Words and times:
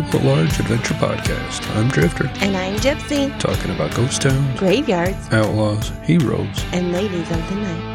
welcome 0.00 0.20
the 0.20 0.26
Large 0.28 0.60
Adventure 0.60 0.94
Podcast. 0.94 1.76
I'm 1.76 1.88
Drifter, 1.88 2.28
And 2.36 2.56
I'm 2.56 2.76
Gypsy. 2.76 3.36
talking 3.40 3.70
about 3.74 3.94
ghost 3.94 4.22
towns, 4.22 4.58
Graveyards 4.58 5.16
outlaws, 5.32 5.90
heroes. 6.04 6.64
and 6.72 6.92
ladies 6.92 7.28
of 7.30 7.48
the 7.48 7.54
night. 7.56 7.94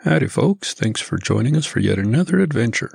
Howdy, 0.00 0.28
folks. 0.28 0.72
Thanks 0.72 1.00
for 1.02 1.18
joining 1.18 1.56
us 1.56 1.66
for 1.66 1.80
yet 1.80 1.98
another 1.98 2.40
adventure. 2.40 2.90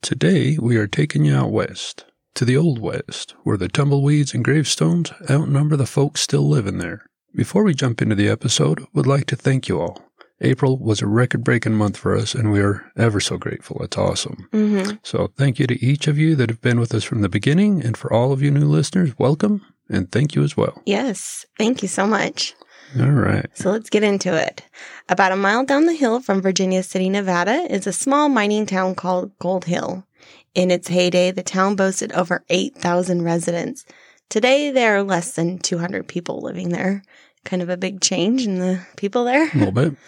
Today, 0.00 0.56
we 0.58 0.76
are 0.78 0.86
taking 0.86 1.24
you 1.26 1.34
out 1.34 1.50
west, 1.52 2.06
to 2.34 2.44
the 2.46 2.56
Old 2.56 2.78
West, 2.78 3.34
where 3.42 3.58
the 3.58 3.68
tumbleweeds 3.68 4.32
and 4.32 4.42
gravestones 4.44 5.12
outnumber 5.30 5.76
the 5.76 5.86
folks 5.86 6.22
still 6.22 6.48
living 6.48 6.78
there. 6.78 7.04
Before 7.34 7.62
we 7.62 7.74
jump 7.74 8.00
into 8.00 8.14
the 8.14 8.28
episode, 8.28 8.86
we'd 8.94 9.06
like 9.06 9.26
to 9.26 9.36
thank 9.36 9.68
you 9.68 9.80
all. 9.80 10.05
April 10.40 10.78
was 10.78 11.00
a 11.00 11.06
record 11.06 11.42
breaking 11.42 11.74
month 11.74 11.96
for 11.96 12.14
us, 12.14 12.34
and 12.34 12.52
we 12.52 12.60
are 12.60 12.90
ever 12.96 13.20
so 13.20 13.38
grateful. 13.38 13.82
It's 13.82 13.96
awesome. 13.96 14.48
Mm-hmm. 14.52 14.96
So, 15.02 15.32
thank 15.36 15.58
you 15.58 15.66
to 15.66 15.84
each 15.84 16.06
of 16.08 16.18
you 16.18 16.36
that 16.36 16.50
have 16.50 16.60
been 16.60 16.78
with 16.78 16.94
us 16.94 17.04
from 17.04 17.22
the 17.22 17.28
beginning, 17.28 17.82
and 17.82 17.96
for 17.96 18.12
all 18.12 18.32
of 18.32 18.42
you 18.42 18.50
new 18.50 18.66
listeners, 18.66 19.18
welcome, 19.18 19.64
and 19.88 20.12
thank 20.12 20.34
you 20.34 20.42
as 20.42 20.56
well. 20.56 20.82
Yes. 20.84 21.46
Thank 21.56 21.80
you 21.80 21.88
so 21.88 22.06
much. 22.06 22.54
All 23.00 23.10
right. 23.10 23.46
So 23.54 23.70
let's 23.70 23.90
get 23.90 24.02
into 24.02 24.34
it. 24.34 24.62
About 25.08 25.32
a 25.32 25.36
mile 25.36 25.64
down 25.64 25.86
the 25.86 25.94
hill 25.94 26.20
from 26.20 26.42
Virginia 26.42 26.82
City, 26.82 27.08
Nevada, 27.08 27.66
is 27.70 27.86
a 27.86 27.92
small 27.92 28.28
mining 28.28 28.66
town 28.66 28.94
called 28.94 29.36
Gold 29.38 29.64
Hill. 29.64 30.06
In 30.54 30.70
its 30.70 30.88
heyday, 30.88 31.30
the 31.30 31.42
town 31.42 31.76
boasted 31.76 32.12
over 32.12 32.44
8,000 32.48 33.22
residents. 33.22 33.84
Today, 34.28 34.70
there 34.70 34.96
are 34.96 35.02
less 35.02 35.32
than 35.32 35.58
200 35.58 36.08
people 36.08 36.40
living 36.40 36.70
there. 36.70 37.02
Kind 37.44 37.62
of 37.62 37.68
a 37.68 37.76
big 37.76 38.00
change 38.00 38.46
in 38.46 38.58
the 38.58 38.84
people 38.96 39.24
there. 39.24 39.50
A 39.50 39.56
little 39.58 39.72
bit. 39.72 39.94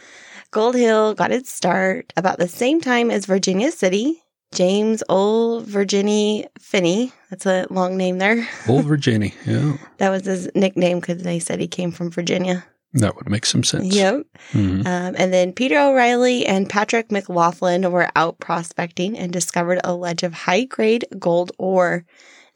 Gold 0.51 0.75
Hill 0.75 1.15
got 1.15 1.31
its 1.31 1.51
start 1.51 2.13
about 2.17 2.39
the 2.39 2.49
same 2.49 2.81
time 2.81 3.11
as 3.11 3.27
Virginia 3.27 3.71
City. 3.71 4.23
James 4.55 5.03
Old 5.11 5.67
Virginia 5.67 6.49
Finney, 6.59 7.13
that's 7.29 7.45
a 7.45 7.67
long 7.69 7.99
name 7.99 8.17
there. 8.17 8.49
Old 8.67 8.85
Virginia. 8.87 9.31
Yeah. 9.47 9.77
That 9.99 10.09
was 10.09 10.25
his 10.25 10.49
nickname 10.55 11.01
because 11.01 11.23
they 11.23 11.39
said 11.39 11.61
he 11.61 11.69
came 11.69 11.91
from 11.93 12.11
Virginia. 12.11 12.65
That 12.95 13.15
would 13.17 13.29
make 13.29 13.45
some 13.45 13.63
sense. 13.63 13.95
Yep. 13.95 14.23
Mhm. 14.53 14.87
Um, 14.87 15.15
and 15.19 15.35
then 15.35 15.53
Peter 15.53 15.79
O'Reilly 15.79 16.47
and 16.47 16.67
Patrick 16.71 17.13
McLaughlin 17.13 17.93
were 17.93 18.09
out 18.17 18.39
prospecting 18.39 19.19
and 19.19 19.31
discovered 19.31 19.81
a 19.85 19.95
ledge 19.95 20.23
of 20.23 20.33
high 20.33 20.65
grade 20.65 21.05
gold 21.19 21.53
ore. 21.59 22.07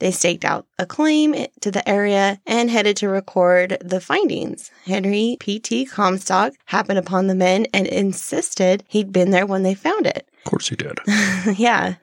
They 0.02 0.10
staked 0.10 0.44
out 0.44 0.66
a 0.80 0.84
claim 0.84 1.46
to 1.60 1.70
the 1.70 1.88
area 1.88 2.40
and 2.44 2.68
headed 2.68 2.96
to 2.96 3.08
record 3.08 3.78
the 3.80 4.00
findings. 4.00 4.72
Henry 4.84 5.36
P.T. 5.38 5.84
Comstock 5.84 6.54
happened 6.64 6.98
upon 6.98 7.28
the 7.28 7.36
men 7.36 7.66
and 7.72 7.86
insisted 7.86 8.82
he'd 8.88 9.12
been 9.12 9.30
there 9.30 9.46
when 9.46 9.62
they 9.62 9.74
found 9.74 10.08
it. 10.08 10.28
Of 10.44 10.50
course 10.50 10.68
he 10.68 10.74
did. 10.74 10.98
yeah, 11.56 11.94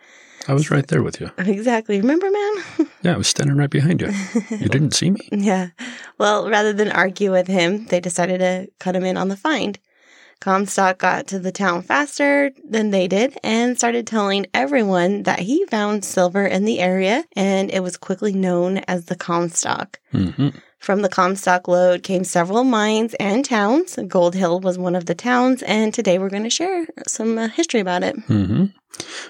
I 0.48 0.54
was 0.54 0.72
right 0.72 0.88
there 0.88 1.04
with 1.04 1.20
you. 1.20 1.30
exactly. 1.40 2.00
Remember, 2.00 2.32
man? 2.32 2.88
Yeah, 3.02 3.16
I 3.16 3.18
was 3.18 3.28
standing 3.28 3.58
right 3.58 3.70
behind 3.70 4.00
you. 4.00 4.12
You 4.50 4.70
didn't 4.70 4.94
see 4.94 5.12
me. 5.12 5.28
Yeah. 5.34 5.72
Well, 6.18 6.50
rather 6.50 6.72
than 6.72 6.92
argue 6.94 7.34
with 7.34 7.48
him, 7.48 7.86
they 7.88 8.00
decided 8.00 8.40
to 8.40 8.70
cut 8.80 8.96
him 8.96 9.04
in 9.04 9.18
on 9.18 9.28
the 9.28 9.36
find. 9.36 9.78
Comstock 10.40 11.00
got 11.00 11.28
to 11.28 11.40
the 11.40 11.52
town 11.52 11.82
faster 11.82 12.52
than 12.68 12.92
they 12.92 13.08
did 13.08 13.38
and 13.44 13.78
started 13.78 14.08
telling 14.08 14.46
everyone 14.54 15.24
that 15.24 15.40
he 15.40 15.66
found 15.66 16.06
silver 16.06 16.46
in 16.46 16.64
the 16.66 16.80
area, 16.80 17.26
and 17.36 17.70
it 17.72 17.82
was 17.82 17.98
quickly 17.98 18.34
known 18.34 18.78
as 18.88 19.06
the 19.06 19.16
Comstock. 19.16 20.00
hmm 20.12 20.50
From 20.80 21.02
the 21.02 21.10
Comstock 21.10 21.68
lode 21.68 22.04
came 22.04 22.24
several 22.24 22.64
mines 22.64 23.14
and 23.16 23.44
towns. 23.44 24.00
Gold 24.08 24.34
Hill 24.34 24.62
was 24.62 24.78
one 24.78 24.96
of 24.96 25.06
the 25.08 25.16
towns, 25.16 25.62
and 25.64 25.94
today 25.94 26.18
we're 26.20 26.30
going 26.30 26.44
to 26.44 26.50
share 26.50 26.88
some 27.06 27.38
uh, 27.38 27.50
history 27.50 27.82
about 27.82 28.04
it. 28.04 28.18
hmm 28.22 28.66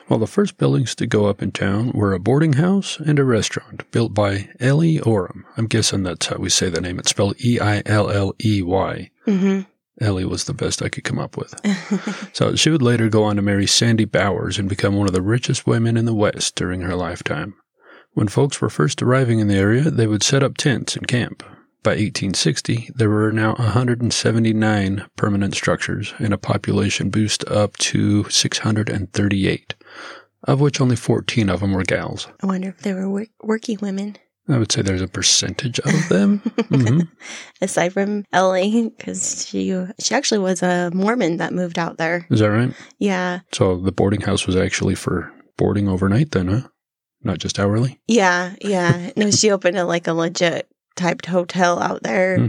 Well, 0.08 0.20
the 0.20 0.28
first 0.28 0.58
buildings 0.58 0.94
to 0.96 1.08
go 1.08 1.26
up 1.26 1.42
in 1.42 1.52
town 1.52 1.92
were 1.94 2.14
a 2.14 2.20
boarding 2.20 2.54
house 2.54 3.00
and 3.00 3.18
a 3.18 3.24
restaurant 3.24 3.90
built 3.92 4.14
by 4.14 4.50
Ellie 4.60 5.00
Orrum. 5.00 5.44
I'm 5.58 5.66
guessing 5.68 6.04
that's 6.04 6.28
how 6.28 6.38
we 6.38 6.50
say 6.50 6.70
the 6.70 6.82
name. 6.82 7.00
It's 7.00 7.10
spelled 7.10 7.44
E 7.44 7.60
I 7.60 7.82
L 7.88 8.10
L 8.12 8.36
E 8.44 8.62
Y. 8.62 9.10
hmm 9.26 9.62
Ellie 10.02 10.26
was 10.26 10.46
the 10.46 10.54
best 10.54 10.82
I 10.82 10.90
could 10.90 11.04
come 11.04 11.20
up 11.20 11.38
with. 11.38 11.54
So 12.34 12.56
she 12.56 12.70
would 12.70 12.82
later 12.82 13.10
go 13.10 13.24
on 13.24 13.36
to 13.36 13.42
marry 13.42 13.68
Sandy 13.68 14.06
Bowers 14.06 14.58
and 14.58 14.70
become 14.70 14.96
one 14.96 15.08
of 15.08 15.14
the 15.14 15.22
richest 15.22 15.68
women 15.68 15.98
in 15.98 16.06
the 16.06 16.14
West 16.14 16.56
during 16.56 16.82
her 16.82 16.96
lifetime. 16.96 17.54
When 18.14 18.28
folks 18.28 18.62
were 18.62 18.70
first 18.70 19.02
arriving 19.02 19.40
in 19.40 19.48
the 19.48 19.56
area, 19.58 19.90
they 19.92 20.08
would 20.08 20.24
set 20.24 20.42
up 20.44 20.56
tents 20.58 20.96
and 20.96 21.08
camp. 21.08 21.44
By 21.84 21.92
1860, 21.92 22.92
there 22.96 23.10
were 23.10 23.32
now 23.32 23.56
179 23.56 25.06
permanent 25.16 25.56
structures 25.56 26.14
and 26.20 26.34
a 26.34 26.38
population 26.38 27.10
boost 27.10 27.46
up 27.48 27.78
to 27.78 28.30
638, 28.30 29.76
of 30.44 30.60
which 30.60 30.82
only 30.82 30.96
14 30.96 31.50
of 31.50 31.60
them 31.62 31.74
were 31.74 31.84
gals. 31.84 32.28
I 32.42 32.46
wonder 32.48 32.70
if 32.70 32.80
they 32.80 32.94
were 32.94 33.10
work- 33.10 33.30
working 33.42 33.80
women. 33.82 34.18
I 34.50 34.58
would 34.58 34.72
say 34.72 34.82
there's 34.82 35.02
a 35.02 35.08
percentage 35.08 35.80
of 35.80 36.10
them. 36.10 36.38
hmm 36.70 37.02
aside 37.62 37.94
from 37.94 38.26
Ellie, 38.34 38.90
because 38.98 39.46
she 39.48 39.86
she 40.00 40.16
actually 40.16 40.40
was 40.40 40.64
a 40.64 40.90
Mormon 40.94 41.38
that 41.38 41.54
moved 41.54 41.78
out 41.78 41.98
there. 41.98 42.26
Is 42.30 42.40
that 42.40 42.50
right? 42.52 42.74
Yeah, 42.98 43.42
So 43.54 43.78
the 43.78 43.92
boarding 43.92 44.22
house 44.22 44.48
was 44.48 44.56
actually 44.56 44.96
for 44.96 45.32
boarding 45.58 45.88
overnight 45.88 46.32
then, 46.32 46.48
huh? 46.48 46.68
Not 47.24 47.38
just 47.40 47.60
hourly? 47.60 48.00
yeah, 48.08 48.56
yeah. 48.62 49.12
No, 49.18 49.30
she 49.30 49.52
opened 49.52 49.78
a 49.78 49.84
like 49.86 50.08
a 50.08 50.14
legit 50.14 50.68
typed 50.96 51.26
hotel 51.26 51.80
out 51.82 52.02
there. 52.04 52.38
Hmm. 52.40 52.48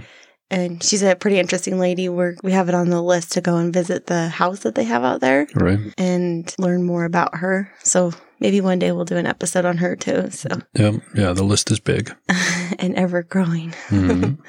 And 0.53 0.83
she's 0.83 1.03
a 1.05 1.15
pretty 1.15 1.39
interesting 1.39 1.79
lady. 1.79 2.09
We're, 2.09 2.35
we 2.43 2.51
have 2.51 2.69
it 2.69 2.75
on 2.75 2.89
the 2.91 3.01
list 3.01 3.31
to 3.33 3.41
go 3.41 3.57
and 3.57 3.73
visit 3.73 4.07
the 4.07 4.29
house 4.29 4.61
that 4.61 4.75
they 4.75 4.83
have 4.83 5.05
out 5.05 5.21
there 5.21 5.47
Right. 5.55 5.79
and 5.97 6.53
learn 6.59 6.83
more 6.83 7.05
about 7.05 7.37
her. 7.37 7.71
So 7.85 8.11
maybe 8.41 8.61
one 8.61 8.79
day 8.79 8.91
we'll 8.93 9.05
do 9.05 9.17
an 9.17 9.27
episode 9.27 9.65
on 9.65 9.77
her 9.79 9.95
too. 9.97 10.31
So, 10.31 10.49
Yeah, 10.75 10.93
yeah, 11.15 11.33
the 11.33 11.45
list 11.45 11.71
is 11.71 11.79
big. 11.81 12.13
and 12.79 12.95
ever 12.97 13.23
growing. 13.23 13.71
Mhm. 13.89 14.39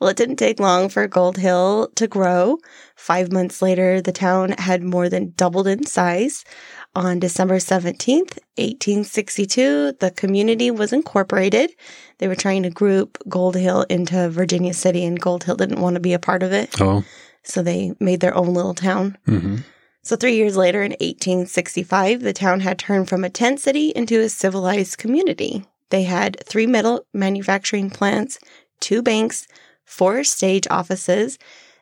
Well, 0.00 0.10
it 0.10 0.16
didn't 0.16 0.36
take 0.42 0.58
long 0.58 0.88
for 0.88 1.06
Gold 1.06 1.36
Hill 1.36 1.88
to 1.94 2.08
grow. 2.08 2.58
Five 2.96 3.30
months 3.30 3.62
later, 3.62 4.00
the 4.02 4.10
town 4.10 4.50
had 4.58 4.82
more 4.82 5.08
than 5.08 5.32
doubled 5.36 5.68
in 5.68 5.86
size. 5.86 6.44
On 6.96 7.20
December 7.20 7.58
17th, 7.58 8.36
1862, 8.56 9.92
the 10.00 10.10
community 10.10 10.72
was 10.72 10.92
incorporated. 10.92 11.70
They 12.18 12.26
were 12.26 12.34
trying 12.34 12.64
to 12.64 12.70
group 12.70 13.16
Gold 13.28 13.54
Hill 13.54 13.82
into 13.88 14.28
Virginia 14.28 14.74
City, 14.74 15.04
and 15.04 15.20
Gold 15.20 15.44
Hill 15.44 15.54
didn't 15.56 15.80
want 15.80 15.94
to 15.94 16.00
be 16.00 16.12
a 16.14 16.18
part 16.18 16.42
of 16.42 16.52
it. 16.52 16.80
Oh, 16.80 17.04
So 17.44 17.62
they 17.62 17.92
made 18.00 18.18
their 18.20 18.36
own 18.36 18.54
little 18.54 18.74
town. 18.74 19.16
hmm 19.26 19.58
So, 20.04 20.16
three 20.16 20.34
years 20.34 20.56
later, 20.56 20.82
in 20.82 20.92
1865, 20.92 22.22
the 22.22 22.32
town 22.32 22.60
had 22.60 22.78
turned 22.78 23.08
from 23.08 23.22
a 23.22 23.30
tent 23.30 23.60
city 23.60 23.90
into 23.90 24.20
a 24.20 24.28
civilized 24.28 24.98
community. 24.98 25.64
They 25.90 26.02
had 26.02 26.44
three 26.44 26.66
metal 26.66 27.06
manufacturing 27.12 27.88
plants, 27.88 28.38
two 28.80 29.02
banks, 29.02 29.46
four 29.84 30.24
stage 30.24 30.66
offices, 30.70 31.38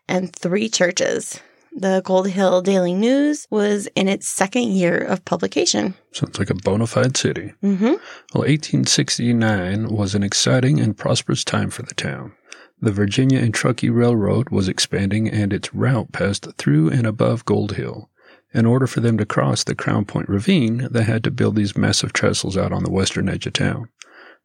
and 0.06 0.34
three 0.34 0.68
churches. 0.68 1.40
The 1.72 2.02
Gold 2.04 2.28
Hill 2.28 2.62
Daily 2.62 2.92
News 2.92 3.46
was 3.48 3.86
in 3.94 4.08
its 4.08 4.26
second 4.26 4.72
year 4.72 4.98
of 4.98 5.24
publication. 5.24 5.94
sounds 6.12 6.38
like 6.38 6.50
a 6.50 6.54
bona 6.54 6.88
fide 6.88 7.16
city. 7.16 7.54
Mm-hmm. 7.62 7.84
Well, 8.34 8.44
1869 8.44 9.88
was 9.88 10.14
an 10.14 10.24
exciting 10.24 10.80
and 10.80 10.96
prosperous 10.96 11.44
time 11.44 11.70
for 11.70 11.82
the 11.82 11.94
town. 11.94 12.32
The 12.82 12.92
Virginia 12.92 13.40
and 13.40 13.52
Truckee 13.52 13.90
Railroad 13.90 14.48
was 14.48 14.68
expanding 14.68 15.28
and 15.28 15.52
its 15.52 15.74
route 15.74 16.12
passed 16.12 16.48
through 16.56 16.90
and 16.90 17.06
above 17.06 17.44
Gold 17.44 17.76
Hill. 17.76 18.08
In 18.54 18.64
order 18.64 18.86
for 18.86 19.00
them 19.00 19.18
to 19.18 19.26
cross 19.26 19.62
the 19.62 19.74
Crown 19.74 20.06
Point 20.06 20.28
Ravine, 20.28 20.88
they 20.90 21.02
had 21.02 21.22
to 21.24 21.30
build 21.30 21.56
these 21.56 21.76
massive 21.76 22.12
trestles 22.14 22.56
out 22.56 22.72
on 22.72 22.82
the 22.82 22.90
western 22.90 23.28
edge 23.28 23.46
of 23.46 23.52
town. 23.52 23.90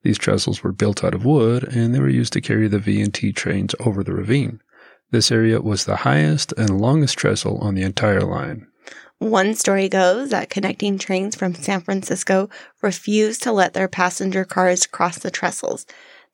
These 0.04 0.18
trestles 0.18 0.62
were 0.62 0.74
built 0.74 1.04
out 1.04 1.16
of 1.16 1.26
wood 1.26 1.64
and 1.64 1.96
they 1.96 2.00
were 2.00 2.10
used 2.10 2.34
to 2.34 2.42
carry 2.42 2.68
the 2.68 2.78
V&T 2.78 3.32
trains 3.32 3.74
over 3.80 4.04
the 4.04 4.14
ravine. 4.14 4.62
This 5.12 5.32
area 5.32 5.62
was 5.62 5.86
the 5.86 5.98
highest 5.98 6.54
and 6.58 6.82
longest 6.82 7.18
trestle 7.18 7.58
on 7.60 7.74
the 7.74 7.84
entire 7.84 8.22
line. 8.22 8.68
One 9.18 9.56
story 9.56 9.88
goes 9.88 10.30
that 10.30 10.50
connecting 10.50 10.98
trains 10.98 11.36
from 11.36 11.56
San 11.56 11.80
Francisco 11.80 12.50
refused 12.82 13.42
to 13.44 13.54
let 13.54 13.74
their 13.74 13.88
passenger 13.88 14.44
cars 14.44 14.86
cross 14.86 15.18
the 15.18 15.32
trestles. 15.32 15.86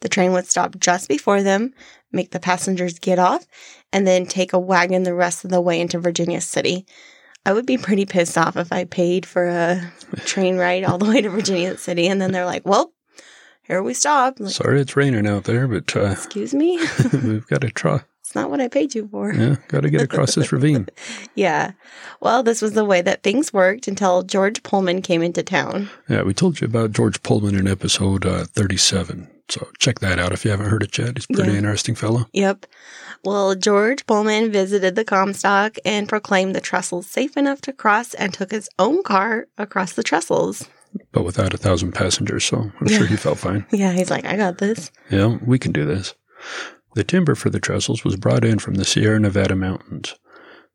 The 0.01 0.09
train 0.09 0.33
would 0.33 0.47
stop 0.47 0.77
just 0.79 1.07
before 1.07 1.41
them, 1.41 1.73
make 2.11 2.31
the 2.31 2.39
passengers 2.39 2.99
get 2.99 3.19
off, 3.19 3.45
and 3.93 4.05
then 4.05 4.25
take 4.25 4.51
a 4.53 4.59
wagon 4.59 5.03
the 5.03 5.13
rest 5.13 5.45
of 5.45 5.51
the 5.51 5.61
way 5.61 5.79
into 5.79 5.99
Virginia 5.99 6.41
City. 6.41 6.85
I 7.45 7.53
would 7.53 7.65
be 7.65 7.77
pretty 7.77 8.05
pissed 8.05 8.37
off 8.37 8.55
if 8.57 8.71
I 8.71 8.85
paid 8.85 9.25
for 9.25 9.47
a 9.47 9.91
train 10.25 10.57
ride 10.57 10.83
all 10.83 10.97
the 10.97 11.05
way 11.09 11.21
to 11.21 11.29
Virginia 11.29 11.75
City 11.77 12.07
and 12.07 12.21
then 12.21 12.31
they're 12.31 12.45
like, 12.45 12.65
well, 12.65 12.93
here 13.63 13.81
we 13.81 13.93
stop. 13.93 14.39
Like, 14.39 14.51
Sorry 14.53 14.81
it's 14.81 14.95
raining 14.95 15.25
out 15.27 15.45
there, 15.45 15.67
but 15.67 15.95
uh, 15.95 16.11
Excuse 16.11 16.53
me? 16.53 16.77
we've 17.23 17.47
got 17.47 17.61
to 17.61 17.69
try. 17.69 18.01
it's 18.19 18.35
not 18.35 18.49
what 18.51 18.59
I 18.61 18.67
paid 18.67 18.93
you 18.93 19.07
for. 19.07 19.33
Yeah, 19.33 19.55
got 19.69 19.81
to 19.81 19.89
get 19.89 20.01
across 20.01 20.35
this 20.35 20.51
ravine. 20.51 20.87
Yeah. 21.35 21.71
Well, 22.19 22.43
this 22.43 22.61
was 22.61 22.73
the 22.73 22.83
way 22.85 23.01
that 23.01 23.23
things 23.23 23.53
worked 23.53 23.87
until 23.87 24.21
George 24.23 24.61
Pullman 24.63 25.01
came 25.01 25.21
into 25.23 25.41
town. 25.43 25.89
Yeah, 26.09 26.23
we 26.23 26.33
told 26.33 26.59
you 26.59 26.65
about 26.67 26.91
George 26.91 27.23
Pullman 27.23 27.55
in 27.55 27.67
episode 27.67 28.25
uh, 28.25 28.43
37. 28.45 29.27
So 29.51 29.67
check 29.79 29.99
that 29.99 30.17
out 30.17 30.31
if 30.31 30.45
you 30.45 30.51
haven't 30.51 30.69
heard 30.69 30.83
it 30.83 30.97
yet. 30.97 31.17
He's 31.17 31.25
a 31.29 31.33
pretty 31.33 31.51
Yeah. 31.51 31.57
interesting 31.57 31.93
fellow. 31.95 32.25
Yep. 32.33 32.65
Well, 33.25 33.53
George 33.55 34.05
Pullman 34.07 34.51
visited 34.51 34.95
the 34.95 35.03
Comstock 35.03 35.75
and 35.85 36.07
proclaimed 36.07 36.55
the 36.55 36.61
trestles 36.61 37.05
safe 37.07 37.35
enough 37.35 37.59
to 37.61 37.73
cross 37.73 38.13
and 38.13 38.33
took 38.33 38.51
his 38.51 38.69
own 38.79 39.03
car 39.03 39.47
across 39.57 39.93
the 39.93 40.03
trestles. 40.03 40.67
But 41.11 41.23
without 41.23 41.53
a 41.53 41.57
thousand 41.57 41.91
passengers, 41.91 42.45
so 42.45 42.71
I'm 42.79 42.87
sure 42.87 43.05
he 43.05 43.15
felt 43.17 43.39
fine. 43.39 43.65
Yeah, 43.71 43.91
he's 43.91 44.09
like, 44.09 44.25
I 44.25 44.37
got 44.37 44.57
this. 44.57 44.89
Yeah, 45.09 45.37
we 45.45 45.59
can 45.59 45.71
do 45.71 45.85
this. 45.85 46.13
The 46.95 47.03
timber 47.03 47.35
for 47.35 47.49
the 47.49 47.59
trestles 47.59 48.03
was 48.03 48.15
brought 48.15 48.43
in 48.45 48.59
from 48.59 48.75
the 48.75 48.85
Sierra 48.85 49.19
Nevada 49.19 49.55
mountains. 49.55 50.15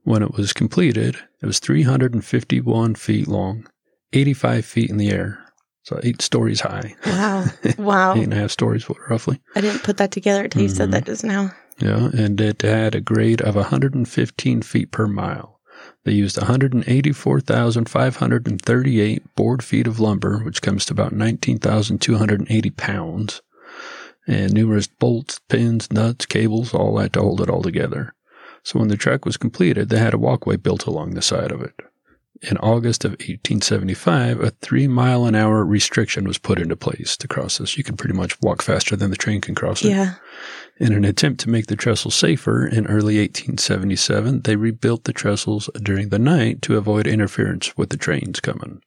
When 0.04 0.22
it 0.22 0.32
was 0.34 0.52
completed, 0.52 1.16
it 1.42 1.46
was 1.46 1.58
351 1.58 2.94
feet 2.94 3.26
long, 3.26 3.66
85 4.12 4.64
feet 4.64 4.88
in 4.90 4.96
the 4.98 5.10
air, 5.10 5.38
so 5.86 6.00
eight 6.02 6.20
stories 6.20 6.60
high. 6.60 6.94
Wow. 7.06 7.44
Wow. 7.78 8.16
Eight 8.16 8.24
and 8.24 8.32
a 8.32 8.36
half 8.36 8.50
stories, 8.50 8.84
roughly. 9.08 9.40
I 9.54 9.60
didn't 9.60 9.84
put 9.84 9.98
that 9.98 10.10
together 10.10 10.42
until 10.44 10.62
you 10.62 10.68
said 10.68 10.88
Mhm. 10.88 10.92
that 10.92 11.06
just 11.06 11.22
now. 11.24 11.52
Yeah, 11.78 12.08
and 12.12 12.40
it 12.40 12.62
had 12.62 12.94
a 12.96 13.00
grade 13.00 13.40
of 13.42 13.54
115 13.54 14.62
feet 14.62 14.90
per 14.90 15.06
mile. 15.06 15.60
They 16.04 16.12
used 16.12 16.38
184,538 16.38 19.34
board 19.36 19.62
feet 19.62 19.86
of 19.86 20.00
lumber, 20.00 20.38
which 20.38 20.62
comes 20.62 20.84
to 20.86 20.92
about 20.92 21.12
19,280 21.12 22.70
pounds, 22.70 23.42
and 24.26 24.52
numerous 24.52 24.88
bolts, 24.88 25.38
pins, 25.48 25.92
nuts, 25.92 26.26
cables, 26.26 26.74
all 26.74 26.96
that 26.96 27.12
to 27.12 27.20
hold 27.20 27.40
it 27.40 27.48
all 27.50 27.62
together. 27.62 28.12
So 28.64 28.80
when 28.80 28.88
the 28.88 28.96
track 28.96 29.24
was 29.24 29.36
completed, 29.36 29.88
they 29.90 29.98
had 29.98 30.14
a 30.14 30.18
walkway 30.18 30.56
built 30.56 30.86
along 30.86 31.10
the 31.10 31.22
side 31.22 31.52
of 31.52 31.62
it. 31.62 31.74
In 32.42 32.58
August 32.58 33.04
of 33.04 33.12
1875, 33.12 34.40
a 34.40 34.50
three 34.50 34.86
mile 34.86 35.24
an 35.24 35.34
hour 35.34 35.64
restriction 35.64 36.26
was 36.26 36.38
put 36.38 36.58
into 36.58 36.76
place 36.76 37.16
to 37.16 37.28
cross 37.28 37.58
this. 37.58 37.78
You 37.78 37.84
can 37.84 37.96
pretty 37.96 38.14
much 38.14 38.40
walk 38.40 38.62
faster 38.62 38.96
than 38.96 39.10
the 39.10 39.16
train 39.16 39.40
can 39.40 39.54
cross 39.54 39.84
it. 39.84 39.90
Yeah. 39.90 40.14
In 40.78 40.92
an 40.92 41.04
attempt 41.04 41.40
to 41.40 41.50
make 41.50 41.66
the 41.66 41.76
trestle 41.76 42.10
safer, 42.10 42.66
in 42.66 42.86
early 42.86 43.18
1877, 43.18 44.42
they 44.42 44.56
rebuilt 44.56 45.04
the 45.04 45.14
trestles 45.14 45.70
during 45.82 46.10
the 46.10 46.18
night 46.18 46.60
to 46.62 46.76
avoid 46.76 47.06
interference 47.06 47.76
with 47.78 47.88
the 47.88 47.96
trains 47.96 48.40
coming. 48.40 48.82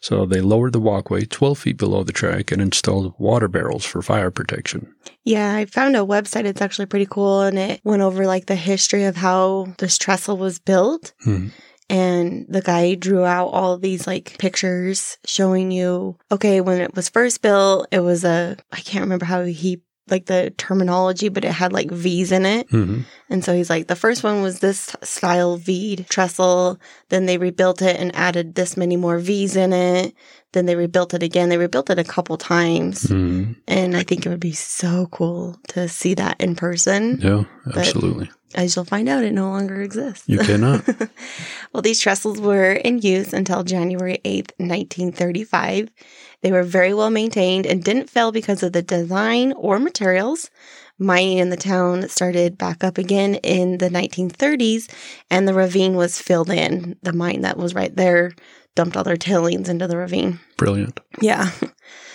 So 0.00 0.26
they 0.26 0.40
lowered 0.40 0.72
the 0.72 0.80
walkway 0.80 1.24
12 1.24 1.58
feet 1.58 1.76
below 1.78 2.04
the 2.04 2.12
track 2.12 2.52
and 2.52 2.60
installed 2.60 3.14
water 3.18 3.48
barrels 3.48 3.84
for 3.84 4.02
fire 4.02 4.30
protection. 4.30 4.94
Yeah, 5.24 5.54
I 5.54 5.64
found 5.64 5.96
a 5.96 6.00
website. 6.00 6.44
It's 6.44 6.62
actually 6.62 6.86
pretty 6.86 7.06
cool. 7.06 7.40
And 7.40 7.58
it 7.58 7.80
went 7.82 8.02
over 8.02 8.26
like 8.26 8.46
the 8.46 8.54
history 8.54 9.04
of 9.04 9.16
how 9.16 9.74
this 9.78 9.98
trestle 9.98 10.36
was 10.36 10.58
built. 10.58 11.14
Hmm. 11.24 11.48
And 11.92 12.46
the 12.48 12.62
guy 12.62 12.94
drew 12.94 13.22
out 13.22 13.48
all 13.48 13.76
these 13.76 14.06
like 14.06 14.38
pictures 14.38 15.18
showing 15.26 15.70
you, 15.70 16.16
okay, 16.30 16.62
when 16.62 16.80
it 16.80 16.96
was 16.96 17.10
first 17.10 17.42
built, 17.42 17.86
it 17.92 18.00
was 18.00 18.24
a, 18.24 18.56
I 18.72 18.80
can't 18.80 19.02
remember 19.02 19.26
how 19.26 19.44
he, 19.44 19.82
like 20.08 20.24
the 20.24 20.54
terminology, 20.56 21.28
but 21.28 21.44
it 21.44 21.52
had 21.52 21.72
like 21.72 21.90
V's 21.90 22.32
in 22.32 22.46
it. 22.46 22.70
hmm 22.70 23.02
And 23.28 23.44
so 23.44 23.54
he's 23.54 23.68
like, 23.68 23.88
the 23.88 23.96
first 23.96 24.24
one 24.24 24.40
was 24.40 24.60
this 24.60 24.96
style 25.02 25.56
V 25.58 26.04
trestle. 26.08 26.80
Then 27.10 27.26
they 27.26 27.36
rebuilt 27.36 27.82
it 27.82 28.00
and 28.00 28.16
added 28.16 28.54
this 28.54 28.74
many 28.74 28.96
more 28.96 29.18
V's 29.18 29.54
in 29.54 29.74
it. 29.74 30.14
Then 30.52 30.66
they 30.66 30.76
rebuilt 30.76 31.14
it 31.14 31.22
again. 31.22 31.48
They 31.48 31.58
rebuilt 31.58 31.90
it 31.90 31.98
a 31.98 32.04
couple 32.04 32.36
times. 32.36 33.08
hmm 33.08 33.52
And 33.66 33.96
I 33.96 34.02
think 34.02 34.26
it 34.26 34.28
would 34.28 34.40
be 34.40 34.52
so 34.52 35.08
cool 35.10 35.58
to 35.68 35.88
see 35.88 36.14
that 36.14 36.40
in 36.40 36.56
person. 36.56 37.18
Yeah, 37.22 37.44
absolutely. 37.74 38.30
As 38.54 38.76
you'll 38.76 38.84
find 38.84 39.08
out, 39.08 39.24
it 39.24 39.32
no 39.32 39.48
longer 39.48 39.80
exists. 39.80 40.28
You 40.28 40.38
cannot. 40.38 40.86
well, 41.72 41.82
these 41.82 42.00
trestles 42.00 42.38
were 42.38 42.72
in 42.72 42.98
use 42.98 43.32
until 43.32 43.64
January 43.64 44.18
8th, 44.24 44.52
1935. 44.58 45.90
They 46.42 46.52
were 46.52 46.62
very 46.62 46.92
well 46.92 47.08
maintained 47.08 47.66
and 47.66 47.82
didn't 47.82 48.10
fail 48.10 48.30
because 48.30 48.62
of 48.62 48.72
the 48.72 48.82
design 48.82 49.52
or 49.52 49.78
materials. 49.78 50.50
Mining 50.98 51.38
in 51.38 51.48
the 51.48 51.56
town 51.56 52.08
started 52.08 52.58
back 52.58 52.84
up 52.84 52.98
again 52.98 53.36
in 53.36 53.78
the 53.78 53.88
1930s, 53.88 54.92
and 55.30 55.48
the 55.48 55.54
ravine 55.54 55.94
was 55.94 56.20
filled 56.20 56.50
in. 56.50 56.96
The 57.02 57.14
mine 57.14 57.40
that 57.40 57.56
was 57.56 57.74
right 57.74 57.94
there 57.96 58.32
dumped 58.74 58.96
all 58.96 59.04
their 59.04 59.16
tailings 59.16 59.68
into 59.68 59.86
the 59.86 59.96
ravine. 59.96 60.40
Brilliant. 60.56 61.00
Yeah. 61.20 61.50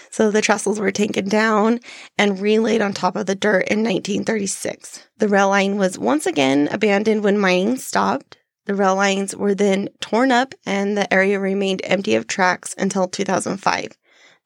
So 0.10 0.32
the 0.32 0.42
trestles 0.42 0.80
were 0.80 0.90
taken 0.90 1.30
down 1.30 1.80
and 2.18 2.40
relaid 2.40 2.82
on 2.82 2.94
top 2.94 3.16
of 3.16 3.28
the 3.28 3.36
dirt 3.36 3.68
in 3.68 3.84
1936. 3.84 5.08
The 5.20 5.28
rail 5.28 5.50
line 5.50 5.78
was 5.78 6.00
once 6.00 6.26
again 6.26 6.68
abandoned 6.72 7.24
when 7.24 7.38
mining 7.38 7.78
stopped. 7.78 8.38
The 8.66 8.74
rail 8.74 8.96
lines 8.96 9.36
were 9.36 9.54
then 9.54 9.90
torn 10.02 10.32
up 10.32 10.56
and 10.66 10.98
the 10.98 11.14
area 11.14 11.40
remained 11.40 11.82
empty 11.84 12.16
of 12.16 12.26
tracks 12.26 12.74
until 12.80 13.08
2005. 13.08 13.96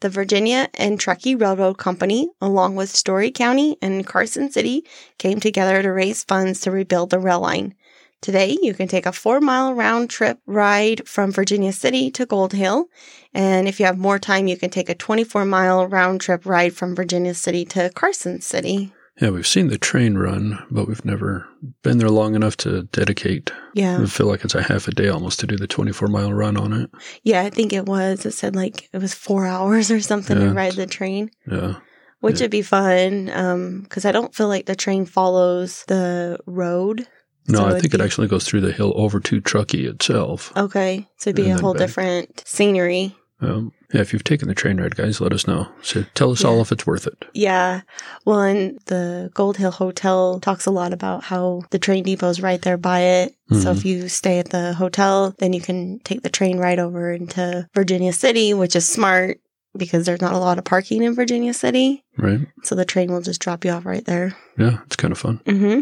The 0.01 0.09
Virginia 0.09 0.67
and 0.73 0.99
Truckee 0.99 1.35
Railroad 1.35 1.77
Company, 1.77 2.27
along 2.41 2.75
with 2.75 2.89
Storey 2.89 3.31
County 3.31 3.77
and 3.81 4.05
Carson 4.05 4.51
City, 4.51 4.83
came 5.19 5.39
together 5.39 5.81
to 5.81 5.89
raise 5.89 6.23
funds 6.25 6.59
to 6.61 6.71
rebuild 6.71 7.11
the 7.11 7.19
rail 7.19 7.39
line. 7.39 7.75
Today, 8.21 8.55
you 8.61 8.75
can 8.75 8.87
take 8.87 9.07
a 9.07 9.11
four 9.11 9.41
mile 9.41 9.73
round 9.73 10.09
trip 10.11 10.37
ride 10.45 11.07
from 11.07 11.31
Virginia 11.31 11.71
City 11.73 12.11
to 12.11 12.25
Gold 12.27 12.53
Hill. 12.53 12.85
And 13.33 13.67
if 13.67 13.79
you 13.79 13.87
have 13.87 13.97
more 13.97 14.19
time, 14.19 14.45
you 14.47 14.57
can 14.57 14.69
take 14.69 14.89
a 14.89 14.95
24 14.95 15.43
mile 15.45 15.87
round 15.87 16.21
trip 16.21 16.45
ride 16.45 16.73
from 16.73 16.95
Virginia 16.95 17.33
City 17.33 17.65
to 17.65 17.89
Carson 17.89 18.39
City. 18.41 18.93
Yeah, 19.19 19.31
we've 19.31 19.47
seen 19.47 19.67
the 19.67 19.77
train 19.77 20.17
run, 20.17 20.63
but 20.71 20.87
we've 20.87 21.03
never 21.03 21.47
been 21.83 21.97
there 21.97 22.09
long 22.09 22.33
enough 22.35 22.57
to 22.57 22.83
dedicate. 22.91 23.51
Yeah. 23.73 23.99
I 24.01 24.05
feel 24.05 24.27
like 24.27 24.43
it's 24.43 24.55
a 24.55 24.63
half 24.63 24.87
a 24.87 24.91
day 24.91 25.09
almost 25.09 25.39
to 25.41 25.47
do 25.47 25.57
the 25.57 25.67
24 25.67 26.07
mile 26.07 26.31
run 26.31 26.57
on 26.57 26.73
it. 26.73 26.89
Yeah, 27.23 27.41
I 27.41 27.49
think 27.49 27.73
it 27.73 27.85
was. 27.87 28.25
It 28.25 28.31
said 28.33 28.55
like 28.55 28.87
it 28.93 28.99
was 28.99 29.13
four 29.15 29.47
hours 29.55 29.89
or 29.89 29.99
something 29.99 30.37
Yeah. 30.39 30.47
to 30.49 30.53
ride 30.53 30.73
the 30.73 30.85
train, 30.87 31.31
Yeah. 31.51 31.75
which 32.19 32.39
Yeah. 32.39 32.43
would 32.45 32.51
be 32.51 32.61
fun. 32.61 33.31
Um, 33.33 33.85
cause 33.89 34.05
I 34.05 34.11
don't 34.11 34.33
feel 34.35 34.47
like 34.47 34.67
the 34.67 34.75
train 34.75 35.05
follows 35.05 35.85
the 35.87 36.37
road. 36.45 37.07
No, 37.51 37.59
So 37.59 37.75
I 37.75 37.79
think 37.79 37.93
it 37.93 38.01
actually 38.01 38.27
goes 38.27 38.45
through 38.45 38.61
the 38.61 38.71
hill 38.71 38.93
over 38.95 39.19
to 39.19 39.41
Truckee 39.41 39.85
itself. 39.87 40.51
Okay. 40.57 41.07
So 41.17 41.29
it'd 41.29 41.35
be 41.43 41.49
And 41.49 41.59
a 41.59 41.61
whole 41.61 41.73
back. 41.73 41.79
different 41.87 42.43
scenery. 42.45 43.15
Um, 43.43 43.71
yeah, 43.91 44.01
if 44.01 44.13
you've 44.13 44.23
taken 44.23 44.47
the 44.47 44.53
train 44.53 44.79
ride, 44.79 44.95
guys, 44.95 45.19
let 45.19 45.33
us 45.33 45.47
know. 45.47 45.67
So 45.81 46.03
tell 46.13 46.29
us 46.31 46.45
all 46.45 46.61
if 46.61 46.71
it's 46.71 46.85
worth 46.85 47.07
it. 47.07 47.25
Yeah. 47.33 47.81
Well, 48.23 48.41
and 48.41 48.77
the 48.85 49.31
Gold 49.33 49.57
Hill 49.57 49.71
Hotel 49.71 50.39
talks 50.39 50.67
a 50.67 50.71
lot 50.71 50.93
about 50.93 51.23
how 51.23 51.63
the 51.71 51.79
train 51.79 52.03
depot's 52.03 52.39
right 52.39 52.61
there 52.61 52.77
by 52.77 52.99
it. 52.99 53.33
So 53.51 53.55
Mhm. 53.73 53.77
if 53.77 53.83
you 53.85 54.09
stay 54.09 54.37
at 54.37 54.51
the 54.51 54.73
hotel, 54.75 55.33
then 55.39 55.53
you 55.53 55.59
can 55.61 55.99
take 56.03 56.21
the 56.21 56.29
train 56.29 56.59
right 56.59 56.77
over 56.77 57.11
into 57.11 57.67
Virginia 57.73 58.13
City, 58.13 58.53
which 58.53 58.75
is 58.75 58.87
smart 58.87 59.39
because 59.75 60.05
there's 60.05 60.21
not 60.21 60.33
a 60.33 60.37
lot 60.37 60.59
of 60.59 60.63
parking 60.65 61.01
in 61.01 61.15
Virginia 61.15 61.53
City. 61.53 62.03
Right? 62.19 62.41
So 62.63 62.75
the 62.75 62.85
train 62.85 63.11
will 63.11 63.21
just 63.21 63.41
drop 63.41 63.65
you 63.65 63.71
off 63.71 63.85
right 63.87 64.05
there. 64.05 64.37
Yeah, 64.59 64.77
it's 64.85 64.97
kind 64.97 65.11
of 65.13 65.17
fun. 65.17 65.39
Mm-hmm. 65.45 65.81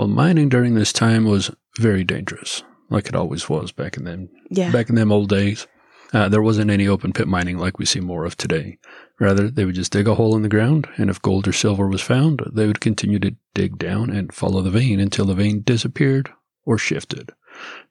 Well, 0.00 0.08
mining 0.08 0.48
during 0.48 0.76
this 0.76 0.94
time 0.94 1.26
was 1.26 1.50
very 1.78 2.04
dangerous, 2.04 2.62
like 2.88 3.06
it 3.08 3.14
always 3.14 3.50
was 3.50 3.70
back 3.70 3.98
in 3.98 4.04
them 4.04 4.30
Yeah. 4.50 4.72
back 4.72 4.88
in 4.88 4.94
them 4.94 5.12
old 5.12 5.28
days. 5.28 5.66
Uh, 6.14 6.26
there 6.30 6.40
wasn't 6.40 6.70
any 6.70 6.88
open 6.88 7.12
pit 7.12 7.28
mining 7.28 7.58
like 7.58 7.78
we 7.78 7.84
see 7.84 8.00
more 8.00 8.24
of 8.24 8.34
today. 8.34 8.78
Rather, 9.20 9.50
they 9.50 9.66
would 9.66 9.74
just 9.74 9.92
dig 9.92 10.08
a 10.08 10.14
hole 10.14 10.34
in 10.34 10.40
the 10.40 10.48
ground, 10.48 10.88
and 10.96 11.10
if 11.10 11.20
gold 11.20 11.46
or 11.46 11.52
silver 11.52 11.86
was 11.86 12.00
found, 12.00 12.40
they 12.50 12.66
would 12.66 12.80
continue 12.80 13.18
to 13.18 13.36
dig 13.52 13.76
down 13.76 14.08
and 14.08 14.32
follow 14.32 14.62
the 14.62 14.70
vein 14.70 15.00
until 15.00 15.26
the 15.26 15.34
vein 15.34 15.60
disappeared 15.60 16.30
or 16.64 16.78
shifted. 16.78 17.32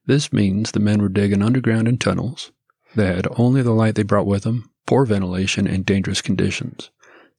This 0.08 0.34
means 0.34 0.72
the 0.72 0.80
men 0.80 1.04
were 1.04 1.10
digging 1.10 1.44
underground 1.44 1.88
in 1.88 2.00
tunnels. 2.00 2.52
They 2.96 3.06
had 3.06 3.28
only 3.38 3.62
the 3.62 3.70
light 3.70 3.94
they 3.94 4.02
brought 4.02 4.26
with 4.26 4.46
them, 4.46 4.72
poor 4.88 5.06
ventilation, 5.06 5.68
and 5.68 5.86
dangerous 5.86 6.24
conditions. 6.24 6.90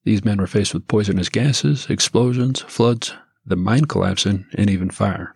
These 0.05 0.25
men 0.25 0.39
were 0.39 0.47
faced 0.47 0.75
with 0.75 0.87
poisonous 0.87 1.29
gases, 1.29 1.89
explosions, 1.91 2.61
floods, 2.69 3.15
the 3.51 3.57
mine 3.57 3.85
collapsing, 3.85 4.47
and 4.55 4.71
even 4.71 4.89
fire. 4.91 5.35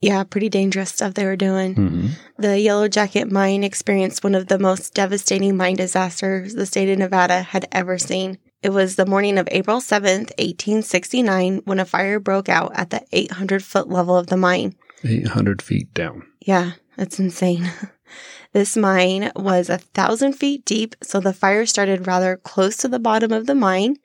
Yeah, 0.00 0.24
pretty 0.24 0.48
dangerous 0.48 0.90
stuff 0.90 1.14
they 1.14 1.24
were 1.24 1.36
doing. 1.36 1.74
hmm 1.74 2.06
The 2.38 2.58
Yellow 2.60 2.88
Jacket 2.88 3.30
mine 3.30 3.64
experienced 3.64 4.24
one 4.24 4.34
of 4.34 4.48
the 4.48 4.58
most 4.58 4.94
devastating 4.94 5.56
mine 5.56 5.76
disasters 5.76 6.54
the 6.54 6.66
state 6.66 6.90
of 6.90 6.98
Nevada 6.98 7.42
had 7.42 7.66
ever 7.72 7.98
seen. 7.98 8.38
It 8.62 8.70
was 8.70 8.96
the 8.96 9.06
morning 9.06 9.38
of 9.38 9.48
April 9.50 9.80
7th, 9.80 10.32
1869, 10.38 11.62
when 11.64 11.78
a 11.78 11.84
fire 11.84 12.18
broke 12.18 12.48
out 12.48 12.72
at 12.74 12.90
the 12.90 13.04
800 13.12 13.62
foot 13.62 13.88
level 13.88 14.16
of 14.16 14.26
the 14.28 14.36
mine. 14.36 14.74
800 15.04 15.62
feet 15.62 15.92
down. 15.94 16.26
Yeah, 16.40 16.72
that's 16.96 17.18
insane. 17.18 17.70
this 18.52 18.76
mine 18.76 19.30
was 19.36 19.68
a 19.68 19.78
thousand 19.78 20.32
feet 20.34 20.64
deep, 20.64 20.96
so 21.02 21.20
the 21.20 21.32
fire 21.32 21.66
started 21.66 22.06
rather 22.06 22.36
close 22.36 22.76
to 22.78 22.88
the 22.88 22.98
bottom 22.98 23.32
of 23.32 23.46
the 23.46 23.54
mine. 23.54 23.96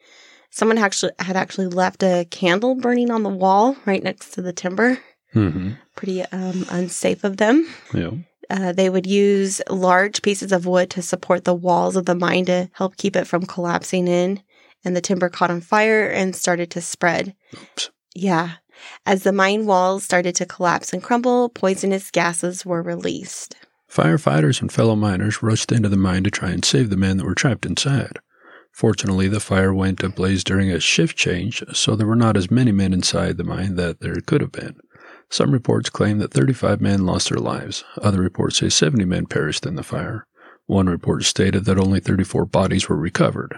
Someone 0.51 0.77
actually 0.77 1.13
had 1.20 1.38
actually 1.38 1.67
left 1.67 2.03
a 2.03 2.27
candle 2.29 2.75
burning 2.75 3.10
on 3.10 3.24
the 3.24 3.29
wall 3.29 3.75
right 3.86 4.03
next 4.03 4.31
to 4.34 4.41
the 4.41 4.53
timber. 4.53 5.00
hmm 5.34 5.72
Pretty 5.96 6.22
um, 6.25 6.65
unsafe 6.70 7.24
of 7.24 7.38
them. 7.38 7.67
Yeah. 7.93 8.12
Uh, 8.50 8.74
they 8.74 8.89
would 8.89 9.08
use 9.08 9.62
large 9.70 10.22
pieces 10.22 10.51
of 10.51 10.65
wood 10.65 10.89
to 10.91 11.01
support 11.01 11.46
the 11.46 11.53
walls 11.53 11.96
of 11.96 12.05
the 12.05 12.15
mine 12.15 12.46
to 12.46 12.70
help 12.74 12.98
keep 12.98 13.15
it 13.15 13.25
from 13.25 13.46
collapsing 13.46 14.08
in. 14.08 14.43
And 14.84 14.96
the 14.96 15.01
timber 15.01 15.29
caught 15.29 15.51
on 15.51 15.62
fire 15.62 16.08
and 16.08 16.36
started 16.36 16.70
to 16.72 16.81
spread. 16.81 17.36
Oops. 17.53 17.91
Yeah. 18.13 18.53
As 19.05 19.24
the 19.24 19.31
mine 19.31 19.67
walls 19.67 20.03
started 20.03 20.36
to 20.36 20.46
collapse 20.46 20.91
and 20.91 21.03
crumble, 21.03 21.50
poisonous 21.50 22.12
gases 22.12 22.65
were 22.65 22.81
released. 22.81 23.55
Firefighters 23.89 24.62
and 24.62 24.72
fellow 24.72 24.96
miners 24.96 25.43
rushed 25.43 25.72
into 25.72 25.89
the 25.89 25.98
mine 25.98 26.24
to 26.24 26.31
try 26.31 26.50
and 26.50 26.65
save 26.65 26.89
the 26.89 26.98
men 26.98 27.17
that 27.17 27.25
were 27.25 27.36
trapped 27.36 27.65
inside. 27.65 28.20
Fortunately, 28.74 29.28
the 29.28 29.40
fire 29.40 29.74
went 29.74 30.01
ablaze 30.04 30.44
during 30.44 30.72
a 30.72 30.80
shift 30.80 31.18
change, 31.18 31.63
so 31.74 31.96
there 31.96 32.08
were 32.08 32.16
not 32.16 32.38
as 32.38 32.50
many 32.50 32.72
men 32.72 32.94
inside 32.94 33.38
the 33.38 33.44
mine 33.44 33.75
that 33.75 34.00
there 34.00 34.16
could 34.25 34.42
have 34.42 34.51
been. 34.51 34.75
Some 35.30 35.51
reports 35.51 35.90
claim 35.90 36.18
that 36.20 36.32
35 36.34 36.82
men 36.82 37.06
lost 37.06 37.30
their 37.30 37.40
lives. 37.40 37.84
Other 38.01 38.20
reports 38.22 38.58
say 38.58 38.70
70 38.70 39.06
men 39.06 39.25
perished 39.25 39.66
in 39.66 39.75
the 39.75 39.84
fire. 39.84 40.25
One 40.66 40.88
report 40.88 41.24
stated 41.24 41.66
that 41.66 41.78
only 41.80 42.00
34 42.00 42.46
bodies 42.46 42.88
were 42.90 42.98
recovered, 42.98 43.56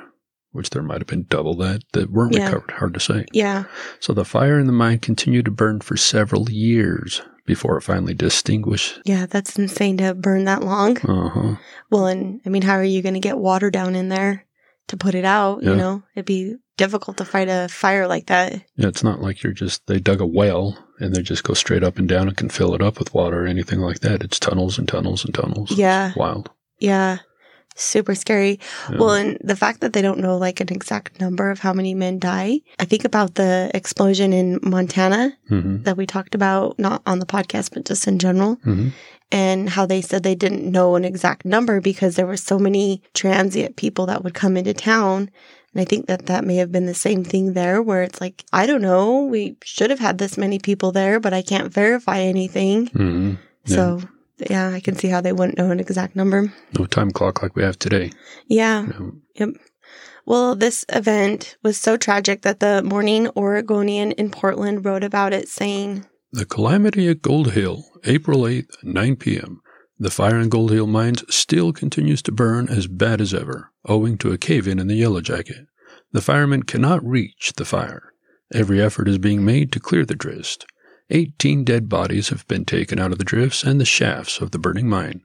which 0.52 0.72
there 0.72 0.84
might 0.84 1.00
have 1.00 1.08
been 1.08 1.26
double 1.30 1.56
that 1.58 1.82
that 1.94 2.12
weren't 2.12 2.36
Yeah. 2.36 2.46
recovered. 2.46 2.72
Hard 2.72 2.94
to 2.96 3.00
say. 3.00 3.26
Yeah. 3.34 3.64
So 4.00 4.14
the 4.14 4.26
fire 4.26 4.60
in 4.60 4.68
the 4.68 4.74
mine 4.74 5.00
continued 5.00 5.46
to 5.46 5.52
burn 5.52 5.80
for 5.82 5.96
several 5.98 6.50
years 6.50 7.22
before 7.46 7.78
it 7.78 7.82
finally 7.82 8.14
distinguished. 8.14 9.00
Yeah, 9.06 9.26
that's 9.28 9.58
insane 9.60 9.98
to 9.98 10.14
burn 10.14 10.46
that 10.46 10.64
long. 10.64 10.98
Uh 11.00 11.30
huh. 11.30 11.56
Well, 11.92 12.08
and 12.08 12.40
I 12.46 12.50
mean, 12.50 12.62
how 12.64 12.76
are 12.76 12.84
you 12.84 13.02
going 13.02 13.16
to 13.16 13.20
get 13.20 13.38
water 13.38 13.70
down 13.70 13.96
in 13.96 14.10
there 14.10 14.46
to 14.88 14.98
put 14.98 15.16
it 15.16 15.26
out? 15.26 15.64
Yeah. 15.64 15.72
You 15.72 15.76
know, 15.78 16.04
it'd 16.16 16.26
be 16.26 16.56
difficult 16.78 17.18
to 17.18 17.26
fight 17.26 17.50
a 17.50 17.68
fire 17.70 18.08
like 18.08 18.28
that. 18.28 18.54
Yeah, 18.76 18.88
it's 18.88 19.04
not 19.04 19.22
like 19.22 19.44
you're 19.44 19.54
just 19.54 19.86
they 19.88 20.00
dug 20.00 20.22
a 20.22 20.26
well 20.26 20.78
and 21.00 21.16
they 21.16 21.22
just 21.22 21.44
go 21.44 21.54
straight 21.54 21.84
up 21.84 21.98
and 21.98 22.08
down 22.08 22.28
and 22.28 22.38
can 22.38 22.50
fill 22.50 22.74
it 22.74 22.82
up 22.82 23.00
with 23.00 23.14
water 23.14 23.44
or 23.44 23.48
anything 23.48 23.80
like 23.80 24.00
that. 24.00 24.24
It's 24.24 24.40
tunnels 24.40 24.78
and 24.78 24.88
tunnels 24.88 25.26
and 25.26 25.34
tunnels. 25.34 25.72
Yeah. 25.72 26.14
Wild. 26.16 26.50
Yeah. 26.80 27.20
Super 27.76 28.14
scary. 28.14 28.60
Yeah. 28.92 28.98
Well, 29.00 29.14
and 29.14 29.38
the 29.42 29.56
fact 29.56 29.82
that 29.82 29.94
they 29.94 30.02
don't 30.04 30.20
know 30.20 30.38
like 30.38 30.60
an 30.60 30.72
exact 30.72 31.20
number 31.20 31.50
of 31.50 31.60
how 31.60 31.74
many 31.74 31.96
men 31.96 32.20
die. 32.20 32.62
I 32.80 32.86
think 32.86 33.04
about 33.04 33.34
the 33.34 33.72
explosion 33.74 34.32
in 34.32 34.60
Montana 34.62 35.36
hmm 35.48 35.82
that 35.84 35.98
we 35.98 36.06
talked 36.06 36.36
about, 36.36 36.78
not 36.78 37.02
on 37.06 37.20
the 37.20 37.26
podcast, 37.26 37.74
but 37.74 37.86
just 37.86 38.08
in 38.08 38.20
general, 38.20 38.56
hmm 38.64 38.90
and 39.34 39.68
how 39.68 39.88
they 39.88 40.00
said 40.00 40.22
they 40.22 40.36
didn't 40.36 40.72
know 40.72 40.96
an 40.96 41.04
exact 41.04 41.44
number 41.44 41.82
because 41.82 42.16
there 42.16 42.28
were 42.28 42.38
so 42.38 42.60
many 42.60 43.02
transient 43.16 43.76
people 43.76 44.06
that 44.06 44.24
would 44.24 44.36
come 44.36 44.56
into 44.56 44.76
town. 44.76 45.32
And 45.74 45.82
I 45.82 45.86
think 45.86 46.06
that 46.06 46.28
that 46.28 46.46
may 46.46 46.58
have 46.58 46.72
been 46.72 46.86
the 46.86 46.94
same 46.94 47.24
thing 47.24 47.54
there, 47.54 47.82
where 47.82 48.04
it's 48.04 48.22
like, 48.22 48.46
I 48.54 48.68
don't 48.68 48.84
know, 48.84 49.24
we 49.24 49.58
should 49.64 49.90
have 49.90 50.00
had 50.00 50.20
this 50.20 50.38
many 50.38 50.60
people 50.60 50.92
there, 50.92 51.20
but 51.20 51.34
I 51.34 51.42
can't 51.42 51.74
verify 51.74 52.20
anything. 52.20 52.88
hmm 52.88 53.34
So, 53.66 54.02
yeah, 54.52 54.70
I 54.70 54.80
can 54.80 54.96
see 54.96 55.08
how 55.08 55.20
they 55.20 55.34
wouldn't 55.34 55.58
know 55.58 55.72
an 55.72 55.80
exact 55.80 56.16
number. 56.16 56.54
No 56.78 56.86
time 56.86 57.10
clock 57.10 57.42
like 57.42 57.56
we 57.56 57.64
have 57.64 57.80
today. 57.80 58.12
Yeah. 58.48 58.86
Yeah. 59.34 59.48
Well, 60.28 60.54
this 60.56 60.86
event 60.90 61.58
was 61.64 61.78
so 61.78 61.98
tragic 61.98 62.44
that 62.44 62.60
the 62.60 62.84
Morning 62.84 63.30
Oregonian 63.36 64.12
in 64.12 64.30
Portland 64.30 64.86
wrote 64.86 65.04
about 65.04 65.34
it, 65.34 65.50
saying, 65.50 66.06
The 66.36 66.46
calamity 66.46 67.08
at 67.10 67.22
Gold 67.22 67.52
Hill, 67.52 67.86
April 68.06 68.40
8th, 68.40 68.84
9 68.84 69.18
p.m. 69.18 69.62
The 70.00 70.10
fire 70.10 70.40
in 70.40 70.50
Gold 70.50 70.72
Hill 70.72 70.88
mines 70.88 71.24
still 71.30 71.72
continues 71.72 72.24
to 72.24 72.32
burn 72.32 72.70
as 72.70 72.88
bad 72.88 73.22
as 73.22 73.36
ever, 73.36 73.70
owing 73.86 74.18
to 74.18 74.32
a 74.32 74.40
cave 74.40 74.68
in 74.68 74.80
in 74.80 74.88
the 74.88 74.96
Yellow 74.96 75.22
Jacket. 75.22 75.68
The 76.12 76.22
firemen 76.22 76.64
cannot 76.64 77.06
reach 77.06 77.54
the 77.56 77.66
fire. 77.66 78.14
Every 78.52 78.82
effort 78.82 79.08
is 79.08 79.20
being 79.20 79.46
made 79.46 79.72
to 79.74 79.80
clear 79.80 80.08
the 80.08 80.16
drift. 80.16 80.66
Eighteen 81.12 81.64
dead 81.64 81.88
bodies 81.88 82.30
have 82.30 82.48
been 82.48 82.66
taken 82.66 82.98
out 82.98 83.12
of 83.12 83.20
the 83.20 83.24
drifts 83.24 83.64
and 83.64 83.80
the 83.80 83.86
shafts 83.86 84.42
of 84.42 84.50
the 84.50 84.60
burning 84.60 84.90
mine. 84.90 85.22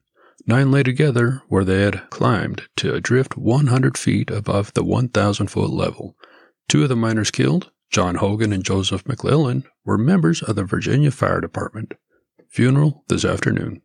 Nine 0.46 0.70
lay 0.70 0.82
together 0.82 1.40
where 1.48 1.64
they 1.64 1.80
had 1.84 2.10
climbed 2.10 2.68
to 2.76 2.92
a 2.92 3.00
drift 3.00 3.34
100 3.34 3.96
feet 3.96 4.30
above 4.30 4.74
the 4.74 4.84
1,000 4.84 5.46
foot 5.46 5.70
level. 5.70 6.16
Two 6.68 6.82
of 6.82 6.90
the 6.90 6.96
miners 6.96 7.30
killed, 7.30 7.70
John 7.90 8.16
Hogan 8.16 8.52
and 8.52 8.64
Joseph 8.64 9.07
McClellan, 9.07 9.64
were 9.85 9.99
members 9.99 10.42
of 10.42 10.57
the 10.57 10.64
Virginia 10.64 11.11
Fire 11.11 11.40
Department. 11.40 11.95
Funeral 12.49 13.04
this 13.09 13.25
afternoon. 13.25 13.83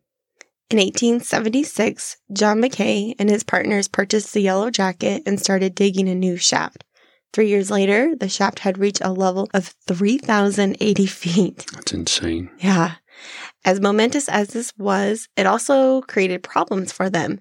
In 0.70 0.78
1876, 0.78 2.16
John 2.32 2.60
McKay 2.60 3.14
and 3.18 3.30
his 3.30 3.44
partners 3.44 3.88
purchased 3.88 4.32
the 4.32 4.40
Yellow 4.40 4.70
Jacket 4.70 5.22
and 5.26 5.38
started 5.38 5.74
digging 5.74 6.08
a 6.08 6.14
new 6.14 6.36
shaft. 6.36 6.84
Three 7.32 7.48
years 7.48 7.70
later, 7.70 8.14
the 8.18 8.28
shaft 8.28 8.60
had 8.60 8.78
reached 8.78 9.02
a 9.02 9.12
level 9.12 9.48
of 9.52 9.74
3,080 9.86 11.06
feet. 11.06 11.66
That's 11.72 11.92
insane. 11.92 12.50
Yeah. 12.58 12.94
As 13.64 13.80
momentous 13.80 14.28
as 14.28 14.48
this 14.48 14.72
was, 14.78 15.28
it 15.36 15.46
also 15.46 16.02
created 16.02 16.42
problems 16.42 16.92
for 16.92 17.10
them. 17.10 17.40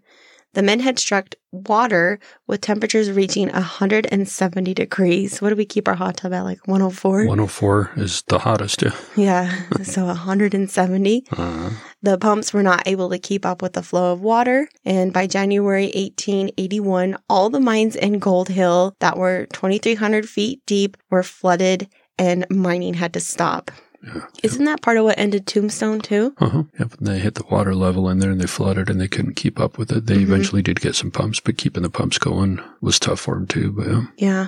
The 0.54 0.62
men 0.62 0.80
had 0.80 1.00
struck 1.00 1.34
water 1.52 2.20
with 2.48 2.62
temperatures 2.62 3.12
reaching 3.12 3.50
170 3.50 4.74
degrees. 4.74 5.42
What 5.42 5.50
do 5.50 5.56
we 5.56 5.66
keep 5.66 5.88
our 5.88 5.96
hot 5.96 6.18
tub 6.18 6.34
at? 6.34 6.42
Like 6.44 6.68
104? 6.68 7.26
104 7.26 7.92
is 7.98 8.24
the 8.28 8.40
hottest. 8.40 8.82
Yeah. 8.84 8.92
Yeah. 9.16 9.52
So 9.84 10.06
170. 10.06 11.26
Uh, 11.36 11.70
The 12.02 12.18
pumps 12.18 12.54
were 12.54 12.64
not 12.64 12.88
able 12.88 13.10
to 13.10 13.20
keep 13.20 13.46
up 13.46 13.62
with 13.62 13.74
the 13.74 13.84
flow 13.84 14.14
of 14.14 14.22
water. 14.22 14.68
And 14.86 15.12
by 15.12 15.28
January 15.28 15.86
1881, 15.94 17.18
all 17.30 17.50
the 17.50 17.60
mines 17.60 17.96
in 17.96 18.20
Gold 18.20 18.50
Hill 18.50 18.96
that 19.00 19.18
were 19.18 19.48
2,300 19.54 20.28
feet 20.30 20.62
deep 20.66 20.98
were 21.10 21.24
flooded 21.24 21.88
and 22.18 22.46
mining 22.50 22.94
had 22.94 23.14
to 23.14 23.20
stop. 23.20 23.72
Yeah. 24.06 24.22
Isn't 24.44 24.66
that 24.66 24.82
part 24.82 24.98
of 24.98 25.06
what 25.06 25.18
ended 25.18 25.48
Tombstone 25.48 26.02
too? 26.02 26.34
Uh-huh. 26.40 26.64
Yep. 26.80 26.94
And 27.00 27.08
they 27.08 27.20
hit 27.20 27.36
the 27.36 27.46
water 27.50 27.74
level 27.74 28.10
in 28.10 28.20
there 28.20 28.32
and 28.32 28.42
they 28.42 28.48
flooded 28.48 28.90
and 28.90 29.00
they 29.00 29.08
couldn't 29.08 29.36
keep 29.36 29.60
up 29.60 29.78
with 29.78 29.92
it. 29.92 30.06
They 30.08 30.18
Mhm. 30.18 30.24
eventually 30.24 30.62
did 30.62 30.82
get 30.82 30.96
some 30.96 31.12
pumps, 31.12 31.40
but 31.40 31.58
keeping 31.58 31.84
the 31.84 31.90
pumps 31.90 32.18
going 32.18 32.60
was 32.82 33.00
tough 33.00 33.22
for 33.22 33.36
them 33.36 33.48
too. 33.48 33.72
But 33.72 33.88
yeah. 33.88 34.02
Yeah. 34.18 34.48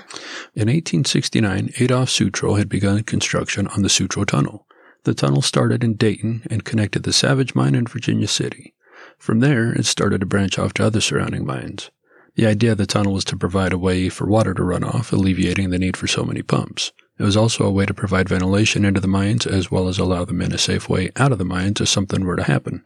In 0.56 0.70
1869, 0.70 1.72
Adolf 1.80 2.10
Sutro 2.10 2.56
had 2.56 2.70
begun 2.70 3.02
construction 3.04 3.68
on 3.68 3.82
the 3.82 3.90
Sutro 3.90 4.24
Tunnel. 4.26 4.66
The 5.04 5.14
tunnel 5.14 5.42
started 5.42 5.84
in 5.84 5.96
Dayton 5.96 6.44
and 6.50 6.64
connected 6.66 7.04
the 7.04 7.14
Savage 7.14 7.54
Mine 7.56 7.76
in 7.76 7.86
Virginia 7.86 8.28
City. 8.28 8.74
From 9.20 9.40
there, 9.40 9.72
it 9.72 9.86
started 9.86 10.20
to 10.22 10.26
branch 10.26 10.58
off 10.60 10.74
to 10.74 10.86
other 10.86 11.00
surrounding 11.00 11.46
mines. 11.46 11.92
The 12.36 12.48
idea 12.48 12.74
of 12.74 12.78
the 12.80 12.86
tunnel 12.86 13.14
was 13.14 13.24
to 13.26 13.38
provide 13.38 13.72
a 13.72 13.78
way 13.78 14.10
for 14.10 14.28
water 14.28 14.54
to 14.54 14.64
run 14.64 14.84
off, 14.84 15.14
alleviating 15.14 15.70
the 15.70 15.80
need 15.80 15.96
for 15.96 16.08
so 16.08 16.24
many 16.26 16.42
pumps. 16.42 16.92
It 17.18 17.24
was 17.24 17.38
also 17.38 17.64
a 17.66 17.72
way 17.72 17.86
to 17.86 17.94
provide 17.94 18.28
ventilation 18.30 18.84
into 18.84 19.00
the 19.00 19.08
mines 19.08 19.46
as 19.48 19.72
well 19.72 19.88
as 19.88 19.98
allow 19.98 20.26
the 20.26 20.34
men 20.34 20.52
a 20.52 20.58
safe 20.58 20.90
way 20.90 21.12
out 21.16 21.32
of 21.32 21.38
the 21.38 21.46
mines 21.46 21.80
if 21.82 21.88
something 21.88 22.26
were 22.26 22.36
to 22.36 22.44
happen. 22.44 22.84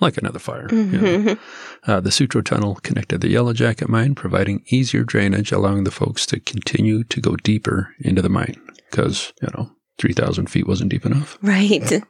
Like 0.00 0.16
another 0.18 0.40
fire. 0.40 0.66
you 0.72 0.82
know. 0.84 0.98
Mhm. 1.18 1.38
Uh, 1.86 2.00
the 2.00 2.10
Sutro 2.10 2.42
Tunnel 2.42 2.74
connected 2.82 3.20
the 3.20 3.28
Yellow 3.28 3.52
Jacket 3.52 3.88
mine, 3.88 4.16
providing 4.16 4.64
easier 4.66 5.04
drainage, 5.04 5.52
allowing 5.52 5.84
the 5.84 5.92
folks 5.92 6.26
to 6.26 6.40
continue 6.40 7.04
to 7.04 7.20
go 7.20 7.36
deeper 7.36 7.94
into 8.00 8.20
the 8.20 8.28
mine 8.28 8.56
because, 8.90 9.32
you 9.40 9.48
know, 9.56 9.70
3,000 9.98 10.50
feet 10.50 10.66
wasn't 10.66 10.90
deep 10.90 11.06
enough. 11.06 11.38
Right. 11.40 12.02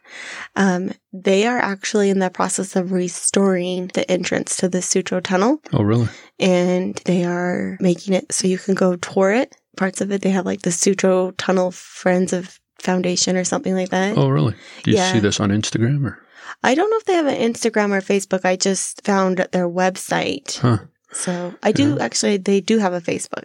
Um, 0.56 0.92
they 1.12 1.46
are 1.46 1.58
actually 1.58 2.08
in 2.08 2.18
the 2.20 2.30
process 2.30 2.76
of 2.76 2.92
restoring 2.92 3.90
the 3.92 4.10
entrance 4.10 4.56
to 4.58 4.68
the 4.70 4.80
Sutro 4.80 5.20
Tunnel 5.20 5.60
Oh, 5.74 5.82
really? 5.82 6.08
and 6.38 6.94
they 7.04 7.24
are 7.24 7.76
making 7.80 8.14
it 8.14 8.32
so 8.32 8.46
you 8.48 8.56
can 8.56 8.74
go 8.74 8.96
tour 8.96 9.32
it. 9.32 9.54
Parts 9.76 10.00
of 10.00 10.10
it, 10.12 10.22
they 10.22 10.30
have 10.30 10.46
like 10.46 10.62
the 10.62 10.72
Sutro 10.72 11.30
Tunnel 11.32 11.70
Friends 11.70 12.32
of 12.32 12.60
Foundation 12.78 13.36
or 13.36 13.44
something 13.44 13.74
like 13.74 13.90
that. 13.90 14.16
Oh, 14.18 14.28
really? 14.28 14.54
Do 14.82 14.90
you 14.90 14.96
Yeah. 14.98 15.12
see 15.12 15.20
this 15.20 15.40
on 15.40 15.50
Instagram 15.50 16.04
or? 16.04 16.18
I 16.62 16.74
don't 16.74 16.90
know 16.90 16.96
if 16.98 17.04
they 17.06 17.14
have 17.14 17.26
an 17.26 17.52
Instagram 17.52 17.92
or 17.92 18.00
Facebook. 18.00 18.44
I 18.44 18.56
just 18.56 19.04
found 19.04 19.38
their 19.52 19.68
website. 19.68 20.58
Huh. 20.58 20.78
So 21.12 21.54
I 21.62 21.72
do 21.72 21.98
actually, 21.98 22.36
they 22.38 22.60
do 22.60 22.78
have 22.78 22.92
a 22.92 23.00
Facebook. 23.00 23.44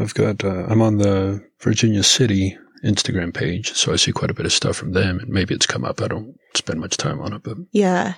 I've 0.00 0.14
got, 0.14 0.44
uh, 0.44 0.66
I'm 0.68 0.80
on 0.82 0.98
the 0.98 1.44
Virginia 1.60 2.02
City 2.02 2.56
Instagram 2.84 3.34
page, 3.34 3.72
so 3.74 3.92
I 3.92 3.96
see 3.96 4.12
quite 4.12 4.30
a 4.30 4.34
bit 4.34 4.46
of 4.46 4.52
stuff 4.52 4.76
from 4.76 4.92
them, 4.92 5.18
and 5.18 5.28
maybe 5.28 5.54
it's 5.54 5.66
come 5.66 5.84
up. 5.84 6.00
I 6.00 6.08
don't 6.08 6.36
spend 6.54 6.80
much 6.80 6.96
time 6.96 7.20
on 7.20 7.32
it, 7.34 7.42
but 7.42 7.56
Yeah. 7.72 8.14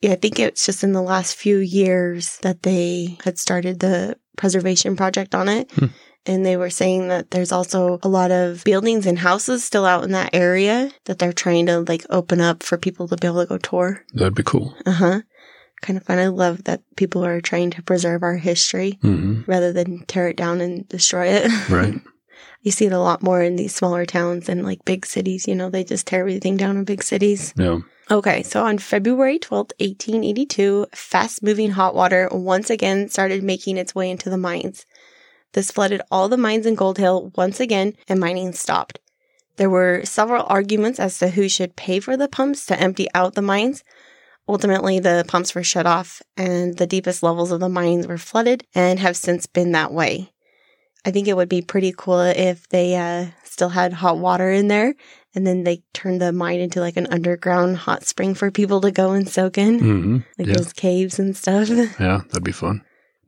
Yeah, 0.00 0.12
I 0.12 0.16
think 0.16 0.40
it's 0.40 0.66
just 0.66 0.82
in 0.82 0.92
the 0.92 1.02
last 1.02 1.36
few 1.36 1.58
years 1.58 2.38
that 2.38 2.62
they 2.64 3.16
had 3.24 3.38
started 3.38 3.78
the 3.78 4.16
preservation 4.36 4.96
project 4.96 5.34
on 5.34 5.48
it. 5.48 5.70
Hmm. 5.72 5.86
And 6.24 6.46
they 6.46 6.56
were 6.56 6.70
saying 6.70 7.08
that 7.08 7.32
there's 7.32 7.50
also 7.50 7.98
a 8.02 8.08
lot 8.08 8.30
of 8.30 8.62
buildings 8.64 9.06
and 9.06 9.18
houses 9.18 9.64
still 9.64 9.84
out 9.84 10.04
in 10.04 10.12
that 10.12 10.30
area 10.32 10.90
that 11.06 11.18
they're 11.18 11.32
trying 11.32 11.66
to 11.66 11.80
like 11.80 12.06
open 12.10 12.40
up 12.40 12.62
for 12.62 12.78
people 12.78 13.08
to 13.08 13.16
be 13.16 13.26
able 13.26 13.42
to 13.42 13.48
go 13.48 13.58
tour. 13.58 14.04
that'd 14.14 14.34
be 14.34 14.42
cool. 14.44 14.76
Uh 14.86 14.92
huh. 14.92 15.20
Kind 15.80 15.96
of 15.96 16.04
fun. 16.04 16.20
I 16.20 16.28
love 16.28 16.62
that 16.64 16.82
people 16.94 17.24
are 17.24 17.40
trying 17.40 17.70
to 17.70 17.82
preserve 17.82 18.22
our 18.22 18.36
history 18.36 18.98
hmm 19.02 19.42
rather 19.48 19.72
than 19.72 20.04
tear 20.06 20.28
it 20.28 20.36
down 20.36 20.60
and 20.60 20.88
destroy 20.88 21.26
it. 21.26 21.50
Right. 21.68 21.94
you 22.60 22.70
see 22.70 22.86
it 22.86 22.92
a 22.92 23.00
lot 23.00 23.24
more 23.24 23.42
in 23.42 23.56
these 23.56 23.74
smaller 23.74 24.06
towns 24.06 24.48
and 24.48 24.64
like 24.64 24.84
big 24.84 25.04
cities. 25.04 25.48
You 25.48 25.56
know, 25.56 25.70
they 25.70 25.82
just 25.82 26.06
tear 26.06 26.20
everything 26.20 26.56
down 26.56 26.76
in 26.76 26.84
big 26.84 27.02
cities. 27.02 27.52
Yeah. 27.56 27.80
Okay, 28.10 28.42
so 28.44 28.64
on 28.64 28.78
February 28.78 29.38
12th, 29.40 29.72
1882, 29.80 30.86
fast 30.94 31.42
moving 31.42 31.70
hot 31.70 31.94
water 31.94 32.28
once 32.30 32.68
again 32.70 33.08
started 33.08 33.42
making 33.42 33.76
its 33.76 33.94
way 33.94 34.10
into 34.10 34.30
the 34.30 34.36
mines. 34.38 34.86
This 35.52 35.70
flooded 35.70 36.02
all 36.10 36.28
the 36.28 36.36
mines 36.36 36.66
in 36.66 36.74
Gold 36.74 36.98
Hill 36.98 37.32
once 37.36 37.60
again, 37.60 37.94
and 38.08 38.18
mining 38.20 38.52
stopped. 38.52 38.98
There 39.56 39.70
were 39.70 40.02
several 40.04 40.46
arguments 40.48 40.98
as 40.98 41.18
to 41.18 41.28
who 41.28 41.48
should 41.48 41.76
pay 41.76 42.00
for 42.00 42.16
the 42.16 42.28
pumps 42.28 42.64
to 42.66 42.80
empty 42.80 43.06
out 43.14 43.34
the 43.34 43.42
mines. 43.42 43.84
Ultimately, 44.48 44.98
the 44.98 45.24
pumps 45.28 45.54
were 45.54 45.62
shut 45.62 45.86
off, 45.86 46.22
and 46.36 46.76
the 46.76 46.86
deepest 46.86 47.22
levels 47.22 47.52
of 47.52 47.60
the 47.60 47.68
mines 47.68 48.06
were 48.06 48.18
flooded 48.18 48.66
and 48.74 48.98
have 48.98 49.16
since 49.16 49.46
been 49.46 49.72
that 49.72 49.92
way. 49.92 50.32
I 51.04 51.10
think 51.10 51.28
it 51.28 51.36
would 51.36 51.48
be 51.48 51.62
pretty 51.62 51.92
cool 51.96 52.20
if 52.20 52.68
they 52.68 52.96
uh, 52.96 53.26
still 53.44 53.70
had 53.70 53.92
hot 53.92 54.18
water 54.18 54.50
in 54.50 54.68
there 54.68 54.94
and 55.34 55.46
then 55.46 55.64
they 55.64 55.82
turned 55.92 56.20
the 56.20 56.32
mine 56.32 56.60
into 56.60 56.80
like 56.80 56.96
an 56.96 57.06
underground 57.10 57.76
hot 57.76 58.04
spring 58.04 58.34
for 58.34 58.50
people 58.50 58.80
to 58.82 58.90
go 58.90 59.12
and 59.12 59.28
soak 59.28 59.58
in, 59.58 59.78
hmm 59.78 60.16
like 60.38 60.48
yeah. 60.48 60.54
those 60.54 60.72
caves 60.72 61.18
and 61.18 61.36
stuff. 61.36 61.68
Yeah, 62.00 62.22
that'd 62.28 62.44
be 62.44 62.52
fun. 62.52 62.82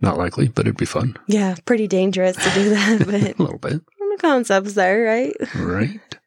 Not 0.05 0.19
likely, 0.19 0.49
but 0.49 0.67
it'd 0.67 0.77
be 0.77 0.85
fun. 0.85 1.17
Yeah, 1.27 1.57
pretty 1.65 1.89
dangerous 1.89 2.37
to 2.37 2.51
do 2.51 2.71
that, 2.71 2.99
but 3.07 3.15
A 3.15 3.43
little 3.43 3.59
bit. 3.59 3.81
the 3.99 4.19
concept's 4.21 4.75
there, 4.75 5.05
right? 5.05 5.35
Right. 5.55 6.19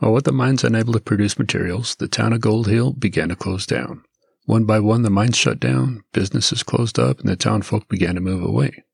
Well, 0.00 0.12
with 0.12 0.24
the 0.24 0.32
mines 0.32 0.64
unable 0.64 0.92
to 0.92 1.00
produce 1.00 1.38
materials, 1.38 1.96
the 1.96 2.08
town 2.08 2.32
of 2.32 2.40
Gold 2.40 2.68
Hill 2.68 2.92
began 2.92 3.28
to 3.30 3.36
close 3.36 3.66
down. 3.66 4.04
One 4.46 4.64
by 4.64 4.80
one, 4.80 5.02
the 5.02 5.10
mines 5.10 5.36
shut 5.36 5.60
down, 5.60 6.04
businesses 6.12 6.62
closed 6.62 6.98
up, 6.98 7.20
and 7.20 7.28
the 7.28 7.36
town 7.36 7.62
folk 7.62 7.88
began 7.88 8.14
to 8.14 8.20
move 8.20 8.42
away. 8.42 8.84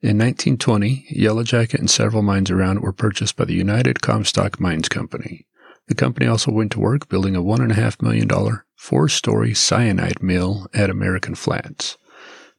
In 0.00 0.18
1920, 0.18 1.06
Yellow 1.10 1.42
Jacket 1.42 1.80
and 1.80 1.90
several 1.90 2.22
mines 2.22 2.50
around 2.50 2.78
it 2.78 2.82
were 2.82 2.92
purchased 2.92 3.36
by 3.36 3.44
the 3.44 3.54
United 3.54 4.00
Comstock 4.00 4.58
Mines 4.58 4.88
Company. 4.88 5.46
The 5.88 5.94
company 5.94 6.26
also 6.26 6.50
went 6.50 6.72
to 6.72 6.80
work 6.80 7.08
building 7.08 7.36
a 7.36 7.42
$1.5 7.42 8.00
million 8.02 8.28
four 8.76 9.08
story 9.08 9.54
cyanide 9.54 10.22
mill 10.22 10.66
at 10.74 10.90
American 10.90 11.34
Flats. 11.34 11.96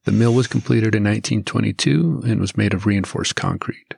The 0.05 0.12
mill 0.12 0.33
was 0.33 0.48
completed 0.48 0.95
in 0.95 1.03
1922 1.03 2.24
and 2.25 2.39
was 2.41 2.57
made 2.57 2.74
of 2.74 2.86
reinforced 2.86 3.36
concrete. 3.36 3.95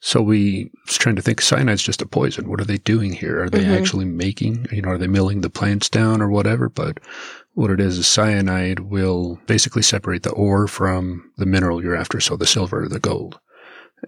So 0.00 0.22
we 0.22 0.70
was 0.86 0.96
trying 0.96 1.16
to 1.16 1.22
think 1.22 1.40
cyanide's 1.40 1.82
just 1.82 2.02
a 2.02 2.06
poison. 2.06 2.48
What 2.48 2.60
are 2.60 2.64
they 2.64 2.78
doing 2.78 3.12
here? 3.12 3.42
Are 3.42 3.50
they 3.50 3.64
Mhm. 3.64 3.76
actually 3.76 4.04
making, 4.04 4.66
you 4.70 4.82
know, 4.82 4.90
are 4.90 4.98
they 4.98 5.08
milling 5.08 5.40
the 5.40 5.50
plants 5.50 5.88
down 5.88 6.22
or 6.22 6.28
whatever? 6.28 6.68
But 6.68 6.98
what 7.54 7.70
it 7.70 7.80
is 7.80 7.98
is 7.98 8.06
cyanide 8.06 8.80
will 8.80 9.40
basically 9.46 9.82
separate 9.82 10.22
the 10.22 10.30
ore 10.30 10.68
from 10.68 11.30
the 11.36 11.46
mineral 11.46 11.82
you're 11.82 11.96
after. 11.96 12.20
So 12.20 12.36
the 12.36 12.46
silver 12.46 12.84
or 12.84 12.88
the 12.88 13.00
gold. 13.00 13.40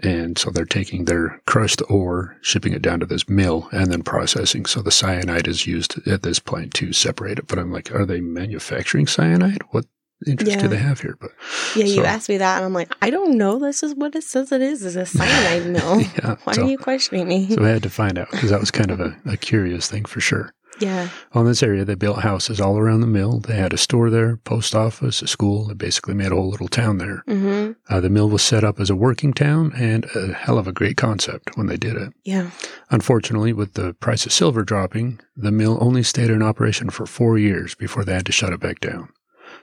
And 0.05 0.39
so 0.39 0.51
they're 0.51 0.65
taking 0.65 1.07
their 1.07 1.43
crushed 1.47 1.83
ore, 1.89 2.37
shipping 2.43 2.73
it 2.73 2.83
down 2.83 3.01
to 3.01 3.07
this 3.07 3.29
mill 3.29 3.69
and 3.73 3.91
then 3.91 4.05
processing. 4.05 4.67
So 4.67 4.83
the 4.83 4.93
cyanide 4.93 5.49
is 5.49 5.67
used 5.67 6.07
at 6.07 6.23
this 6.23 6.39
plant 6.39 6.75
to 6.75 6.93
separate 6.93 7.41
it. 7.41 7.49
But 7.49 7.59
I'm 7.59 7.73
like, 7.73 7.93
are 7.93 8.07
they 8.07 8.21
manufacturing 8.21 9.09
cyanide? 9.09 9.63
What 9.71 9.87
interest 10.27 10.53
Yeah. 10.53 10.63
do 10.63 10.69
they 10.69 10.77
have 10.77 11.01
here? 11.01 11.17
But 11.21 11.31
Yeah, 11.77 11.85
you 11.87 12.05
asked 12.05 12.29
me 12.29 12.39
that, 12.39 12.57
and 12.59 12.65
I'm 12.67 12.73
like, 12.75 12.93
I 13.03 13.11
don't 13.11 13.37
know. 13.39 13.59
This 13.59 13.83
is 13.83 13.95
what 13.95 14.15
it 14.15 14.25
says 14.25 14.53
it 14.53 14.61
is. 14.63 14.85
It's 14.85 14.97
a 14.97 15.07
cyanide 15.07 15.67
mill. 15.77 16.01
yeah, 16.01 16.37
Why 16.45 16.53
so, 16.55 16.65
are 16.65 16.69
you 16.71 16.79
questioning 16.79 17.27
me? 17.29 17.49
so 17.55 17.65
I 17.65 17.69
had 17.69 17.83
to 17.83 17.91
find 17.91 18.19
out 18.19 18.31
because 18.31 18.51
that 18.51 18.61
was 18.61 18.71
kind 18.71 18.91
of 18.91 19.01
a, 19.01 19.17
a 19.27 19.37
curious 19.37 19.89
thing 19.89 20.05
for 20.05 20.21
sure. 20.21 20.53
yeah. 20.81 21.09
On 21.33 21.45
this 21.47 21.63
area, 21.63 21.85
they 21.85 21.95
built 21.95 22.21
houses 22.21 22.61
all 22.61 22.79
around 22.79 23.01
the 23.03 23.07
mill. 23.07 23.41
They 23.41 23.57
had 23.57 23.73
a 23.75 23.77
store 23.79 24.09
there, 24.11 24.37
post 24.39 24.75
office, 24.75 25.21
a 25.23 25.27
school. 25.27 25.67
They 25.67 25.75
basically 25.75 26.15
made 26.15 26.33
a 26.33 26.37
whole 26.37 26.49
little 26.51 26.69
town 26.69 26.99
there. 26.99 27.23
hmm 27.27 27.73
Uh, 27.89 28.01
the 28.01 28.09
mill 28.11 28.29
was 28.31 28.43
set 28.43 28.65
up 28.65 28.81
as 28.81 28.89
a 28.91 28.97
working 28.97 29.33
town 29.35 29.73
and 29.75 30.07
a 30.15 30.33
hell 30.33 30.59
of 30.59 30.67
a 30.67 30.73
great 30.73 30.97
concept 30.97 31.57
when 31.57 31.67
they 31.67 31.77
did 31.77 31.97
it. 31.97 32.13
Yeah. 32.25 32.51
Unfortunately, 32.91 33.53
with 33.53 33.75
the 33.75 33.95
price 33.95 34.25
of 34.27 34.33
silver 34.33 34.63
dropping, 34.65 35.21
the 35.37 35.53
mill 35.53 35.77
only 35.81 36.03
stayed 36.03 36.31
in 36.31 36.43
operation 36.43 36.91
for 36.91 37.07
four 37.07 37.39
years 37.39 37.75
before 37.75 38.05
they 38.05 38.15
had 38.15 38.27
to 38.27 38.33
shut 38.33 38.53
it 38.53 38.61
back 38.61 38.81
down. 38.81 39.09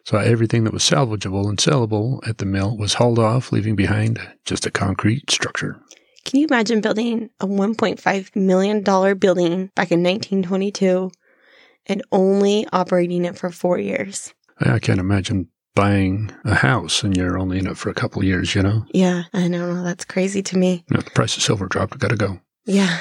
So 0.07 0.17
everything 0.17 0.63
that 0.63 0.71
was 0.71 0.83
salvageable 0.83 1.49
and 1.49 1.57
sellable 1.57 2.25
at 2.25 2.37
the 2.37 2.45
mill 2.45 2.77
was 2.77 2.93
hauled 2.93 3.19
off, 3.19 3.51
leaving 3.51 3.75
behind 3.75 4.25
just 4.45 4.65
a 4.65 4.71
concrete 4.71 5.29
structure. 5.29 5.81
Can 6.23 6.39
you 6.39 6.47
imagine 6.47 6.79
building 6.79 7.29
a 7.41 7.45
$1.5 7.45 8.33
million 8.33 8.83
building 8.83 9.65
back 9.75 9.91
in 9.91 10.01
1922 10.03 11.11
and 11.87 12.01
only 12.13 12.65
operating 12.71 13.25
it 13.25 13.37
for 13.37 13.49
four 13.49 13.79
years? 13.79 14.33
I 14.61 14.79
can't 14.79 15.01
imagine 15.01 15.49
buying 15.75 16.31
a 16.45 16.55
house 16.55 17.03
and 17.03 17.17
you're 17.17 17.37
only 17.37 17.59
in 17.59 17.67
it 17.67 17.77
for 17.77 17.89
a 17.89 17.93
couple 17.93 18.21
of 18.21 18.27
years, 18.29 18.55
you 18.55 18.63
know? 18.63 18.85
Yeah, 18.93 19.23
I 19.33 19.49
know. 19.49 19.83
That's 19.83 20.05
crazy 20.05 20.41
to 20.41 20.57
me. 20.57 20.85
You 20.89 20.95
know, 20.95 21.01
the 21.01 21.11
price 21.11 21.35
of 21.35 21.43
silver 21.43 21.67
dropped, 21.67 21.95
I 21.95 21.97
gotta 21.97 22.15
go. 22.15 22.39
Yeah. 22.65 22.97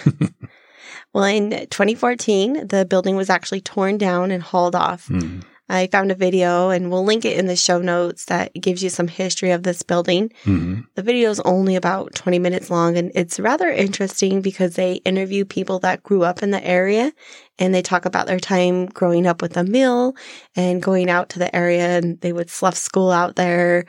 well, 1.15 1.23
in 1.23 1.51
2014, 1.51 2.67
the 2.67 2.85
building 2.85 3.15
was 3.15 3.31
actually 3.31 3.61
torn 3.61 3.97
down 3.97 4.33
and 4.33 4.43
hauled 4.43 4.75
off. 4.75 5.07
Hmm. 5.07 5.43
I 5.69 5.89
found 5.89 6.13
a 6.13 6.15
video 6.15 6.71
and 6.71 6.91
we'll 6.91 7.05
link 7.05 7.25
it 7.25 7.37
in 7.37 7.47
the 7.47 7.57
show 7.57 7.79
notes 7.81 8.27
that 8.27 8.55
gives 8.55 8.85
you 8.85 8.89
some 8.91 9.09
history 9.09 9.51
of 9.51 9.65
this 9.65 9.83
building. 9.83 10.33
hmm 10.45 10.81
The 10.95 11.03
video 11.03 11.31
is 11.31 11.41
only 11.41 11.75
about 11.77 12.15
20 12.15 12.39
minutes 12.39 12.71
long 12.71 12.97
and 12.97 13.11
it's 13.15 13.41
rather 13.41 13.69
interesting 13.69 14.43
because 14.43 14.75
they 14.77 14.95
interview 15.05 15.45
people 15.45 15.79
that 15.81 16.03
grew 16.05 16.23
up 16.23 16.43
in 16.43 16.53
the 16.53 16.65
area 16.65 17.13
and 17.59 17.75
they 17.75 17.83
talk 17.83 18.05
about 18.05 18.27
their 18.27 18.39
time 18.39 18.87
growing 18.87 19.27
up 19.27 19.43
with 19.43 19.55
the 19.55 19.65
mill 19.65 20.15
and 20.55 20.83
going 20.83 21.11
out 21.11 21.31
to 21.31 21.39
the 21.39 21.55
area 21.55 21.99
and 21.99 22.21
they 22.21 22.33
would 22.33 22.51
slough 22.51 22.77
school 22.77 23.11
out 23.11 23.35
there. 23.37 23.87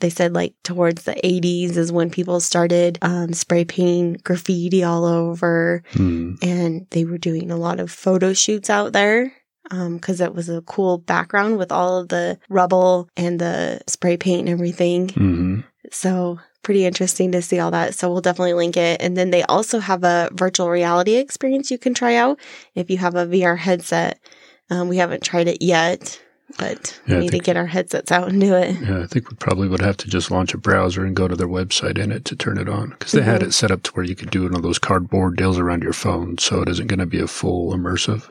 They 0.00 0.10
said 0.10 0.32
like 0.34 0.54
towards 0.62 1.04
the 1.04 1.14
80s 1.24 1.76
is 1.76 1.90
when 1.90 2.10
people 2.10 2.38
started 2.40 2.98
um, 3.02 3.32
spray 3.32 3.64
painting 3.64 4.18
graffiti 4.22 4.84
all 4.84 5.04
over 5.04 5.82
Hmm. 5.92 6.34
and 6.42 6.86
they 6.90 7.04
were 7.04 7.18
doing 7.18 7.50
a 7.50 7.56
lot 7.56 7.80
of 7.80 7.90
photo 7.90 8.32
shoots 8.32 8.70
out 8.70 8.92
there 8.92 9.32
because 9.70 10.20
it 10.20 10.34
was 10.34 10.48
a 10.48 10.60
cool 10.62 10.98
background 10.98 11.58
with 11.58 11.72
all 11.72 11.98
of 11.98 12.08
the 12.08 12.38
rubble 12.48 13.08
and 13.16 13.40
the 13.40 13.80
spray 13.86 14.16
paint 14.16 14.40
and 14.40 14.48
everything. 14.48 15.08
hmm 15.10 15.60
So 15.90 16.38
pretty 16.62 16.84
interesting 16.84 17.30
to 17.32 17.40
see 17.42 17.58
all 17.60 17.70
that. 17.70 17.94
So 17.94 18.10
we'll 18.10 18.20
definitely 18.20 18.54
link 18.54 18.76
it. 18.76 19.00
And 19.00 19.16
then 19.16 19.30
they 19.30 19.44
also 19.44 19.78
have 19.78 20.02
a 20.02 20.30
virtual 20.32 20.68
reality 20.68 21.14
experience 21.16 21.70
you 21.70 21.78
can 21.78 21.94
try 21.94 22.16
out 22.16 22.40
if 22.74 22.90
you 22.90 22.98
have 22.98 23.14
a 23.14 23.24
VR 23.26 23.56
headset. 23.56 24.18
Um, 24.68 24.88
we 24.88 24.96
haven't 24.96 25.22
tried 25.22 25.46
it 25.46 25.62
yet, 25.62 26.20
but 26.58 27.00
Yeah, 27.06 27.14
we 27.18 27.20
need 27.22 27.30
to 27.32 27.38
get 27.38 27.56
our 27.56 27.66
headsets 27.66 28.10
out 28.10 28.28
and 28.28 28.40
do 28.40 28.52
it. 28.54 28.76
Yeah, 28.80 29.00
I 29.00 29.06
think 29.06 29.30
we 29.30 29.36
probably 29.36 29.68
would 29.68 29.80
have 29.80 29.96
to 29.98 30.08
just 30.08 30.32
launch 30.32 30.54
a 30.54 30.58
browser 30.58 31.04
and 31.04 31.14
go 31.14 31.28
to 31.28 31.36
their 31.36 31.46
website 31.46 31.98
in 31.98 32.10
it 32.10 32.24
to 32.24 32.34
turn 32.36 32.58
it 32.58 32.68
on 32.68 32.90
because 32.90 33.12
they 33.12 33.22
had 33.22 33.42
Mhm. 33.42 33.46
it 33.48 33.54
set 33.54 33.70
up 33.70 33.84
to 33.84 33.92
where 33.92 34.04
you 34.04 34.16
could 34.16 34.30
do 34.30 34.42
one 34.42 34.56
of 34.56 34.62
those 34.62 34.80
cardboard 34.80 35.36
deals 35.36 35.60
around 35.60 35.84
your 35.84 35.92
phone, 35.92 36.36
so 36.38 36.62
it 36.62 36.68
isn't 36.68 36.88
going 36.88 36.98
to 36.98 37.06
be 37.06 37.20
a 37.20 37.28
full 37.28 37.72
immersive. 37.72 38.28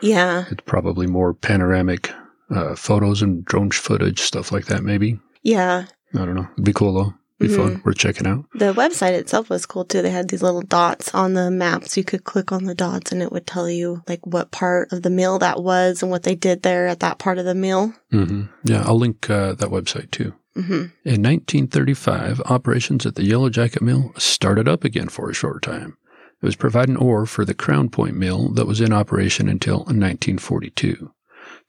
Yeah. 0.00 0.44
It's 0.50 0.62
probably 0.66 1.06
more 1.06 1.34
panoramic 1.34 2.10
uh, 2.50 2.74
photos 2.74 3.22
and 3.22 3.44
drone 3.44 3.70
footage, 3.70 4.20
stuff 4.20 4.52
like 4.52 4.66
that. 4.66 4.82
Maybe 4.82 5.18
Yeah. 5.42 5.86
I 6.14 6.18
don't 6.18 6.34
know. 6.34 6.48
It'd 6.52 6.64
be 6.64 6.72
cool 6.72 6.92
though. 6.94 7.14
Be 7.38 7.48
Mhm. 7.48 7.56
fun. 7.56 7.82
Worth 7.84 7.96
checking 7.96 8.26
out. 8.26 8.44
The 8.54 8.72
website 8.74 9.14
itself 9.14 9.48
was 9.50 9.66
cool 9.66 9.84
too. 9.84 10.00
They 10.02 10.10
had 10.10 10.28
these 10.28 10.42
little 10.42 10.60
dots 10.62 11.12
on 11.14 11.32
the 11.34 11.50
maps. 11.50 11.96
you 11.96 12.04
could 12.04 12.22
click 12.24 12.52
on 12.52 12.64
the 12.64 12.74
dots 12.74 13.10
and 13.10 13.20
it 13.22 13.32
would 13.32 13.46
tell 13.46 13.68
you 13.68 14.02
like 14.06 14.24
what 14.26 14.50
part 14.52 14.92
of 14.92 15.02
the 15.02 15.10
mill 15.10 15.38
that 15.40 15.62
was 15.62 16.02
and 16.02 16.10
what 16.10 16.22
they 16.24 16.34
did 16.36 16.62
there 16.62 16.86
at 16.86 17.00
that 17.00 17.18
part 17.18 17.38
of 17.38 17.44
the 17.44 17.54
mill. 17.54 17.94
hmm 18.12 18.42
Yeah, 18.64 18.82
I'll 18.86 18.98
link 18.98 19.28
uh, 19.30 19.54
that 19.54 19.70
website 19.70 20.10
too. 20.12 20.34
hmm 20.54 20.84
In 21.04 21.22
1935, 21.22 22.40
operations 22.46 23.06
at 23.06 23.14
the 23.14 23.24
Yellow 23.24 23.48
Jacket 23.48 23.82
Mill 23.82 24.12
started 24.18 24.68
up 24.68 24.84
again 24.84 25.08
for 25.08 25.30
a 25.30 25.34
short 25.34 25.62
time. 25.62 25.96
It 26.42 26.46
was 26.46 26.56
providing 26.56 26.96
ore 26.96 27.24
for 27.26 27.44
the 27.44 27.54
Crown 27.54 27.88
Point 27.88 28.16
Mill 28.16 28.48
that 28.54 28.66
was 28.66 28.80
in 28.80 28.92
operation 28.92 29.48
until 29.48 29.78
1942. 29.84 31.12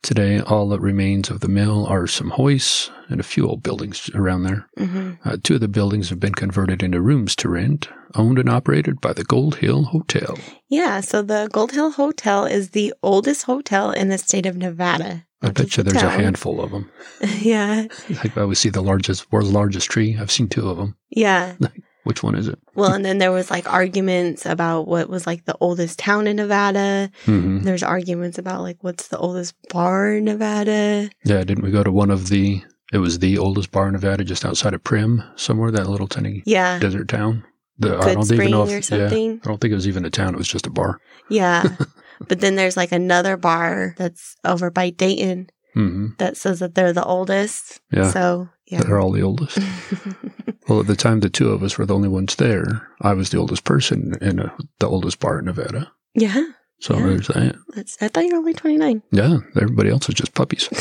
Today, 0.02 0.40
all 0.40 0.68
that 0.68 0.80
remains 0.80 1.30
of 1.30 1.40
the 1.40 1.48
mill 1.48 1.86
are 1.86 2.06
some 2.06 2.30
hoists 2.30 2.90
and 3.08 3.20
a 3.20 3.24
few 3.24 3.46
old 3.48 3.62
buildings 3.62 4.10
around 4.14 4.42
there. 4.42 4.68
hmm 4.76 5.12
Uh, 5.24 5.36
two 5.42 5.54
of 5.54 5.60
the 5.60 5.68
buildings 5.68 6.10
have 6.10 6.20
been 6.20 6.34
converted 6.34 6.82
into 6.82 7.00
rooms 7.00 7.34
to 7.36 7.48
rent, 7.48 7.88
owned 8.14 8.38
and 8.38 8.48
operated 8.50 9.00
by 9.00 9.12
the 9.12 9.24
Gold 9.24 9.56
Hill 9.56 9.84
Hotel. 9.84 10.36
Yeah, 10.68 11.00
so 11.00 11.22
the 11.22 11.48
Gold 11.52 11.72
Hill 11.72 11.92
Hotel 11.92 12.44
is 12.44 12.70
the 12.70 12.92
oldest 13.02 13.44
hotel 13.44 13.92
in 13.92 14.08
the 14.08 14.18
state 14.18 14.44
of 14.46 14.56
Nevada. 14.56 15.24
I 15.40 15.50
bet 15.50 15.76
you 15.76 15.82
the 15.82 15.90
there's 15.92 16.02
a 16.02 16.10
handful 16.10 16.60
of 16.60 16.70
them. 16.70 16.90
yeah, 17.40 17.86
Like 18.10 18.36
I 18.36 18.42
always 18.42 18.58
see 18.58 18.70
the 18.70 18.82
largest, 18.82 19.30
world's 19.32 19.52
largest 19.52 19.90
tree. 19.90 20.16
I've 20.18 20.30
seen 20.32 20.48
two 20.48 20.68
of 20.68 20.76
them. 20.76 20.96
yeah. 21.10 21.54
Which 22.04 22.22
one 22.22 22.34
is 22.34 22.48
it? 22.48 22.58
Well, 22.74 22.92
and 22.92 23.04
then 23.04 23.18
there 23.18 23.32
was 23.32 23.50
like 23.50 23.70
arguments 23.72 24.46
about 24.46 24.86
what 24.86 25.08
was 25.08 25.26
like 25.26 25.44
the 25.46 25.56
oldest 25.60 25.98
town 25.98 26.26
in 26.26 26.36
Nevada. 26.36 27.10
hmm 27.24 27.58
There's 27.62 27.82
arguments 27.82 28.38
about 28.38 28.60
like 28.62 28.76
what's 28.82 29.08
the 29.08 29.18
oldest 29.18 29.54
bar 29.70 30.14
in 30.14 30.24
Nevada. 30.24 31.10
Yeah, 31.24 31.44
didn't 31.44 31.64
we 31.64 31.70
go 31.70 31.82
to 31.82 31.90
one 31.92 32.10
of 32.10 32.28
the? 32.28 32.62
It 32.92 32.98
was 32.98 33.18
the 33.18 33.38
oldest 33.38 33.70
bar 33.72 33.86
in 33.88 33.94
Nevada, 33.94 34.22
just 34.24 34.44
outside 34.44 34.74
of 34.74 34.84
Primm, 34.84 35.22
somewhere 35.38 35.70
that 35.72 35.88
little 35.88 36.06
tiny 36.06 36.42
Yeah, 36.46 36.78
desert 36.78 37.08
town. 37.08 37.44
The, 37.78 37.96
I 37.98 38.14
don't 38.14 38.30
even 38.30 38.50
know 38.52 38.62
if 38.62 38.92
or 38.92 38.94
yeah. 38.96 39.06
I 39.06 39.48
don't 39.48 39.60
think 39.60 39.72
it 39.72 39.74
was 39.74 39.88
even 39.88 40.04
a 40.04 40.10
town. 40.10 40.34
It 40.34 40.38
was 40.38 40.46
just 40.46 40.66
a 40.66 40.70
bar. 40.70 41.00
Yeah. 41.28 41.76
but 42.28 42.38
then 42.40 42.54
there's 42.54 42.76
like 42.76 42.92
another 42.92 43.36
bar 43.36 43.94
that's 43.96 44.36
over 44.44 44.70
by 44.70 44.90
Dayton 44.90 45.48
hmm 45.72 46.08
that 46.18 46.36
says 46.36 46.60
that 46.60 46.76
they're 46.76 46.92
the 46.92 47.04
oldest. 47.04 47.80
Yeah, 47.90 48.10
So, 48.12 48.48
yeah. 48.66 48.82
they're 48.82 49.00
all 49.00 49.12
the 49.12 49.22
oldest. 49.22 49.58
well, 50.68 50.80
at 50.80 50.86
the 50.86 50.96
time, 50.96 51.20
the 51.20 51.30
two 51.30 51.50
of 51.50 51.62
us 51.62 51.76
were 51.78 51.86
the 51.86 51.94
only 51.94 52.08
ones 52.08 52.36
there. 52.36 52.88
I 53.00 53.12
was 53.14 53.30
the 53.30 53.38
oldest 53.38 53.64
person 53.64 54.14
in 54.20 54.38
a, 54.38 54.54
the 54.78 54.88
oldest 54.88 55.20
bar 55.20 55.38
in 55.38 55.44
Nevada. 55.46 55.92
yeah. 56.14 56.44
So 56.80 56.96
Yeah. 56.98 57.06
there's 57.06 57.28
that. 57.28 57.54
That's, 57.74 57.96
I 58.02 58.08
thought 58.08 58.24
you 58.24 58.32
were 58.32 58.38
only 58.38 58.52
29. 58.52 59.02
Yeah, 59.10 59.38
everybody 59.56 59.88
else 59.90 60.08
is 60.08 60.16
just 60.16 60.34
puppies. 60.34 60.68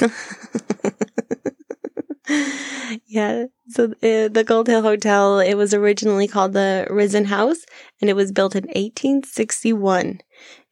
yeah. 3.05 3.45
So 3.69 3.85
uh, 3.85 4.27
the 4.27 4.43
Gold 4.45 4.67
Hill 4.67 4.81
Hotel, 4.81 5.39
it 5.39 5.53
was 5.55 5.73
originally 5.73 6.27
called 6.27 6.53
the 6.53 6.87
Riesen 6.89 7.25
House 7.25 7.65
and 8.01 8.09
it 8.09 8.15
was 8.15 8.31
built 8.31 8.55
in 8.55 8.63
1861. 8.65 10.19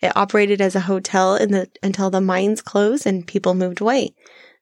It 0.02 0.17
operated 0.17 0.60
as 0.62 0.76
a 0.76 0.82
hotel 0.82 1.36
in 1.36 1.52
the, 1.52 1.69
until 1.84 2.10
the 2.10 2.21
mines 2.21 2.62
closed 2.62 3.06
and 3.06 3.26
people 3.28 3.54
moved 3.54 3.82
away. 3.82 4.15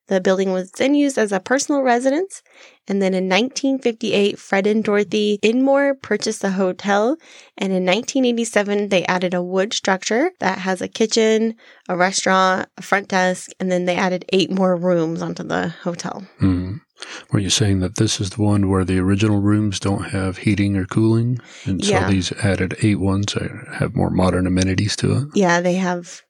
The 0.10 0.20
building 0.20 0.52
was 0.52 0.72
then 0.72 0.96
used 0.96 1.18
as 1.18 1.32
a 1.32 1.40
personal 1.40 1.82
residence. 1.82 2.42
And 2.88 3.00
then 3.00 3.14
in 3.14 3.30
1958, 3.30 4.40
Fred 4.40 4.66
and 4.66 4.84
Dorothy 4.84 5.38
Inmore 5.44 5.94
purchased 5.94 6.42
the 6.42 6.50
hotel. 6.52 7.16
And 7.58 7.72
in 7.72 7.86
1987, 7.86 8.90
they 8.90 9.06
added 9.06 9.36
a 9.36 9.44
wood 9.44 9.72
structure 9.72 10.32
that 10.40 10.58
has 10.60 10.82
a 10.82 10.88
kitchen, 10.88 11.54
a 11.88 11.96
restaurant, 11.96 12.68
a 12.78 12.82
front 12.82 13.08
desk, 13.10 13.52
and 13.60 13.72
then 13.72 13.86
they 13.86 13.96
added 13.96 14.26
eight 14.34 14.52
more 14.52 14.76
rooms 14.76 15.22
onto 15.22 15.44
the 15.44 15.70
hotel. 15.84 16.26
Hmm. 16.40 16.78
Were 17.32 17.40
you 17.40 17.50
saying 17.52 17.80
that 17.80 17.96
this 17.96 18.20
is 18.20 18.32
the 18.32 18.42
one 18.42 18.68
where 18.70 18.84
the 18.84 19.00
original 19.00 19.40
rooms 19.40 19.80
don't 19.80 20.10
have 20.10 20.40
heating 20.40 20.76
or 20.76 20.86
cooling? 20.86 21.40
And 21.66 21.86
so 21.86 21.92
Yeah. 21.92 22.10
these 22.10 22.32
added 22.44 22.76
eight 22.82 23.00
ones 23.00 23.36
have 23.74 23.96
more 23.96 24.10
modern 24.10 24.48
amenities 24.48 24.96
to 24.98 25.16
it? 25.16 25.24
Yeah, 25.34 25.62
they 25.62 25.76
have. 25.76 26.24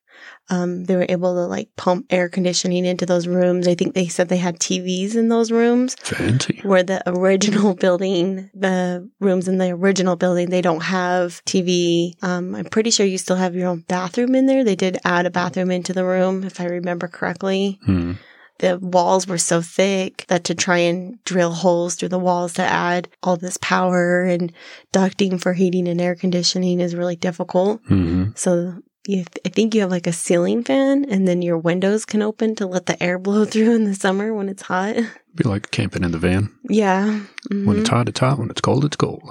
Um, 0.49 0.85
they 0.85 0.95
were 0.95 1.05
able 1.07 1.35
to 1.35 1.45
like 1.45 1.69
pump 1.75 2.07
air 2.09 2.27
conditioning 2.29 2.85
into 2.85 3.05
those 3.05 3.27
rooms. 3.27 3.67
I 3.67 3.75
think 3.75 3.93
they 3.93 4.07
said 4.07 4.29
they 4.29 4.37
had 4.37 4.59
TVs 4.59 5.15
in 5.15 5.29
those 5.29 5.51
rooms. 5.51 5.95
Fancy. 6.01 6.59
Where 6.63 6.83
the 6.83 7.01
original 7.07 7.75
building, 7.85 8.49
the 8.53 9.09
rooms 9.19 9.47
in 9.47 9.57
the 9.57 9.69
original 9.69 10.15
building, 10.15 10.49
they 10.49 10.61
don't 10.61 10.83
have 10.83 11.43
TV. 11.45 12.13
Um, 12.23 12.55
I'm 12.55 12.65
pretty 12.65 12.91
sure 12.91 13.05
you 13.05 13.17
still 13.17 13.35
have 13.35 13.55
your 13.55 13.67
own 13.67 13.81
bathroom 13.87 14.35
in 14.35 14.47
there. 14.47 14.63
They 14.63 14.75
did 14.75 14.97
add 15.05 15.25
a 15.25 15.31
bathroom 15.31 15.71
into 15.71 15.93
the 15.93 16.05
room, 16.05 16.43
if 16.43 16.59
I 16.59 16.65
remember 16.65 17.07
correctly. 17.07 17.79
Hmm. 17.85 18.13
The 18.59 18.77
walls 18.77 19.25
were 19.25 19.37
so 19.37 19.61
thick 19.61 20.25
that 20.27 20.43
to 20.45 20.55
try 20.55 20.79
and 20.79 21.23
drill 21.23 21.53
holes 21.53 21.95
through 21.95 22.09
the 22.09 22.19
walls 22.19 22.53
to 22.55 22.61
add 22.61 23.07
all 23.23 23.37
this 23.37 23.57
power 23.61 24.23
and 24.23 24.51
ducting 24.91 25.41
for 25.41 25.53
heating 25.53 25.87
and 25.87 26.01
air 26.01 26.13
conditioning 26.13 26.81
is 26.81 26.93
really 26.93 27.15
difficult. 27.15 27.81
hmm 27.87 28.31
So 28.35 28.81
you, 29.09 29.25
I 29.45 29.49
think 29.49 29.73
you 29.73 29.81
have 29.81 29.91
like 29.91 30.07
a 30.07 30.11
ceiling 30.13 30.63
fan, 30.63 31.05
and 31.09 31.27
then 31.27 31.41
your 31.41 31.57
windows 31.57 32.05
can 32.05 32.21
open 32.21 32.55
to 32.55 32.67
let 32.67 32.85
the 32.85 33.01
air 33.01 33.17
blow 33.17 33.45
through 33.51 33.73
in 33.75 33.83
the 33.85 33.95
summer 33.95 34.33
when 34.33 34.49
it's 34.49 34.63
hot. 34.63 34.95
Be 35.35 35.43
like 35.43 35.71
camping 35.71 36.03
in 36.03 36.11
the 36.11 36.17
van. 36.19 36.53
Yeah. 36.69 37.21
When 37.49 37.65
Mhm. 37.65 37.79
it's 37.81 37.89
hot, 37.89 38.09
it's 38.09 38.19
hot. 38.19 38.39
When 38.39 38.49
it's 38.49 38.61
cold, 38.61 38.85
it's 38.85 38.95
cold. 38.97 39.23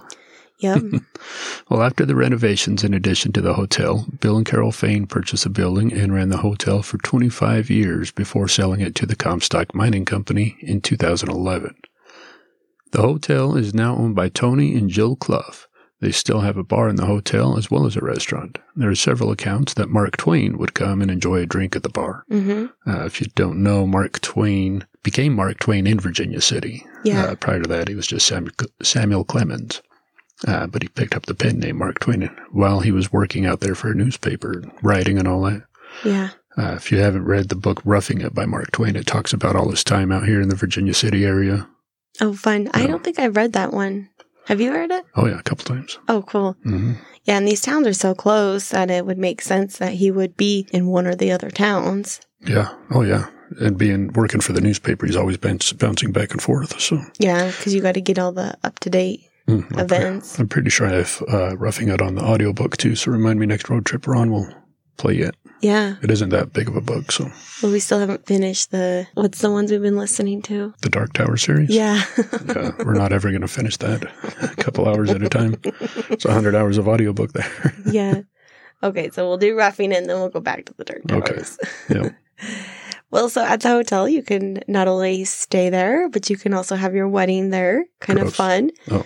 Yep. 0.61 0.83
Well, 1.71 1.83
after 1.83 2.07
the 2.07 2.17
renovations, 2.17 2.83
in 2.83 2.95
addition 2.95 3.33
to 3.33 3.41
the 3.43 3.53
hotel, 3.55 4.07
Bill 4.21 4.37
and 4.39 4.47
Carol 4.47 4.73
Fain 4.73 5.07
purchased 5.07 5.45
a 5.45 5.51
building 5.51 5.93
and 5.93 6.15
ran 6.15 6.31
the 6.31 6.39
hotel 6.39 6.83
for 6.83 6.97
25 6.99 7.69
years 7.71 8.11
before 8.11 8.49
selling 8.49 8.81
it 8.81 8.95
to 8.97 9.07
the 9.07 9.15
Comstock 9.17 9.75
Mining 9.75 10.05
Company 10.07 10.57
in 10.61 10.81
2011. 10.81 11.75
The 12.93 13.03
hotel 13.03 13.55
is 13.57 13.75
now 13.75 13.97
owned 13.97 14.15
by 14.17 14.31
Tony 14.31 14.75
and 14.75 14.89
Jill 14.89 15.15
Clough. 15.15 15.67
They 16.01 16.13
still 16.13 16.41
have 16.41 16.57
a 16.57 16.63
bar 16.63 16.89
in 16.89 16.97
the 16.97 17.07
hotel 17.07 17.59
as 17.59 17.71
well 17.71 17.85
as 17.87 17.97
a 17.97 18.01
restaurant. 18.01 18.59
There 18.77 18.89
are 18.91 18.95
several 18.95 19.33
accounts 19.33 19.75
that 19.75 19.89
Mark 19.91 20.17
Twain 20.17 20.57
would 20.59 20.75
come 20.75 21.03
and 21.03 21.11
enjoy 21.11 21.37
a 21.39 21.47
drink 21.47 21.75
at 21.75 21.83
the 21.83 21.89
bar. 21.89 22.25
hmm 22.29 22.67
Uh, 22.87 23.05
if 23.05 23.21
you 23.21 23.27
don't 23.35 23.63
know, 23.63 23.87
Mark 23.87 24.21
Twain 24.21 24.87
became 25.03 25.35
Mark 25.35 25.59
Twain 25.59 25.87
in 25.87 25.99
Virginia 25.99 26.41
City. 26.41 26.87
Yeah. 27.05 27.25
Uh, 27.25 27.35
prior 27.35 27.61
to 27.63 27.69
that, 27.69 27.89
he 27.89 27.95
was 27.97 28.07
just 28.07 28.27
Samuel, 28.27 28.53
Samuel 28.83 29.25
Clemens. 29.25 29.83
Uh, 30.47 30.69
but 30.69 30.83
he 30.83 30.89
picked 30.89 31.17
up 31.17 31.27
the 31.27 31.35
pen 31.35 31.59
name 31.59 31.79
Mark 31.79 31.99
Twain 31.99 32.31
while 32.53 32.79
he 32.81 32.93
was 32.93 33.13
working 33.13 33.45
out 33.45 33.59
there 33.59 33.75
for 33.75 33.91
a 33.91 33.95
newspaper, 33.95 34.63
writing 34.83 35.19
and 35.19 35.27
all 35.27 35.43
that. 35.43 35.63
Yeah. 36.05 36.31
Uh, 36.57 36.75
if 36.77 36.93
you 36.93 36.99
haven't 36.99 37.25
read 37.25 37.49
the 37.49 37.57
book 37.57 37.81
Roughing 37.85 38.21
It 38.21 38.35
by 38.35 38.47
Mark 38.47 38.71
Twain, 38.71 38.95
it 38.95 39.07
talks 39.07 39.33
about 39.33 39.57
all 39.57 39.71
his 39.71 39.83
time 39.83 40.13
out 40.13 40.27
here 40.27 40.41
in 40.41 40.49
the 40.49 40.55
Virginia 40.55 40.95
City 40.95 41.25
area. 41.25 41.69
Oh, 42.21 42.35
fun. 42.35 42.69
I 42.73 42.87
don't 42.87 43.03
think 43.03 43.19
I've 43.19 43.37
read 43.37 43.53
that 43.55 43.73
one. 43.73 44.11
Have 44.49 44.63
you 44.63 44.73
heard 44.73 44.91
it? 44.91 45.05
Oh, 45.15 45.27
yeah, 45.27 45.39
a 45.39 45.43
couple 45.43 45.65
times. 45.67 45.99
Oh, 46.09 46.23
cool. 46.23 46.55
hmm 46.63 46.95
Yeah, 47.25 47.37
and 47.37 47.47
these 47.47 47.61
towns 47.61 47.87
are 47.87 47.93
so 47.93 48.15
close 48.15 48.71
that 48.71 48.91
it 48.91 49.05
would 49.05 49.19
make 49.19 49.43
sense 49.43 49.77
that 49.77 49.93
he 49.93 50.11
would 50.11 50.39
be 50.39 50.67
in 50.73 50.87
one 50.87 51.07
or 51.07 51.15
the 51.15 51.31
other 51.33 51.51
towns. 51.51 52.21
Yeah. 52.47 52.73
Oh, 52.91 53.03
yeah. 53.03 53.27
And 53.61 53.77
being 53.77 54.11
working 54.15 54.41
for 54.41 54.55
the 54.55 54.63
newspaper, 54.63 55.05
he's 55.05 55.17
always 55.17 55.37
been 55.37 55.59
bouncing 55.77 56.13
back 56.13 56.33
and 56.33 56.41
forth. 56.41 56.81
So 56.81 56.99
Yeah, 57.19 57.47
because 57.51 57.75
you 57.75 57.83
got 57.83 57.93
to 57.93 58.01
get 58.01 58.19
all 58.19 58.33
the 58.33 58.57
up 58.65 58.79
to 58.81 58.91
date 58.91 59.21
mm, 59.47 59.79
events. 59.79 60.39
I'm 60.39 60.49
pretty 60.49 60.71
sure 60.71 60.87
I 60.87 60.93
have 60.95 61.23
uh, 61.31 61.57
Roughing 61.59 61.89
It 61.89 62.01
on 62.01 62.15
the 62.15 62.23
audiobook 62.25 62.79
too. 62.79 62.95
So 62.97 63.11
remind 63.11 63.39
me 63.39 63.45
next 63.45 63.69
road 63.69 63.85
trip 63.85 64.07
we're 64.07 64.17
on, 64.17 64.31
we'll 64.33 64.49
play 64.97 65.17
it. 65.19 65.35
Yeah. 65.61 65.97
It 66.03 66.11
isn't 66.11 66.29
that 66.31 66.53
big 66.53 66.69
of 66.69 66.77
a 66.77 66.81
book. 66.81 67.11
So 67.13 67.31
Well, 67.63 67.73
we 67.73 67.81
still 67.81 67.99
haven't 67.99 68.27
finished 68.27 68.71
the 68.71 69.07
what's 69.15 69.41
the 69.41 69.51
ones 69.51 69.71
we've 69.71 69.83
been 69.83 69.97
listening 69.97 70.43
to? 70.43 70.73
the 70.83 70.89
Dark 70.89 71.13
Tower 71.13 71.37
series. 71.37 71.71
Yeah. 71.71 72.03
Yeah, 72.49 72.73
we're 72.79 72.95
not 72.95 73.13
ever 73.13 73.31
going 73.31 73.43
to 73.43 73.49
finish 73.49 73.77
that. 73.79 74.05
A 74.43 74.57
couple 74.57 74.89
hours 74.89 75.11
at 75.11 75.23
a 75.23 75.29
time. 75.29 75.57
It's 76.11 76.25
a 76.25 76.33
hundred 76.33 76.55
hours 76.55 76.79
of 76.79 76.89
audiobook 76.89 77.33
there. 77.33 77.75
yeah. 77.91 78.21
Okay, 78.83 79.11
so 79.11 79.27
we'll 79.29 79.37
do 79.39 79.57
roughing 79.57 79.93
it 79.93 79.97
and 79.99 80.09
then 80.09 80.17
we'll 80.19 80.29
go 80.31 80.41
back 80.41 80.65
to 80.67 80.75
the 80.77 80.85
dark 80.85 81.07
Tower. 81.07 81.19
Okay. 81.19 81.43
Yeah. 81.91 82.11
well, 83.11 83.29
so 83.29 83.45
at 83.45 83.61
the 83.61 83.69
hotel, 83.69 84.09
you 84.09 84.23
can 84.23 84.61
not 84.69 84.87
only 84.89 85.25
stay 85.25 85.69
there, 85.71 86.09
but 86.09 86.31
you 86.31 86.37
can 86.37 86.55
also 86.55 86.77
have 86.77 86.95
your 86.95 87.09
wedding 87.09 87.51
there. 87.51 87.85
Kind 88.01 88.19
of 88.21 88.35
fun. 88.35 88.71
Oh. 88.91 89.05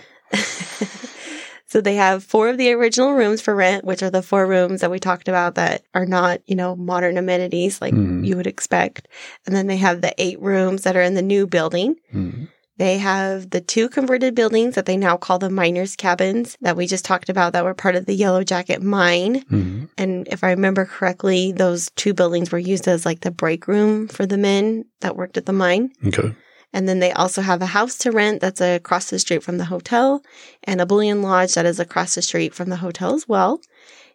So 1.73 1.81
they 1.81 1.95
have 1.95 2.23
four 2.23 2.49
of 2.49 2.59
the 2.59 2.71
original 2.71 3.13
rooms 3.13 3.41
for 3.41 3.55
rent, 3.55 3.83
which 3.83 4.03
are 4.03 4.11
the 4.11 4.21
four 4.21 4.45
rooms 4.45 4.81
that 4.81 4.91
we 4.91 4.99
talked 4.99 5.27
about 5.27 5.55
that 5.55 5.81
are 5.95 6.05
not, 6.05 6.39
you 6.45 6.55
know, 6.55 6.75
modern 6.75 7.17
amenities 7.17 7.81
like 7.81 7.95
Mhm. 7.95 8.23
you 8.23 8.37
would 8.37 8.45
expect. 8.45 9.07
And 9.47 9.55
then 9.55 9.65
they 9.65 9.77
have 9.77 10.01
the 10.01 10.13
eight 10.19 10.39
rooms 10.39 10.83
that 10.83 10.95
are 10.95 11.01
in 11.01 11.15
the 11.15 11.23
new 11.23 11.47
building. 11.47 11.95
Mm. 12.13 12.47
They 12.77 12.99
have 12.99 13.49
the 13.49 13.59
two 13.59 13.89
converted 13.89 14.35
buildings 14.35 14.75
that 14.75 14.85
they 14.85 14.97
now 14.97 15.17
call 15.17 15.39
the 15.39 15.49
miners' 15.49 15.95
cabins 15.95 16.57
that 16.61 16.77
we 16.77 16.85
just 16.85 17.05
talked 17.05 17.27
about 17.29 17.53
that 17.53 17.63
were 17.63 17.73
part 17.73 17.95
of 17.95 18.05
the 18.05 18.13
Yellow 18.15 18.43
Jacket 18.43 18.83
mine. 18.83 19.43
Mm. 19.51 19.89
And 19.97 20.27
if 20.29 20.43
I 20.43 20.51
remember 20.51 20.85
correctly, 20.85 21.51
those 21.51 21.89
two 21.95 22.13
buildings 22.13 22.51
were 22.51 22.59
used 22.59 22.87
as 22.87 23.03
like 23.03 23.21
the 23.21 23.31
break 23.31 23.67
room 23.67 24.07
for 24.07 24.27
the 24.27 24.37
men 24.37 24.85
that 25.01 25.15
worked 25.17 25.37
at 25.37 25.47
the 25.47 25.53
mine. 25.53 25.89
Okay. 26.05 26.35
And 26.73 26.89
then 26.89 26.99
they 26.99 27.11
also 27.11 27.41
have 27.41 27.61
a 27.61 27.67
house 27.67 27.97
to 27.99 28.11
rent 28.11 28.41
that's 28.41 28.59
across 28.61 29.09
the 29.11 29.19
street 29.19 29.43
from 29.43 29.59
the 29.59 29.65
hotel 29.65 30.23
and 30.63 30.81
a 30.81 30.85
bullion 30.85 31.21
lodge 31.21 31.53
that 31.53 31.65
is 31.67 31.79
across 31.79 32.15
the 32.15 32.21
street 32.23 32.53
from 32.53 32.69
the 32.69 32.77
hotel 32.77 33.13
as 33.13 33.27
well. 33.27 33.61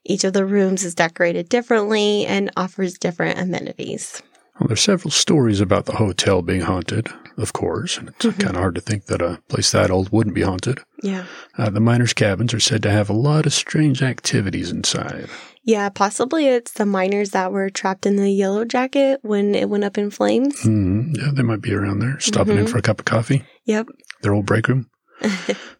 Each 0.04 0.24
of 0.24 0.32
the 0.32 0.44
rooms 0.44 0.84
is 0.84 0.94
decorated 0.94 1.48
differently 1.48 2.26
and 2.26 2.50
offers 2.56 2.98
different 2.98 3.38
amenities. 3.38 4.22
Well, 4.58 4.66
there's 4.68 4.80
several 4.80 5.12
stories 5.12 5.60
about 5.60 5.86
the 5.86 5.96
hotel 5.96 6.42
being 6.42 6.62
haunted, 6.62 7.08
of 7.36 7.52
course, 7.52 7.96
and 7.96 8.08
it's 8.08 8.26
Mhm. 8.26 8.40
kind 8.40 8.56
of 8.56 8.60
hard 8.62 8.74
to 8.74 8.80
think 8.80 9.06
that 9.06 9.22
a 9.22 9.40
place 9.48 9.70
that 9.70 9.90
old 9.90 10.10
wouldn't 10.10 10.34
be 10.34 10.42
haunted. 10.42 10.80
Yeah. 11.00 11.26
Uh, 11.56 11.70
the 11.70 11.78
miners' 11.78 12.12
cabins 12.12 12.52
are 12.52 12.58
said 12.58 12.82
to 12.82 12.90
have 12.90 13.08
a 13.08 13.12
lot 13.12 13.46
of 13.46 13.52
strange 13.52 14.02
activities 14.02 14.72
inside. 14.72 15.28
Yeah, 15.68 15.90
possibly 15.90 16.46
it's 16.46 16.72
the 16.72 16.86
miners 16.86 17.32
that 17.32 17.52
were 17.52 17.68
trapped 17.68 18.06
in 18.06 18.16
the 18.16 18.30
yellow 18.30 18.64
jacket 18.64 19.20
when 19.22 19.54
it 19.54 19.68
went 19.68 19.84
up 19.84 19.98
in 19.98 20.08
flames. 20.10 20.62
Mm. 20.62 21.14
Yeah, 21.14 21.28
they 21.34 21.42
might 21.42 21.60
be 21.60 21.74
around 21.74 21.98
there, 21.98 22.18
stopping 22.20 22.56
in 22.56 22.64
Mhm. 22.64 22.70
for 22.70 22.78
a 22.78 22.82
cup 22.82 23.00
of 23.00 23.04
coffee. 23.04 23.44
Yep. 23.66 23.88
Their 24.22 24.32
old 24.32 24.46
break 24.46 24.66
room. 24.68 24.86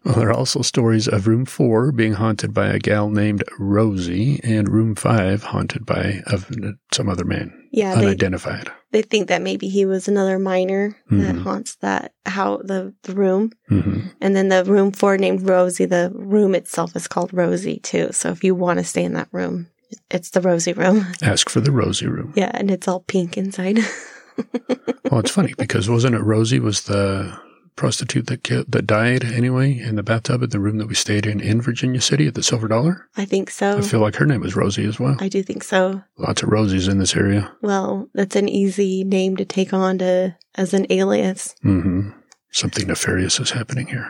Well, 0.05 0.15
there 0.15 0.29
are 0.29 0.33
also 0.33 0.61
stories 0.61 1.07
of 1.09 1.27
room 1.27 1.45
four 1.45 1.91
being 1.91 2.13
haunted 2.13 2.53
by 2.53 2.67
a 2.67 2.79
gal 2.79 3.09
named 3.09 3.43
Rosie, 3.59 4.39
and 4.43 4.69
room 4.69 4.93
five 4.95 5.43
haunted 5.43 5.85
by 5.85 6.21
of 6.27 6.49
some 6.93 7.09
other 7.09 7.25
man, 7.25 7.51
Yeah, 7.71 7.95
unidentified. 7.95 8.71
they 8.91 9.01
think 9.01 9.27
that 9.27 9.41
maybe 9.41 9.67
he 9.67 9.85
was 9.85 10.07
another 10.07 10.39
miner 10.39 10.95
that 11.11 11.35
Mhm. 11.35 11.41
haunts 11.41 11.75
that 11.81 12.13
how 12.25 12.57
the, 12.63 12.93
the 13.03 13.13
room. 13.13 13.51
hmm 13.67 13.99
And 14.21 14.35
then 14.35 14.47
the 14.49 14.63
room 14.63 14.91
four 14.93 15.17
named 15.17 15.49
Rosie, 15.49 15.85
the 15.85 16.11
room 16.15 16.53
itself 16.55 16.95
is 16.95 17.07
called 17.07 17.33
Rosie 17.33 17.79
too. 17.81 18.09
So 18.11 18.29
if 18.29 18.43
you 18.43 18.53
want 18.55 18.79
to 18.79 18.85
stay 18.85 19.03
in 19.03 19.13
that 19.13 19.27
room, 19.33 19.67
it's 20.11 20.31
the 20.31 20.41
rosy 20.41 20.73
room. 20.73 21.05
Ask 21.21 21.49
for 21.49 21.61
the 21.61 21.71
rosy 21.71 22.07
room. 22.07 22.33
Yeah, 22.35 22.51
and 22.53 22.69
it's 22.71 22.87
all 22.87 23.01
pink 23.01 23.37
inside. 23.37 23.79
Well, 25.11 25.19
it's 25.19 25.31
funny 25.31 25.53
because 25.57 25.89
wasn't 25.89 26.15
it 26.15 26.21
Rosie 26.23 26.59
was 26.61 26.83
the 26.83 27.37
prostitute 27.75 28.27
that 28.27 28.43
ki- 28.43 28.63
that 28.69 28.87
died 28.87 29.25
anyway 29.25 29.77
in 29.77 29.95
the 29.95 30.03
bathtub 30.03 30.43
in 30.43 30.49
the 30.51 30.59
room 30.61 30.77
that 30.77 30.87
we 30.87 30.95
stayed 30.95 31.25
in 31.25 31.41
in 31.41 31.61
Virginia 31.61 31.99
City 31.99 32.25
at 32.27 32.35
the 32.35 32.43
Silver 32.43 32.67
Dollar? 32.69 33.09
I 33.17 33.25
think 33.25 33.49
so. 33.49 33.79
I 33.79 33.81
feel 33.81 33.99
like 33.99 34.15
her 34.15 34.25
name 34.25 34.39
was 34.41 34.55
Rosie 34.55 34.85
as 34.85 34.97
well. 34.99 35.17
I 35.19 35.27
do 35.27 35.43
think 35.43 35.63
so. 35.63 36.01
Lots 36.17 36.41
of 36.43 36.49
Rosies 36.49 36.87
in 36.89 36.99
this 36.99 37.15
area. 37.17 37.51
Well, 37.61 38.07
that's 38.13 38.35
an 38.37 38.47
easy 38.47 39.03
name 39.03 39.35
to 39.37 39.43
take 39.45 39.73
on 39.73 39.97
to 39.97 40.37
as 40.55 40.73
an 40.73 40.85
alias. 40.89 41.53
hmm 41.61 42.11
Something 42.51 42.87
nefarious 42.87 43.39
is 43.41 43.51
happening 43.51 43.87
here. 43.87 44.09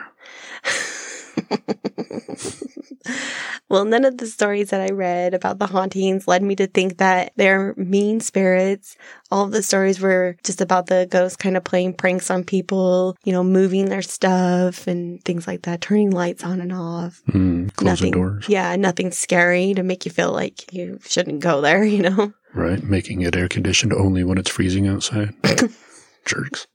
well, 3.68 3.84
none 3.84 4.04
of 4.04 4.18
the 4.18 4.26
stories 4.26 4.70
that 4.70 4.80
I 4.80 4.92
read 4.92 5.34
about 5.34 5.58
the 5.58 5.66
hauntings 5.66 6.26
led 6.28 6.42
me 6.42 6.56
to 6.56 6.66
think 6.66 6.98
that 6.98 7.32
they're 7.36 7.74
mean 7.76 8.20
spirits. 8.20 8.96
All 9.30 9.44
of 9.44 9.52
the 9.52 9.62
stories 9.62 10.00
were 10.00 10.36
just 10.44 10.60
about 10.60 10.86
the 10.86 11.06
ghosts 11.10 11.36
kind 11.36 11.56
of 11.56 11.64
playing 11.64 11.94
pranks 11.94 12.30
on 12.30 12.44
people, 12.44 13.16
you 13.24 13.32
know, 13.32 13.44
moving 13.44 13.86
their 13.88 14.02
stuff 14.02 14.86
and 14.86 15.22
things 15.24 15.46
like 15.46 15.62
that, 15.62 15.80
turning 15.80 16.10
lights 16.10 16.44
on 16.44 16.60
and 16.60 16.72
off. 16.72 17.22
Mm, 17.28 17.74
closing 17.74 18.10
nothing, 18.10 18.12
doors, 18.12 18.48
Yeah, 18.48 18.74
nothing 18.76 19.12
scary 19.12 19.74
to 19.74 19.82
make 19.82 20.04
you 20.04 20.10
feel 20.10 20.32
like 20.32 20.72
you 20.72 20.98
shouldn't 21.04 21.40
go 21.40 21.60
there, 21.60 21.84
you 21.96 22.02
know? 22.02 22.32
right? 22.54 22.82
Making 22.82 23.22
it 23.22 23.36
air 23.36 23.48
conditioned 23.48 23.92
only 23.92 24.24
when 24.24 24.38
it's 24.38 24.50
freezing 24.50 24.88
outside. 24.88 25.34
Jerks. 26.24 26.66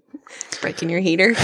Breaking 0.62 0.90
your 0.90 1.02
heater. 1.02 1.36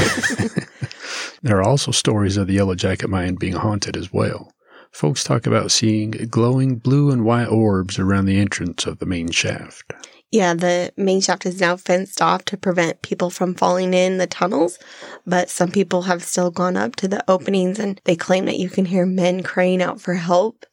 There 1.44 1.58
are 1.58 1.64
also 1.64 1.92
stories 1.92 2.38
of 2.38 2.48
the 2.48 2.54
Yellow 2.54 2.76
Jacket 2.76 3.10
Mine 3.10 3.36
being 3.36 3.54
haunted 3.54 3.98
as 3.98 4.14
well. 4.14 4.52
Folks 4.92 5.24
talk 5.24 5.48
about 5.48 5.72
seeing 5.72 6.12
glowing 6.30 6.76
blue 6.76 7.12
and 7.12 7.24
white 7.24 7.48
orbs 7.48 7.98
around 7.98 8.26
the 8.26 8.40
entrance 8.40 8.86
of 8.86 9.00
the 9.00 9.06
main 9.06 9.32
shaft. 9.32 9.94
Yeah, 10.32 10.54
the 10.54 10.94
main 10.96 11.20
shaft 11.22 11.46
is 11.46 11.60
now 11.60 11.76
fenced 11.76 12.22
off 12.22 12.46
to 12.46 12.58
prevent 12.58 13.02
people 13.02 13.30
from 13.30 13.54
falling 13.54 13.94
in 13.94 14.18
the 14.18 14.28
tunnels, 14.28 14.80
but 15.26 15.50
some 15.50 15.72
people 15.72 16.04
have 16.04 16.24
still 16.24 16.52
gone 16.52 16.78
up 16.78 16.96
to 16.98 17.08
the 17.08 17.24
openings 17.30 17.80
and 17.80 18.00
they 18.06 18.16
claim 18.16 18.46
that 18.46 18.58
you 18.60 18.70
can 18.70 18.86
hear 18.86 19.06
men 19.06 19.44
crying 19.44 19.82
out 19.82 20.00
for 20.00 20.14
help. 20.14 20.66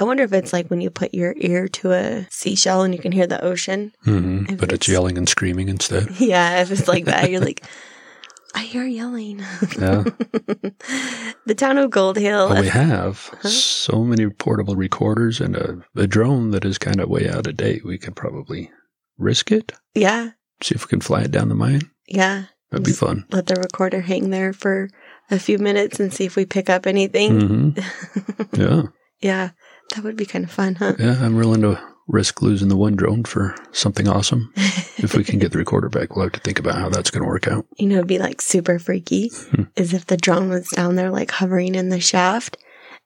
I 0.00 0.04
wonder 0.04 0.22
if 0.22 0.32
it's 0.32 0.52
like 0.52 0.68
when 0.68 0.80
you 0.80 0.90
put 0.90 1.12
your 1.12 1.34
ear 1.38 1.66
to 1.68 1.92
a 1.92 2.26
seashell 2.30 2.82
and 2.82 2.94
you 2.94 3.00
can 3.00 3.10
hear 3.10 3.26
the 3.26 3.42
ocean. 3.44 3.92
hmm 4.04 4.44
But 4.44 4.72
it's 4.72 4.86
it's- 4.86 4.88
yelling 4.88 5.18
and 5.18 5.28
screaming 5.28 5.68
instead. 5.68 6.08
Yeah, 6.20 6.60
if 6.62 6.70
it's 6.70 6.86
like 6.86 7.06
that, 7.06 7.30
you're 7.30 7.40
like, 7.40 7.64
I 8.54 8.60
hear 8.62 8.84
yelling. 8.84 9.38
Yeah. 9.78 10.04
the 11.46 11.54
town 11.56 11.78
of 11.78 11.90
Gold 11.90 12.16
Hill. 12.16 12.48
Well, 12.48 12.62
we 12.62 12.68
have 12.68 13.30
Huh? 13.42 13.48
so 13.48 14.04
many 14.04 14.28
portable 14.28 14.74
recorders 14.76 15.40
and 15.40 15.54
a, 15.56 15.78
a 15.96 16.06
drone 16.06 16.50
that 16.52 16.64
is 16.64 16.78
kind 16.78 17.00
of 17.00 17.08
way 17.08 17.28
out 17.28 17.46
of 17.46 17.56
date. 17.56 17.84
We 17.84 17.98
could 17.98 18.16
probably 18.16 18.70
risk 19.18 19.52
it, 19.52 19.72
yeah, 19.94 20.30
see 20.62 20.74
if 20.74 20.84
we 20.84 20.88
can 20.88 21.00
fly 21.00 21.22
it 21.22 21.30
down 21.30 21.48
the 21.48 21.54
mine. 21.54 21.82
yeah. 22.06 22.44
That'd 22.70 22.84
be 22.84 22.92
fun. 22.92 23.24
Let 23.30 23.46
the 23.46 23.54
recorder 23.54 24.02
hang 24.02 24.28
there 24.28 24.52
for 24.52 24.90
a 25.30 25.38
few 25.38 25.56
minutes 25.58 25.98
and 26.00 26.12
see 26.12 26.26
if 26.26 26.36
we 26.36 26.44
pick 26.44 26.68
up 26.68 26.86
anything. 26.86 27.40
hmm 27.40 27.70
Yeah. 28.52 28.82
yeah, 29.20 29.50
that 29.94 30.04
would 30.04 30.16
be 30.16 30.26
kind 30.26 30.44
of 30.44 30.50
fun, 30.50 30.74
huh? 30.74 30.92
Yeah. 30.98 31.16
I'm 31.18 31.34
willing 31.36 31.62
to 31.62 31.80
risk 32.08 32.42
losing 32.42 32.68
the 32.68 32.76
one 32.76 32.96
drone 32.96 33.24
for 33.24 33.54
something 33.70 34.08
awesome. 34.08 34.52
If 34.56 35.14
we 35.14 35.24
can 35.24 35.38
get 35.38 35.52
the 35.52 35.58
recorder 35.58 35.88
back, 35.88 36.16
we'll 36.16 36.24
have 36.24 36.32
to 36.32 36.40
think 36.40 36.58
about 36.58 36.76
how 36.76 36.88
that's 36.88 37.10
going 37.10 37.22
to 37.22 37.28
work 37.28 37.46
out. 37.46 37.66
you 37.76 37.86
know, 37.86 37.96
it'd 37.96 38.06
be 38.08 38.18
like 38.18 38.40
super 38.40 38.78
freaky 38.78 39.28
Hmm. 39.50 39.64
is 39.76 39.92
if 39.94 40.06
the 40.06 40.16
drone 40.16 40.48
was 40.48 40.68
down 40.70 40.96
there, 40.96 41.10
like 41.10 41.30
hovering 41.30 41.74
in 41.74 41.90
the 41.90 42.00
shaft, 42.00 42.56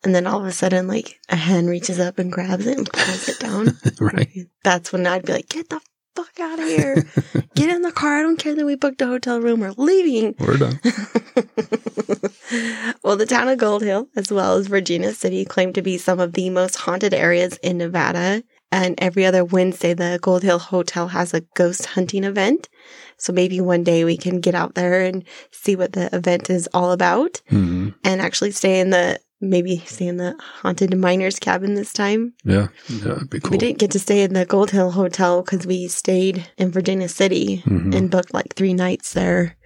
and 0.05 0.15
then 0.15 0.27
all 0.27 0.41
of 0.41 0.47
a 0.47 0.53
sudden, 0.53 0.87
like 0.89 1.19
a 1.29 1.37
hand 1.37 1.69
reaches 1.69 1.99
up 2.01 2.19
and 2.19 2.33
grabs 2.33 2.67
it 2.67 2.79
and 2.79 2.93
pulls 2.93 3.29
it 3.29 3.39
down. 3.41 3.77
right. 4.01 4.31
That's 4.65 4.93
when 4.93 5.07
I'd 5.07 5.25
be 5.27 5.33
like, 5.33 5.49
get 5.49 5.69
the 5.69 5.81
fuck 6.17 6.41
out 6.41 6.59
of 6.59 6.67
here. 6.67 7.05
Get 7.55 7.69
in 7.71 7.83
the 7.83 7.93
car. 7.93 8.19
I 8.19 8.23
don't 8.23 8.39
care 8.39 8.55
that 8.55 8.65
we 8.65 8.77
booked 8.77 9.03
a 9.03 9.07
hotel 9.07 9.41
room. 9.41 9.61
We're 9.61 9.73
leaving. 9.77 10.35
We're 10.39 10.57
done. 10.57 10.81
well, 13.03 13.17
the 13.17 13.27
town 13.27 13.49
of 13.49 13.59
Gold 13.59 13.83
Hill, 13.83 14.09
as 14.17 14.33
well 14.33 14.57
as 14.57 14.67
Virginia 14.69 15.13
City, 15.13 15.45
claim 15.45 15.73
to 15.75 15.83
be 15.83 15.99
some 15.99 16.19
of 16.21 16.33
the 16.33 16.49
most 16.51 16.77
haunted 16.77 17.13
areas 17.15 17.59
in 17.63 17.79
Nevada. 17.79 18.43
And 18.73 18.95
every 18.99 19.25
other 19.27 19.45
Wednesday, 19.45 19.93
the 19.95 20.19
Gold 20.23 20.43
Hill 20.43 20.59
Hotel 20.59 21.09
has 21.09 21.35
a 21.35 21.43
ghost 21.55 21.85
hunting 21.87 22.25
event. 22.25 22.69
So 23.19 23.33
maybe 23.33 23.61
one 23.61 23.85
day 23.85 24.05
we 24.05 24.17
can 24.17 24.41
get 24.41 24.55
out 24.55 24.75
there 24.75 25.03
and 25.05 25.25
see 25.53 25.77
what 25.77 25.93
the 25.93 26.13
event 26.17 26.49
is 26.51 26.69
all 26.75 26.91
about 26.91 27.41
hmm 27.49 27.91
and 28.03 28.21
actually 28.21 28.51
stay 28.51 28.81
in 28.81 28.91
the, 28.91 29.21
maybe 29.41 29.77
stay 29.87 30.07
in 30.09 30.17
the 30.17 30.35
haunted 30.63 30.97
miners 30.97 31.39
cabin 31.39 31.75
this 31.75 31.93
time. 31.93 32.33
Yeah. 32.45 32.69
Yeah. 32.89 33.05
That'd 33.15 33.31
be 33.31 33.41
cool. 33.41 33.51
We 33.53 33.59
didn't 33.59 33.79
get 33.79 33.91
to 33.93 33.99
stay 34.01 34.23
in 34.23 34.33
the 34.33 34.47
Gold 34.47 34.71
Hill 34.71 34.91
Hotel 34.93 35.43
because 35.43 35.67
we 35.67 35.87
stayed 35.89 36.51
in 36.57 36.71
Virginia 36.73 37.09
City 37.09 37.63
Mhm. 37.67 37.95
and 37.95 38.11
booked 38.11 38.33
like 38.35 38.55
three 38.57 38.75
nights 38.75 39.13
there. 39.13 39.57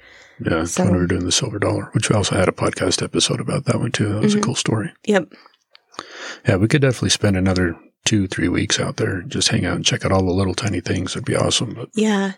Yeah. 0.44 0.64
So- 0.64 0.82
when 0.84 0.92
we 0.94 0.98
were 0.98 1.06
doing 1.06 1.24
the 1.24 1.32
silver 1.32 1.58
dollar, 1.60 1.90
which 1.92 2.10
we 2.10 2.16
also 2.16 2.34
had 2.36 2.48
a 2.48 2.52
podcast 2.52 3.02
episode 3.02 3.40
about 3.40 3.64
that 3.66 3.78
one 3.78 3.92
too. 3.92 4.08
That 4.12 4.22
was 4.22 4.34
Mhm. 4.34 4.38
a 4.38 4.42
cool 4.42 4.54
story. 4.56 4.92
Yep. 5.06 5.32
Yeah, 6.46 6.56
we 6.56 6.68
could 6.68 6.82
definitely 6.82 7.10
spend 7.10 7.36
another 7.36 7.74
two, 8.06 8.26
three 8.26 8.48
weeks 8.48 8.80
out 8.80 8.96
there, 8.96 9.22
just 9.22 9.48
hang 9.48 9.66
out 9.66 9.76
and 9.76 9.84
check 9.84 10.04
out 10.04 10.12
all 10.12 10.24
the 10.24 10.32
little 10.32 10.54
tiny 10.54 10.80
things. 10.80 11.12
It'd 11.12 11.24
be 11.26 11.36
awesome. 11.36 11.74
But 11.74 11.90
Yeah. 11.94 12.32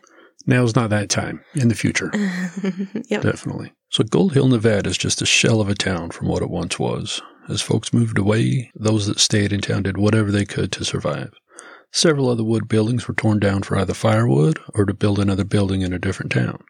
now's 0.46 0.74
not 0.74 0.90
that 0.90 1.08
time. 1.08 1.40
In 1.54 1.68
the 1.68 1.74
future, 1.74 2.10
yep. 3.08 3.22
definitely. 3.22 3.72
So 3.90 4.04
Gold 4.04 4.32
Hill, 4.34 4.48
Nevada 4.48 4.90
is 4.90 4.98
just 4.98 5.22
a 5.22 5.26
shell 5.26 5.60
of 5.60 5.68
a 5.68 5.74
town 5.74 6.10
from 6.10 6.28
what 6.28 6.42
it 6.42 6.50
once 6.50 6.78
was. 6.78 7.22
As 7.48 7.62
folks 7.62 7.92
moved 7.94 8.18
away, 8.18 8.70
those 8.74 9.06
that 9.06 9.18
stayed 9.20 9.52
in 9.52 9.60
town 9.62 9.84
did 9.84 9.96
whatever 9.96 10.30
they 10.30 10.44
could 10.44 10.70
to 10.72 10.84
survive. 10.84 11.32
Several 11.90 12.30
of 12.30 12.36
the 12.36 12.44
wood 12.44 12.68
buildings 12.68 13.08
were 13.08 13.14
torn 13.14 13.38
down 13.38 13.62
for 13.62 13.78
either 13.78 13.94
firewood 13.94 14.58
or 14.74 14.84
to 14.84 14.92
build 14.92 15.18
another 15.18 15.44
building 15.44 15.80
in 15.80 15.94
a 15.94 15.98
different 15.98 16.30
town. 16.32 16.62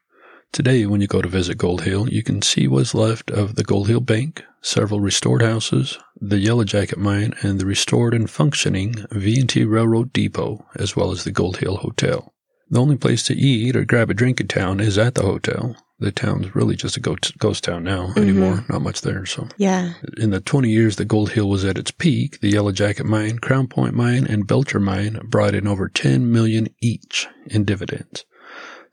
Today, 0.53 0.87
when 0.87 1.01
you 1.01 1.09
go 1.09 1.21
to 1.21 1.29
visit 1.29 1.59
Gold 1.59 1.83
Hill, 1.83 2.09
you 2.09 2.23
can 2.23 2.41
see 2.41 2.69
what's 2.69 2.95
left 2.95 3.31
of 3.33 3.57
the 3.57 3.65
Gold 3.65 3.89
Hill 3.89 4.01
Bank, 4.01 4.45
several 4.63 5.01
restored 5.01 5.43
houses, 5.43 5.99
the 6.21 6.39
Yellow 6.39 6.65
Jacket 6.65 6.99
Mine, 6.99 7.35
and 7.43 7.59
the 7.59 7.67
restored 7.67 8.15
and 8.15 8.29
functioning 8.29 8.95
V&T 9.11 9.65
Railroad 9.65 10.13
Depot, 10.13 10.65
as 10.75 10.97
well 10.97 11.11
as 11.11 11.25
the 11.25 11.33
Gold 11.33 11.59
Hill 11.59 11.77
Hotel. 11.79 12.33
The 12.71 12.81
only 12.81 12.97
place 12.97 13.23
to 13.25 13.35
eat 13.35 13.77
or 13.77 13.85
grab 13.85 14.11
a 14.11 14.15
drink 14.15 14.41
in 14.41 14.49
town 14.49 14.81
is 14.81 14.99
at 14.99 15.15
the 15.15 15.23
hotel. 15.23 15.77
The 16.01 16.13
town's 16.13 16.55
really 16.55 16.77
just 16.77 16.97
a 16.97 17.01
ghost, 17.01 17.37
ghost 17.39 17.65
town 17.65 17.83
now 17.83 18.09
mm-hmm. 18.09 18.19
anymore. 18.21 18.65
Not 18.69 18.83
much 18.83 19.01
there. 19.01 19.27
So, 19.27 19.49
Yeah. 19.57 19.95
in 20.17 20.31
the 20.31 20.41
20 20.41 20.71
years 20.71 20.97
that 20.97 21.07
Gold 21.07 21.31
Hill 21.33 21.49
was 21.49 21.65
at 21.65 21.79
its 21.79 21.91
peak, 21.91 22.41
the 22.41 22.51
Yellow 22.51 22.73
Jacket 22.73 23.05
Mine, 23.05 23.39
Crown 23.39 23.67
Point 23.67 23.95
Mine, 23.95 24.27
and 24.27 24.47
Belcher 24.47 24.79
Mine 24.79 25.19
brought 25.25 25.55
in 25.55 25.67
over 25.67 25.89
10 25.89 26.31
million 26.31 26.69
each 26.81 27.27
in 27.47 27.65
dividends. 27.65 28.25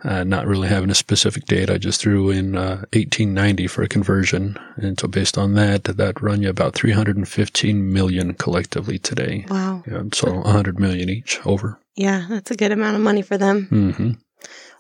Uh, 0.05 0.23
not 0.23 0.45
really 0.45 0.67
having 0.67 0.91
a 0.91 0.95
specific 0.95 1.45
date, 1.45 1.69
I 1.69 1.79
just 1.79 1.99
threw 1.99 2.29
in 2.29 2.55
uh, 2.55 2.85
1890 2.93 3.65
for 3.67 3.81
a 3.81 3.87
conversion, 3.87 4.55
and 4.75 4.99
so 4.99 5.07
based 5.07 5.35
on 5.35 5.55
that, 5.55 5.85
that 5.85 6.21
run 6.21 6.43
you 6.43 6.49
about 6.49 6.75
315 6.75 7.91
million 7.91 8.33
collectively 8.35 8.99
today. 8.99 9.45
Wow. 9.49 9.83
Yeah, 9.87 10.03
so 10.13 10.31
100 10.31 10.79
million 10.79 11.09
each 11.09 11.39
over. 11.45 11.79
Yeah, 11.95 12.25
that's 12.29 12.51
a 12.51 12.55
good 12.55 12.71
amount 12.71 12.95
of 12.97 13.01
money 13.01 13.23
for 13.23 13.37
them. 13.37 13.65
hmm 13.65 14.11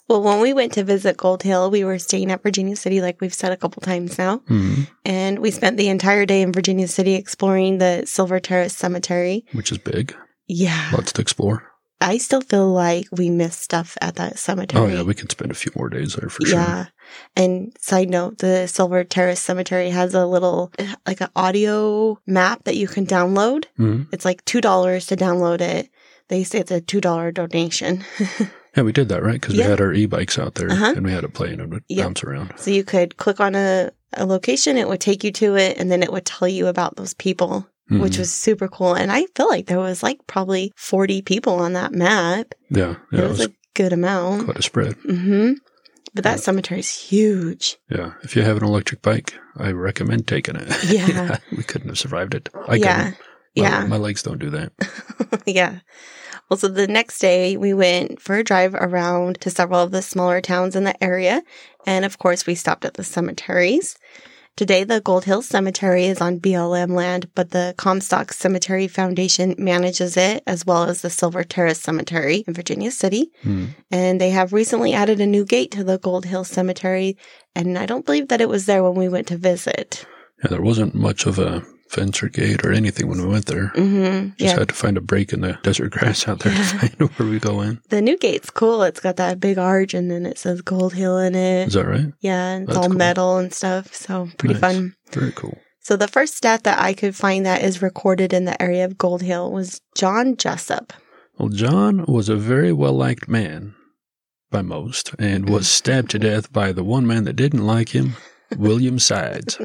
Well, 0.07 0.21
when 0.21 0.41
we 0.41 0.53
went 0.53 0.73
to 0.73 0.83
visit 0.83 1.17
Gold 1.17 1.41
Hill, 1.41 1.71
we 1.71 1.83
were 1.83 1.97
staying 1.97 2.29
at 2.31 2.43
Virginia 2.43 2.75
City, 2.75 3.01
like 3.01 3.19
we've 3.19 3.33
said 3.33 3.51
a 3.51 3.57
couple 3.57 3.81
times 3.81 4.19
now. 4.19 4.37
hmm 4.47 4.83
And 5.03 5.39
we 5.39 5.49
spent 5.49 5.77
the 5.77 5.87
entire 5.89 6.25
day 6.27 6.41
in 6.43 6.51
Virginia 6.53 6.87
City 6.87 7.15
exploring 7.15 7.79
the 7.79 8.03
Silver 8.05 8.39
Terrace 8.39 8.75
Cemetery. 8.75 9.43
Which 9.53 9.71
is 9.71 9.79
big. 9.79 10.15
Yeah. 10.47 10.91
Lots 10.93 11.13
to 11.13 11.21
explore. 11.21 11.63
I 12.01 12.17
still 12.17 12.41
feel 12.41 12.71
like 12.71 13.07
we 13.11 13.29
missed 13.29 13.61
stuff 13.61 13.97
at 14.01 14.15
that 14.15 14.37
cemetery. 14.37 14.83
Oh 14.83 14.87
yeah, 14.87 15.01
we 15.01 15.13
could 15.13 15.31
spend 15.31 15.49
a 15.51 15.55
few 15.55 15.71
more 15.75 15.89
days 15.89 16.15
there 16.15 16.29
for 16.29 16.45
sure. 16.45 16.59
Yeah. 16.59 16.85
And 17.35 17.75
side 17.79 18.09
note, 18.09 18.39
the 18.39 18.67
Silver 18.67 19.03
Terrace 19.03 19.39
Cemetery 19.39 19.89
has 19.91 20.13
a 20.13 20.25
little, 20.25 20.71
like 21.07 21.21
an 21.21 21.29
audio 21.35 22.19
map 22.27 22.63
that 22.65 22.75
you 22.75 22.87
can 22.87 23.05
download. 23.05 23.65
hmm 23.77 24.03
It's 24.11 24.25
like 24.25 24.43
$2 24.45 25.07
to 25.07 25.15
download 25.15 25.61
it. 25.61 25.89
They 26.27 26.43
say 26.43 26.59
it's 26.59 26.71
a 26.71 26.81
$2 26.81 27.33
donation. 27.33 28.03
Yeah, 28.77 28.83
we 28.83 28.91
did 28.91 29.07
that, 29.07 29.23
right? 29.23 29.39
Because 29.39 29.55
Yeah. 29.55 29.63
we 29.67 29.69
had 29.69 29.79
our 29.79 29.93
e-bikes 29.93 30.37
out 30.37 30.55
there 30.55 30.69
Uh-huh. 30.69 30.93
and 30.97 31.05
we 31.05 31.11
had 31.13 31.23
it 31.23 31.33
playing 31.33 31.61
and 31.61 31.71
it 31.71 31.75
would 31.75 31.83
Yeah. 31.87 32.03
bounce 32.03 32.25
around. 32.25 32.51
so 32.57 32.71
you 32.71 32.83
could 32.83 33.15
click 33.15 33.39
on 33.39 33.55
a, 33.55 33.89
a 34.11 34.25
location, 34.25 34.75
it 34.75 34.89
would 34.89 34.99
take 34.99 35.23
you 35.23 35.31
to 35.31 35.55
it, 35.55 35.77
and 35.77 35.89
then 35.89 36.03
it 36.03 36.11
would 36.11 36.25
tell 36.25 36.45
you 36.49 36.67
about 36.67 36.97
those 36.97 37.13
people, 37.13 37.65
which 37.89 38.13
Mhm. 38.13 38.19
was 38.19 38.31
super 38.33 38.67
cool. 38.67 38.93
And 38.95 39.11
I 39.11 39.25
feel 39.35 39.47
like 39.47 39.67
there 39.67 39.79
was 39.79 40.01
like 40.03 40.19
probably 40.27 40.71
40 40.75 41.21
people 41.21 41.53
on 41.53 41.73
that 41.73 41.91
map. 41.93 42.53
yeah, 42.69 42.95
yeah, 43.11 43.19
it 43.19 43.23
it 43.25 43.29
was, 43.29 43.37
was 43.39 43.47
a 43.47 43.51
good 43.75 43.93
amount. 43.93 44.45
quite 44.45 44.57
a 44.59 44.63
spread. 44.63 44.93
hmm 45.05 45.53
But 46.13 46.23
that 46.23 46.37
Yeah. 46.37 46.43
cemetery 46.43 46.79
is 46.79 46.89
huge. 46.89 47.77
Yeah, 47.89 48.13
if 48.23 48.35
you 48.35 48.41
have 48.41 48.57
an 48.57 48.63
electric 48.63 49.01
bike, 49.01 49.33
I 49.57 49.71
recommend 49.71 50.27
taking 50.27 50.55
it. 50.55 50.67
Yeah. 50.85 51.37
we 51.55 51.63
couldn't 51.63 51.89
have 51.89 51.99
survived 51.99 52.33
it. 52.33 52.49
I 52.67 52.75
yeah. 52.75 52.97
couldn't. 52.97 53.17
My, 53.57 53.63
Yeah. 53.63 53.85
my 53.85 53.97
legs 53.97 54.23
don't 54.23 54.39
do 54.39 54.49
that. 54.51 54.71
yeah. 55.45 55.79
Well, 56.49 56.57
so 56.57 56.67
the 56.67 56.87
next 56.87 57.19
day 57.19 57.57
we 57.57 57.73
went 57.73 58.21
for 58.21 58.35
a 58.35 58.43
drive 58.43 58.75
around 58.75 59.41
to 59.41 59.49
several 59.49 59.79
of 59.81 59.91
the 59.91 60.01
smaller 60.01 60.41
towns 60.41 60.75
in 60.75 60.83
the 60.83 61.01
area. 61.03 61.41
And 61.87 62.05
of 62.05 62.17
course, 62.17 62.45
we 62.45 62.55
stopped 62.55 62.85
at 62.85 62.93
the 62.95 63.03
cemeteries. 63.03 63.97
Today, 64.57 64.85
the 64.85 65.01
Gold 65.01 65.25
Hill 65.25 65.41
Cemetery 65.41 66.05
is 66.05 66.21
on 66.21 66.39
BLM 66.39 66.91
land, 66.91 67.29
but 67.35 67.49
the 67.51 67.75
Comstock 67.75 68.31
Cemetery 68.31 68.87
Foundation 68.87 69.53
manages 69.57 70.15
it, 70.15 70.43
as 70.47 70.65
well 70.65 70.83
as 70.83 71.01
the 71.01 71.09
Silver 71.09 71.43
Terrace 71.43 71.81
Cemetery 71.81 72.45
in 72.47 72.53
Virginia 72.53 72.89
City. 72.89 73.33
Hmm. 73.43 73.65
And 73.91 74.21
they 74.21 74.29
have 74.29 74.53
recently 74.53 74.93
added 74.93 75.19
a 75.19 75.25
new 75.25 75.43
gate 75.43 75.71
to 75.71 75.83
the 75.83 75.97
Gold 75.97 76.23
Hill 76.23 76.45
Cemetery. 76.45 77.17
And 77.53 77.77
I 77.77 77.85
don't 77.85 78.05
believe 78.05 78.29
that 78.29 78.39
it 78.39 78.47
was 78.47 78.65
there 78.65 78.81
when 78.81 78.95
we 78.95 79.09
went 79.09 79.27
to 79.27 79.37
visit. 79.37 80.05
Yeah, 80.41 80.51
there 80.51 80.61
wasn't 80.61 80.95
much 80.95 81.25
of 81.25 81.37
a 81.37 81.61
fence 81.89 82.21
or 82.23 82.29
gate 82.29 82.65
or 82.65 82.71
anything 82.71 83.07
when 83.07 83.21
we 83.21 83.27
went 83.27 83.45
there. 83.45 83.67
hmm 83.69 84.29
Just 84.37 84.39
Yeah. 84.39 84.59
had 84.59 84.69
to 84.69 84.73
find 84.75 84.97
a 84.97 85.01
break 85.01 85.31
in 85.33 85.41
the 85.41 85.57
desert 85.63 85.91
grass 85.91 86.27
out 86.27 86.39
there 86.39 86.53
Yeah. 86.53 86.59
to 86.63 86.77
find 86.79 87.09
where 87.17 87.29
we 87.29 87.39
go 87.39 87.61
in. 87.61 87.79
The 87.89 88.01
new 88.01 88.17
gate's 88.17 88.49
cool. 88.49 88.83
It's 88.83 88.99
got 88.99 89.17
that 89.17 89.39
big 89.39 89.57
arch 89.57 89.93
and 89.93 90.09
then 90.09 90.25
it 90.25 90.37
says 90.37 90.61
Gold 90.61 90.93
Hill 90.93 91.17
in 91.19 91.35
it. 91.35 91.67
Is 91.67 91.73
that 91.73 91.85
right? 91.87 92.11
Yeah, 92.21 92.57
it's 92.57 92.67
That's 92.67 92.77
all 92.77 92.87
cool. 92.89 92.97
metal 92.97 93.37
and 93.37 93.53
stuff. 93.53 93.93
So 93.93 94.29
pretty 94.37 94.55
Nice. 94.55 94.61
fun. 94.61 94.95
Very 95.11 95.31
cool. 95.31 95.57
So 95.81 95.95
the 95.95 96.07
first 96.07 96.35
stat 96.35 96.63
that 96.63 96.79
I 96.79 96.93
could 96.93 97.15
find 97.15 97.45
that 97.45 97.61
is 97.63 97.81
recorded 97.83 98.33
in 98.33 98.45
the 98.45 98.59
area 98.59 98.83
of 98.85 98.97
Gold 98.97 99.21
Hill 99.21 99.51
was 99.51 99.79
John 99.95 100.35
Jessup. 100.35 100.91
Well, 101.37 101.49
John 101.49 102.03
was 102.07 102.27
a 102.29 102.35
very 102.35 102.73
well 102.73 102.93
liked 102.93 103.27
man 103.29 103.75
by 104.49 104.63
most 104.63 105.13
and 105.19 105.47
was 105.47 105.67
stabbed 105.67 106.09
to 106.11 106.19
death 106.19 106.51
by 106.51 106.71
the 106.71 106.83
one 106.83 107.05
man 107.05 107.25
that 107.25 107.35
didn't 107.35 107.67
like 107.67 107.89
him, 107.89 108.15
William 108.57 108.99
Sides. 108.99 109.59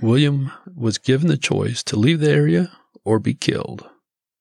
William 0.00 0.50
was 0.74 0.98
given 0.98 1.28
the 1.28 1.36
choice 1.36 1.82
to 1.84 1.96
leave 1.96 2.20
the 2.20 2.30
area 2.30 2.70
or 3.04 3.18
be 3.18 3.34
killed. 3.34 3.88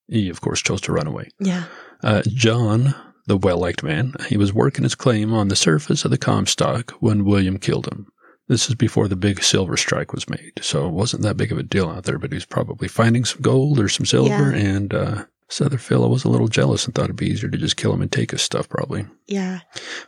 He, 0.07 0.29
of 0.29 0.41
course, 0.41 0.61
chose 0.61 0.81
to 0.81 0.91
run 0.93 1.07
away. 1.07 1.29
Yeah. 1.39 1.63
Uh, 2.03 2.21
John, 2.27 2.95
the 3.25 3.37
well 3.37 3.57
liked 3.57 3.83
man, 3.83 4.13
he 4.27 4.37
was 4.37 4.53
working 4.53 4.83
his 4.83 4.95
claim 4.95 5.33
on 5.33 5.47
the 5.49 5.55
surface 5.55 6.05
of 6.05 6.11
the 6.11 6.17
Comstock 6.17 6.91
when 6.99 7.25
William 7.25 7.57
killed 7.57 7.87
him. 7.87 8.07
This 8.47 8.69
is 8.69 8.75
before 8.75 9.09
the 9.09 9.17
big 9.17 9.43
silver 9.43 9.75
strike 9.75 10.13
was 10.13 10.29
made, 10.29 10.53
so 10.61 10.87
it 10.87 10.93
wasn't 10.93 11.23
that 11.23 11.35
big 11.35 11.51
of 11.51 11.57
a 11.57 11.63
deal 11.63 11.89
out 11.89 12.05
there, 12.05 12.17
but 12.17 12.31
he 12.31 12.35
was 12.35 12.45
probably 12.45 12.87
finding 12.87 13.25
some 13.25 13.41
gold 13.41 13.77
or 13.79 13.89
some 13.89 14.05
silver, 14.05 14.29
Yeah. 14.55 14.55
and 14.55 14.93
uh, 14.93 15.25
So 15.49 15.65
other 15.65 15.77
fellow 15.77 16.09
was 16.09 16.25
a 16.25 16.29
little 16.29 16.49
jealous 16.49 16.85
and 16.85 16.93
thought 16.93 17.05
it'd 17.05 17.15
be 17.15 17.27
easier 17.27 17.49
to 17.49 17.57
just 17.57 17.77
kill 17.77 17.93
him 17.93 18.01
and 18.01 18.11
take 18.11 18.31
his 18.31 18.41
stuff, 18.41 18.67
probably. 18.67 19.05
Yeah. 19.27 19.61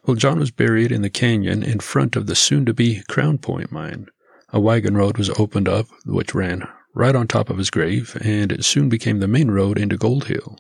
Well, 0.06 0.16
John 0.16 0.40
was 0.40 0.52
buried 0.52 0.92
in 0.92 1.02
the 1.02 1.10
canyon 1.10 1.64
in 1.64 1.80
front 1.80 2.16
of 2.16 2.28
the 2.28 2.36
soon 2.36 2.66
to 2.66 2.74
be 2.74 3.04
Crown 3.08 3.38
Point 3.38 3.72
mine. 3.72 4.08
A 4.52 4.60
wagon 4.60 4.98
road 4.98 5.18
was 5.18 5.30
opened 5.40 5.70
up, 5.70 5.88
which 6.06 6.36
ran 6.36 6.68
right 6.94 7.16
on 7.16 7.28
top 7.28 7.50
of 7.50 7.58
his 7.58 7.70
grave, 7.70 8.18
and 8.22 8.52
it 8.52 8.66
soon 8.66 8.90
became 8.90 9.20
the 9.20 9.28
main 9.28 9.52
road 9.52 9.78
into 9.78 9.98
Gold 9.98 10.26
Hill. 10.26 10.58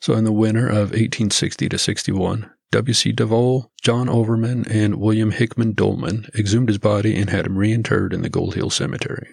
So 0.00 0.14
in 0.14 0.24
the 0.24 0.32
winter 0.32 0.66
of 0.66 0.90
1860 0.90 1.68
to 1.68 1.78
61, 1.78 2.50
W.C. 2.70 3.12
DeVole, 3.12 3.68
John 3.82 4.08
Overman, 4.08 4.66
and 4.68 4.94
William 4.94 5.32
Hickman 5.32 5.74
Dolman 5.74 6.26
exhumed 6.34 6.68
his 6.68 6.78
body 6.78 7.16
and 7.16 7.28
had 7.28 7.46
him 7.46 7.56
reinterred 7.56 8.14
in 8.14 8.22
the 8.22 8.30
Gold 8.30 8.54
Hill 8.54 8.70
Cemetery. 8.70 9.28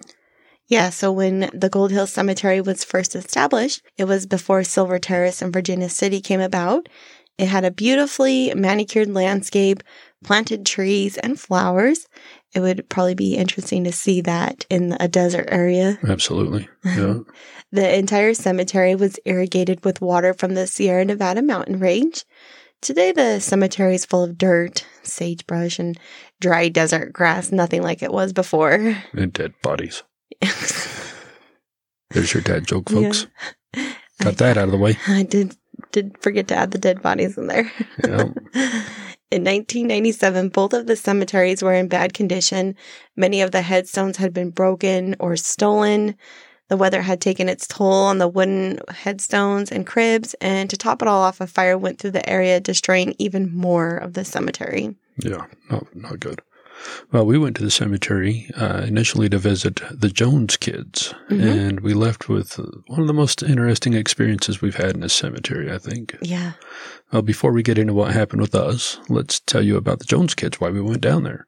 Yeah, 0.69 0.91
so 0.91 1.11
when 1.11 1.49
the 1.51 1.67
Gold 1.69 1.91
Hill 1.91 2.05
Cemetery 2.05 2.61
was 2.61 2.83
first 2.83 3.15
established, 3.15 3.81
it 3.97 4.05
was 4.05 4.27
before 4.27 4.63
Silver 4.63 4.99
Terrace 4.99 5.41
in 5.41 5.51
Virginia 5.51 5.89
City 5.89 6.21
came 6.21 6.39
about. 6.39 6.87
It 7.39 7.47
had 7.47 7.65
a 7.65 7.71
beautifully 7.71 8.53
manicured 8.53 9.09
landscape, 9.09 9.81
planted 10.23 10.67
trees, 10.67 11.17
and 11.17 11.39
flowers. 11.39 12.07
It 12.53 12.59
would 12.59 12.87
probably 12.89 13.15
be 13.15 13.35
interesting 13.35 13.83
to 13.85 13.91
see 13.91 14.21
that 14.21 14.65
in 14.69 14.95
a 14.99 15.07
desert 15.07 15.47
area. 15.51 15.97
Absolutely. 16.07 16.69
Yeah. 16.85 17.19
The 17.71 17.95
entire 17.97 18.33
cemetery 18.33 18.95
was 18.95 19.19
irrigated 19.25 19.85
with 19.85 20.01
water 20.01 20.33
from 20.33 20.55
the 20.55 20.65
Sierra 20.67 21.05
Nevada 21.05 21.41
mountain 21.41 21.79
range. 21.79 22.25
Today, 22.81 23.11
the 23.11 23.39
cemetery 23.39 23.93
is 23.95 24.05
full 24.05 24.23
of 24.23 24.37
dirt, 24.37 24.85
sagebrush, 25.03 25.77
and 25.79 25.99
dry 26.39 26.69
desert 26.69 27.13
grass, 27.13 27.51
nothing 27.51 27.83
like 27.83 28.01
it 28.01 28.11
was 28.11 28.33
before. 28.33 28.97
and 29.13 29.33
dead 29.33 29.53
bodies. 29.61 30.03
There's 32.09 32.33
your 32.33 32.43
dad 32.43 32.65
joke, 32.65 32.89
folks. 32.89 33.27
Got 34.21 34.37
that 34.37 34.57
out 34.57 34.65
of 34.65 34.71
the 34.71 34.77
way. 34.77 34.97
I 35.07 35.23
did 35.23 35.55
did 35.91 36.17
forget 36.21 36.47
to 36.49 36.55
add 36.55 36.71
the 36.71 36.77
dead 36.77 37.01
bodies 37.01 37.37
in 37.37 37.47
there. 37.47 37.71
Yeah. 38.05 38.31
In 39.31 39.43
1997, 39.43 40.49
both 40.49 40.73
of 40.73 40.87
the 40.87 40.95
cemeteries 40.95 41.61
were 41.61 41.75
in 41.75 41.87
bad 41.87 42.15
condition. 42.15 42.75
Many 43.15 43.41
of 43.41 43.51
the 43.51 43.61
headstones 43.61 44.17
had 44.17 44.33
been 44.33 44.49
broken 44.49 45.15
or 45.19 45.35
stolen. 45.35 46.15
The 46.69 46.77
weather 46.77 47.03
had 47.03 47.21
taken 47.21 47.47
its 47.47 47.67
toll 47.67 47.91
on 47.91 48.17
the 48.17 48.27
wooden 48.27 48.79
headstones 48.89 49.71
and 49.71 49.85
cribs, 49.85 50.33
and 50.41 50.67
to 50.71 50.77
top 50.77 51.03
it 51.03 51.07
all 51.07 51.21
off, 51.21 51.41
a 51.41 51.45
fire 51.45 51.77
went 51.77 51.99
through 51.99 52.11
the 52.11 52.27
area, 52.27 52.59
destroying 52.59 53.13
even 53.19 53.55
more 53.55 53.97
of 53.97 54.13
the 54.13 54.25
cemetery. 54.25 54.95
Yeah, 55.17 55.45
not, 55.69 55.95
not 55.95 56.19
good. 56.19 56.41
Well, 57.11 57.25
we 57.25 57.37
went 57.37 57.55
to 57.57 57.63
the 57.63 57.71
cemetery 57.71 58.49
uh, 58.55 58.83
initially 58.87 59.29
to 59.29 59.37
visit 59.37 59.81
the 59.91 60.09
Jones 60.09 60.57
kids, 60.57 61.13
Mhm. 61.29 61.41
and 61.43 61.79
we 61.81 61.93
left 61.93 62.29
with 62.29 62.59
one 62.87 63.01
of 63.01 63.07
the 63.07 63.13
most 63.13 63.43
interesting 63.43 63.93
experiences 63.93 64.61
we've 64.61 64.75
had 64.75 64.95
in 64.95 65.03
a 65.03 65.09
cemetery, 65.09 65.71
I 65.71 65.77
think. 65.77 66.15
Yeah. 66.21 66.53
Well, 67.11 67.21
before 67.21 67.51
we 67.51 67.63
get 67.63 67.77
into 67.77 67.93
what 67.93 68.13
happened 68.13 68.41
with 68.41 68.55
us, 68.55 68.97
let's 69.09 69.39
tell 69.39 69.61
you 69.61 69.75
about 69.77 69.99
the 69.99 70.05
Jones 70.05 70.35
kids, 70.35 70.59
why 70.61 70.69
we 70.69 70.81
went 70.81 71.01
down 71.01 71.23
there. 71.23 71.47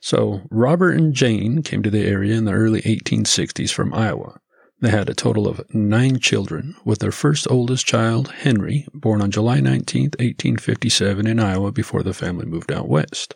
So, 0.00 0.42
Robert 0.50 0.92
and 0.92 1.14
Jane 1.14 1.62
came 1.62 1.82
to 1.82 1.90
the 1.90 2.04
area 2.06 2.34
in 2.36 2.44
the 2.44 2.52
early 2.52 2.80
1860s 2.82 3.70
from 3.70 3.92
Iowa. 3.94 4.38
They 4.80 4.90
had 4.90 5.08
a 5.08 5.14
total 5.14 5.48
of 5.48 5.60
nine 5.74 6.18
children, 6.20 6.74
with 6.84 7.00
their 7.00 7.10
first 7.12 7.46
oldest 7.50 7.84
child, 7.86 8.28
Henry, 8.38 8.86
born 8.94 9.20
on 9.20 9.30
July 9.30 9.60
19, 9.60 10.10
1857, 10.20 11.26
in 11.26 11.40
Iowa 11.40 11.72
before 11.72 12.02
the 12.02 12.14
family 12.14 12.46
moved 12.46 12.70
out 12.72 12.88
west. 12.88 13.34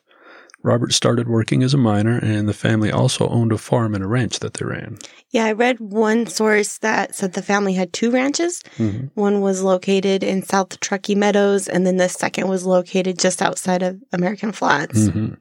Robert 0.65 0.93
started 0.93 1.29
working 1.29 1.63
as 1.63 1.75
a 1.75 1.79
miner, 1.79 2.19
and 2.19 2.49
the 2.49 2.53
family 2.55 2.91
also 2.91 3.29
owned 3.29 3.51
a 3.53 3.59
farm 3.59 3.95
and 3.95 4.05
a 4.05 4.07
ranch 4.07 4.39
that 4.41 4.55
they 4.55 4.65
ran. 4.65 4.97
Yeah, 5.31 5.45
I 5.47 5.53
read 5.53 5.81
one 5.81 6.27
source 6.27 6.79
that 6.79 7.15
said 7.15 7.33
the 7.33 7.43
family 7.43 7.73
had 7.75 7.93
two 7.93 8.11
ranches. 8.11 8.63
Mhm. 8.79 9.11
One 9.15 9.41
was 9.41 9.63
located 9.63 10.23
in 10.23 10.43
South 10.43 10.79
Truckee 10.81 11.15
Meadows, 11.17 11.67
and 11.69 11.85
then 11.87 11.97
the 11.97 12.09
second 12.09 12.49
was 12.49 12.65
located 12.65 13.19
just 13.19 13.43
outside 13.43 13.83
of 13.83 13.99
American 14.13 14.53
Flats. 14.53 14.99
Mm-hmm. 14.99 15.35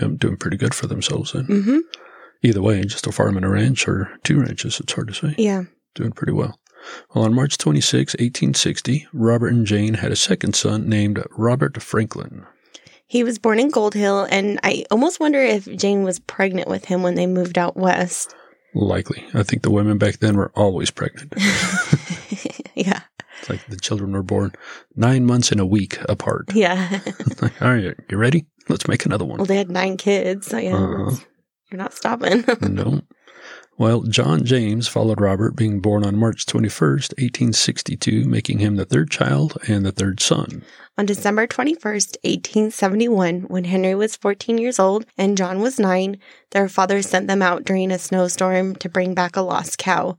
I'm 0.00 0.16
doing 0.16 0.36
pretty 0.36 0.56
good 0.56 0.74
for 0.74 0.86
themselves 0.86 1.32
then. 1.32 1.46
Mm-hmm. 1.46 1.78
Either 2.42 2.60
way, 2.62 2.82
just 2.84 3.06
a 3.06 3.12
farm 3.12 3.36
and 3.36 3.46
a 3.46 3.48
ranch 3.48 3.86
or 3.86 4.10
two 4.24 4.40
ranches, 4.40 4.80
it's 4.80 4.92
hard 4.92 5.08
to 5.08 5.14
say. 5.14 5.34
Yeah. 5.38 5.64
doing 5.94 6.12
pretty 6.12 6.32
well. 6.32 6.58
Well, 7.14 7.24
on 7.24 7.34
March 7.34 7.58
26, 7.58 8.14
1860, 8.14 9.06
Robert 9.12 9.52
and 9.52 9.66
Jane 9.66 9.94
had 9.94 10.10
a 10.10 10.16
second 10.16 10.56
son 10.56 10.88
named 10.88 11.22
Robert 11.36 11.80
Franklin. 11.82 12.44
He 13.12 13.24
was 13.24 13.38
born 13.38 13.58
in 13.60 13.68
Gold 13.68 13.92
Hill, 13.92 14.26
and 14.30 14.58
I 14.62 14.86
almost 14.90 15.20
wonder 15.20 15.38
if 15.38 15.66
Jane 15.76 16.02
was 16.02 16.18
pregnant 16.18 16.66
with 16.66 16.86
him 16.86 17.02
when 17.02 17.14
they 17.14 17.26
moved 17.26 17.58
out 17.58 17.76
west. 17.76 18.34
Likely. 18.74 19.22
I 19.34 19.42
think 19.42 19.60
the 19.60 19.70
women 19.70 19.98
back 19.98 20.20
then 20.20 20.34
were 20.34 20.50
always 20.56 20.90
pregnant. 20.90 21.34
yeah. 22.74 23.00
It's 23.38 23.50
like 23.50 23.66
the 23.66 23.76
children 23.76 24.12
were 24.12 24.22
born 24.22 24.52
nine 24.96 25.26
months 25.26 25.52
and 25.52 25.60
a 25.60 25.66
week 25.66 25.98
apart. 26.08 26.46
Yeah. 26.54 27.00
Like, 27.42 27.60
all 27.62 27.74
right, 27.74 27.94
you 28.08 28.16
ready? 28.16 28.46
Let's 28.70 28.88
make 28.88 29.04
another 29.04 29.26
one. 29.26 29.36
well, 29.36 29.44
they 29.46 29.58
had 29.58 29.70
nine 29.70 29.98
kids, 29.98 30.46
so 30.46 30.56
yeah, 30.56 30.74
Uh-huh. 30.74 31.16
you're 31.70 31.76
not 31.78 31.92
stopping. 31.92 32.46
no. 32.62 33.02
Well, 33.82 34.02
John 34.02 34.44
James 34.44 34.86
followed 34.86 35.20
Robert, 35.20 35.56
being 35.56 35.80
born 35.80 36.04
on 36.04 36.16
March 36.16 36.46
21st, 36.46 37.18
1862, 37.18 38.24
making 38.26 38.60
him 38.60 38.76
the 38.76 38.84
third 38.84 39.10
child 39.10 39.58
and 39.66 39.84
the 39.84 39.90
third 39.90 40.20
son. 40.20 40.62
On 40.96 41.04
December 41.04 41.48
21st, 41.48 42.16
1871, 42.22 43.40
when 43.48 43.64
Henry 43.64 43.96
was 43.96 44.14
14 44.14 44.56
years 44.58 44.78
old 44.78 45.04
and 45.18 45.36
John 45.36 45.58
was 45.58 45.80
nine, 45.80 46.20
their 46.52 46.68
father 46.68 47.02
sent 47.02 47.26
them 47.26 47.42
out 47.42 47.64
during 47.64 47.90
a 47.90 47.98
snowstorm 47.98 48.76
to 48.76 48.88
bring 48.88 49.14
back 49.14 49.34
a 49.34 49.40
lost 49.40 49.78
cow. 49.78 50.16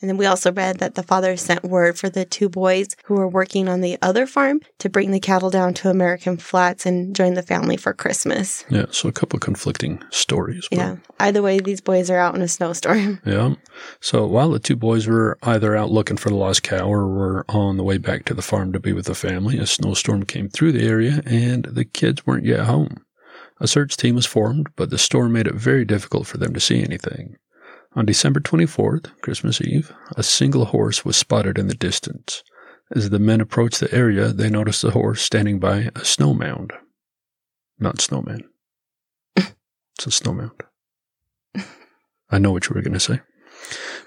And 0.00 0.08
then 0.08 0.16
we 0.16 0.26
also 0.26 0.50
read 0.52 0.78
that 0.78 0.94
the 0.94 1.02
father 1.02 1.36
sent 1.36 1.62
word 1.62 1.98
for 1.98 2.08
the 2.08 2.24
two 2.24 2.48
boys 2.48 2.96
who 3.04 3.14
were 3.14 3.28
working 3.28 3.68
on 3.68 3.80
the 3.82 3.98
other 4.00 4.26
farm 4.26 4.60
to 4.78 4.88
bring 4.88 5.10
the 5.10 5.20
cattle 5.20 5.50
down 5.50 5.74
to 5.74 5.90
American 5.90 6.36
Flats 6.38 6.86
and 6.86 7.14
join 7.14 7.34
the 7.34 7.42
family 7.42 7.76
for 7.76 7.92
Christmas. 7.92 8.64
Yeah, 8.70 8.86
so 8.90 9.08
a 9.08 9.12
couple 9.12 9.36
of 9.36 9.42
conflicting 9.42 10.02
stories. 10.10 10.66
but- 10.70 10.78
Yeah. 10.78 10.96
Either 11.18 11.42
way, 11.42 11.60
these 11.60 11.80
boys 11.82 12.10
are 12.10 12.16
out 12.18 12.34
in 12.34 12.42
a 12.42 12.48
snowstorm. 12.48 13.20
Yeah. 13.26 13.54
So 14.00 14.26
while 14.26 14.50
the 14.50 14.58
two 14.58 14.76
boys 14.76 15.06
were 15.06 15.38
either 15.42 15.76
out 15.76 15.90
looking 15.90 16.16
for 16.16 16.30
the 16.30 16.34
lost 16.36 16.62
cow 16.62 16.86
or 16.88 17.06
were 17.06 17.44
on 17.48 17.76
the 17.76 17.84
way 17.84 17.98
back 17.98 18.24
to 18.26 18.34
the 18.34 18.42
farm 18.42 18.72
to 18.72 18.80
be 18.80 18.92
with 18.92 19.06
the 19.06 19.14
family, 19.14 19.58
a 19.58 19.66
snowstorm 19.66 20.24
came 20.24 20.48
through 20.48 20.72
the 20.72 20.86
area 20.86 21.22
and 21.26 21.64
the 21.64 21.84
kids 21.84 22.26
weren't 22.26 22.44
yet 22.46 22.60
home. 22.60 22.96
A 23.60 23.68
search 23.68 23.96
team 23.98 24.14
was 24.14 24.24
formed, 24.26 24.68
but 24.76 24.88
the 24.90 24.98
storm 24.98 25.32
made 25.32 25.46
it 25.46 25.54
very 25.54 25.84
difficult 25.84 26.26
for 26.26 26.38
them 26.38 26.54
to 26.54 26.60
see 26.60 26.82
anything. 26.82 27.36
On 27.96 28.06
December 28.06 28.38
24th, 28.40 29.10
Christmas 29.20 29.60
Eve, 29.60 29.92
a 30.16 30.22
single 30.22 30.66
horse 30.66 31.04
was 31.04 31.16
spotted 31.16 31.58
in 31.58 31.66
the 31.66 31.74
distance. 31.74 32.44
As 32.94 33.10
the 33.10 33.18
men 33.18 33.40
approached 33.40 33.80
the 33.80 33.92
area, 33.92 34.28
they 34.28 34.48
noticed 34.48 34.82
the 34.82 34.92
horse 34.92 35.22
standing 35.22 35.58
by 35.58 35.90
a 35.94 36.04
snow 36.04 36.32
mound. 36.32 36.72
Not 37.78 38.00
snowman. 38.00 38.42
it's 39.36 40.06
a 40.06 40.10
snow 40.10 40.34
mound. 40.34 40.62
I 42.30 42.38
know 42.38 42.52
what 42.52 42.68
you 42.68 42.74
were 42.74 42.82
going 42.82 42.94
to 42.94 43.00
say. 43.00 43.20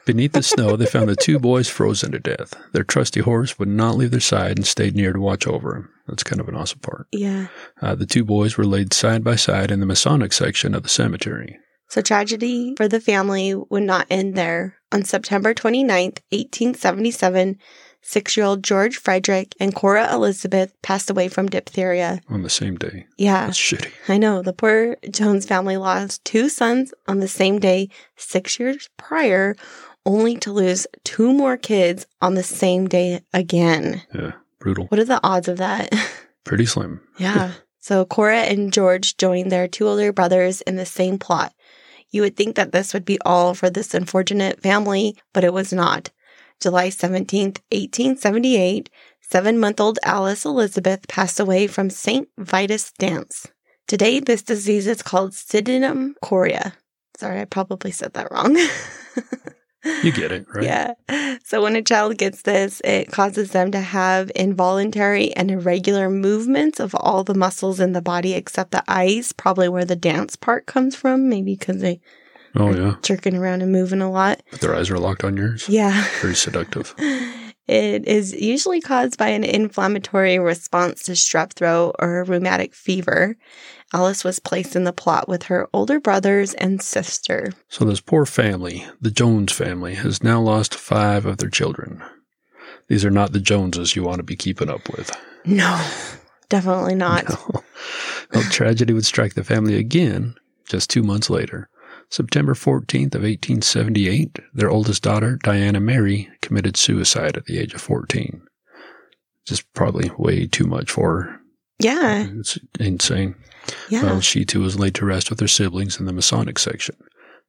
Beneath 0.06 0.34
the 0.34 0.44
snow, 0.44 0.76
they 0.76 0.86
found 0.86 1.10
the 1.10 1.16
two 1.16 1.40
boys 1.40 1.70
frozen 1.70 2.12
to 2.12 2.20
death. 2.20 2.54
Their 2.74 2.84
trusty 2.84 3.22
horse 3.22 3.58
would 3.60 3.70
not 3.70 3.96
leave 3.96 4.12
their 4.12 4.20
side 4.20 4.58
and 4.58 4.68
stayed 4.68 4.96
near 4.96 5.14
to 5.14 5.20
watch 5.20 5.48
over 5.48 5.72
them. 5.72 5.90
That's 6.08 6.24
kind 6.24 6.42
of 6.42 6.50
an 6.50 6.56
awesome 6.56 6.80
part. 6.80 7.08
Yeah. 7.12 7.48
Uh, 7.82 7.96
the 7.96 8.06
two 8.06 8.26
boys 8.26 8.58
were 8.58 8.66
laid 8.66 8.94
side 8.94 9.24
by 9.24 9.36
side 9.36 9.72
in 9.72 9.80
the 9.80 9.86
Masonic 9.86 10.34
section 10.34 10.74
of 10.76 10.84
the 10.84 10.90
cemetery. 10.90 11.58
So 11.94 12.02
tragedy 12.02 12.74
for 12.76 12.88
the 12.88 13.00
family 13.00 13.54
would 13.54 13.84
not 13.84 14.08
end 14.10 14.34
there. 14.34 14.78
On 14.92 15.04
September 15.04 15.54
29th, 15.54 16.18
1877, 16.32 17.60
six-year-old 18.02 18.64
George 18.64 18.98
Frederick 18.98 19.54
and 19.60 19.76
Cora 19.76 20.12
Elizabeth 20.12 20.74
passed 20.82 21.12
away 21.12 21.28
from 21.28 21.46
diphtheria. 21.50 22.20
on 22.28 22.42
the 22.42 22.50
same 22.50 22.78
day. 22.78 23.06
Yeah, 23.20 23.46
That's 23.46 23.60
shitty. 23.60 23.92
I 24.08 24.18
know. 24.18 24.42
The 24.42 24.54
poor 24.54 24.98
Jones 25.12 25.46
family 25.46 25.78
lost 25.78 26.26
two 26.26 26.50
sons 26.50 26.96
on 27.08 27.20
the 27.20 27.28
same 27.28 27.60
day 27.60 27.90
six 28.16 28.60
years 28.60 28.90
prior, 28.98 29.56
only 30.04 30.36
to 30.38 30.52
lose 30.52 30.88
two 31.04 31.32
more 31.32 31.58
kids 31.58 32.08
on 32.24 32.34
the 32.34 32.42
same 32.42 32.88
day 32.88 33.22
again. 33.36 34.02
Yeah, 34.16 34.32
brutal. 34.58 34.88
What 34.88 35.00
are 35.00 35.06
the 35.06 35.20
odds 35.24 35.48
of 35.48 35.58
that? 35.60 35.94
Pretty 36.44 36.66
slim. 36.66 37.02
Yeah. 37.20 37.52
so 37.80 38.04
Cora 38.04 38.40
and 38.40 38.74
George 38.74 39.16
joined 39.18 39.52
their 39.52 39.68
two 39.68 39.88
older 39.88 40.12
brothers 40.12 40.62
in 40.62 40.76
the 40.76 40.88
same 40.88 41.20
plot. 41.20 41.54
You 42.14 42.22
would 42.22 42.38
think 42.38 42.56
that 42.56 42.72
this 42.72 42.94
would 42.94 43.06
be 43.06 43.20
all 43.26 43.56
for 43.56 43.70
this 43.72 43.94
unfortunate 43.94 44.62
family, 44.62 45.18
but 45.34 45.44
it 45.44 45.52
was 45.52 45.74
not. 45.74 46.12
July 46.62 46.90
17th, 46.90 47.60
1878, 47.72 48.90
seven 49.20 49.60
month 49.60 49.82
old 49.82 49.98
Alice 50.04 50.46
Elizabeth 50.46 51.08
passed 51.08 51.40
away 51.40 51.66
from 51.66 51.90
St. 51.90 52.30
Vitus 52.38 52.94
dance. 53.00 53.48
Today, 53.88 54.20
this 54.20 54.44
disease 54.44 54.86
is 54.86 55.02
called 55.02 55.34
Sydenham 55.34 56.16
chorea. 56.22 56.76
Sorry, 57.18 57.42
I 57.42 57.46
probably 57.46 57.90
said 57.90 58.14
that 58.14 58.32
wrong. 58.32 58.56
You 59.84 60.12
get 60.12 60.32
it, 60.32 60.46
right? 60.54 60.64
Yeah. 60.64 60.94
So 61.44 61.62
when 61.62 61.76
a 61.76 61.82
child 61.82 62.18
gets 62.18 62.44
this, 62.44 62.82
it 62.86 63.12
causes 63.12 63.52
them 63.52 63.72
to 63.72 63.80
have 63.82 64.32
involuntary 64.36 65.34
and 65.34 65.52
irregular 65.52 66.10
movements 66.10 66.80
of 66.80 66.96
all 66.96 67.24
the 67.24 67.34
muscles 67.34 67.80
in 67.80 67.92
the 67.94 68.02
body 68.02 68.34
except 68.34 68.72
the 68.72 68.84
eyes, 68.88 69.34
probably 69.34 69.68
where 69.70 69.86
the 69.86 69.96
dance 69.96 70.36
part 70.36 70.66
comes 70.66 70.96
from, 70.96 71.28
maybe 71.30 71.56
because 71.56 71.82
they 71.82 72.00
Oh, 72.56 72.68
are 72.68 72.78
yeah. 72.78 72.96
jerking 73.02 73.36
around 73.36 73.62
and 73.64 73.72
moving 73.72 74.00
a 74.02 74.12
lot. 74.12 74.42
But 74.52 74.62
their 74.62 74.76
eyes 74.76 74.90
are 74.92 75.00
locked 75.00 75.24
on 75.24 75.36
yours. 75.36 75.68
Yeah. 75.68 76.06
Very 76.22 76.36
seductive. 76.36 76.94
It 77.68 78.06
is 78.08 78.34
usually 78.34 78.82
caused 78.82 79.18
by 79.18 79.30
an 79.30 79.44
inflammatory 79.44 80.38
response 80.38 81.04
to 81.04 81.14
strep 81.14 81.54
throat 81.54 81.96
or 82.00 82.24
rheumatic 82.26 82.76
fever. 82.76 83.38
Alice 83.94 84.24
was 84.24 84.40
placed 84.40 84.76
in 84.76 84.84
the 84.84 84.92
plot 84.92 85.30
with 85.30 85.44
her 85.44 85.70
older 85.72 86.00
brothers 86.00 86.54
and 86.56 86.82
sister. 86.82 87.52
So 87.70 87.86
this 87.86 88.02
poor 88.02 88.26
family, 88.26 88.86
the 89.00 89.12
Jones 89.12 89.54
family, 89.54 89.94
has 89.96 90.24
now 90.24 90.42
lost 90.42 90.76
five 90.76 91.26
of 91.26 91.38
their 91.38 91.50
children. 91.50 92.04
These 92.88 93.06
are 93.06 93.12
not 93.12 93.32
the 93.32 93.40
Joneses 93.40 93.96
you 93.96 94.04
want 94.04 94.18
to 94.18 94.24
be 94.24 94.36
keeping 94.36 94.70
up 94.70 94.90
with. 94.90 95.12
No, 95.46 95.80
definitely 96.50 96.96
not. 96.96 97.26
No. 98.34 98.40
Well, 98.40 98.50
tragedy 98.50 98.94
would 98.94 99.06
strike 99.06 99.36
the 99.36 99.44
family 99.44 99.76
again 99.76 100.36
just 100.66 100.90
two 100.90 101.04
months 101.04 101.30
later. 101.30 101.70
September 102.14 102.54
14th 102.54 103.16
of 103.16 103.24
1878, 103.24 104.38
their 104.54 104.70
oldest 104.70 105.02
daughter, 105.02 105.40
Diana 105.42 105.80
Mary, 105.80 106.30
committed 106.44 106.78
suicide 106.78 107.36
at 107.36 107.46
the 107.46 107.58
age 107.58 107.74
of 107.74 107.82
14. 107.82 108.40
Just 109.48 109.64
probably 109.74 110.12
way 110.20 110.46
too 110.46 110.68
much 110.68 110.92
for 110.92 111.24
her. 111.24 111.40
Yeah, 111.80 112.28
It's 112.38 112.60
insane. 112.80 113.34
yeah. 113.90 114.04
Well, 114.04 114.22
she 114.22 114.46
too 114.46 114.62
was 114.62 114.78
laid 114.78 114.94
to 114.96 115.06
rest 115.08 115.32
with 115.32 115.40
her 115.40 115.48
siblings 115.48 116.00
in 116.00 116.06
the 116.06 116.14
Masonic 116.14 116.60
section. 116.60 116.96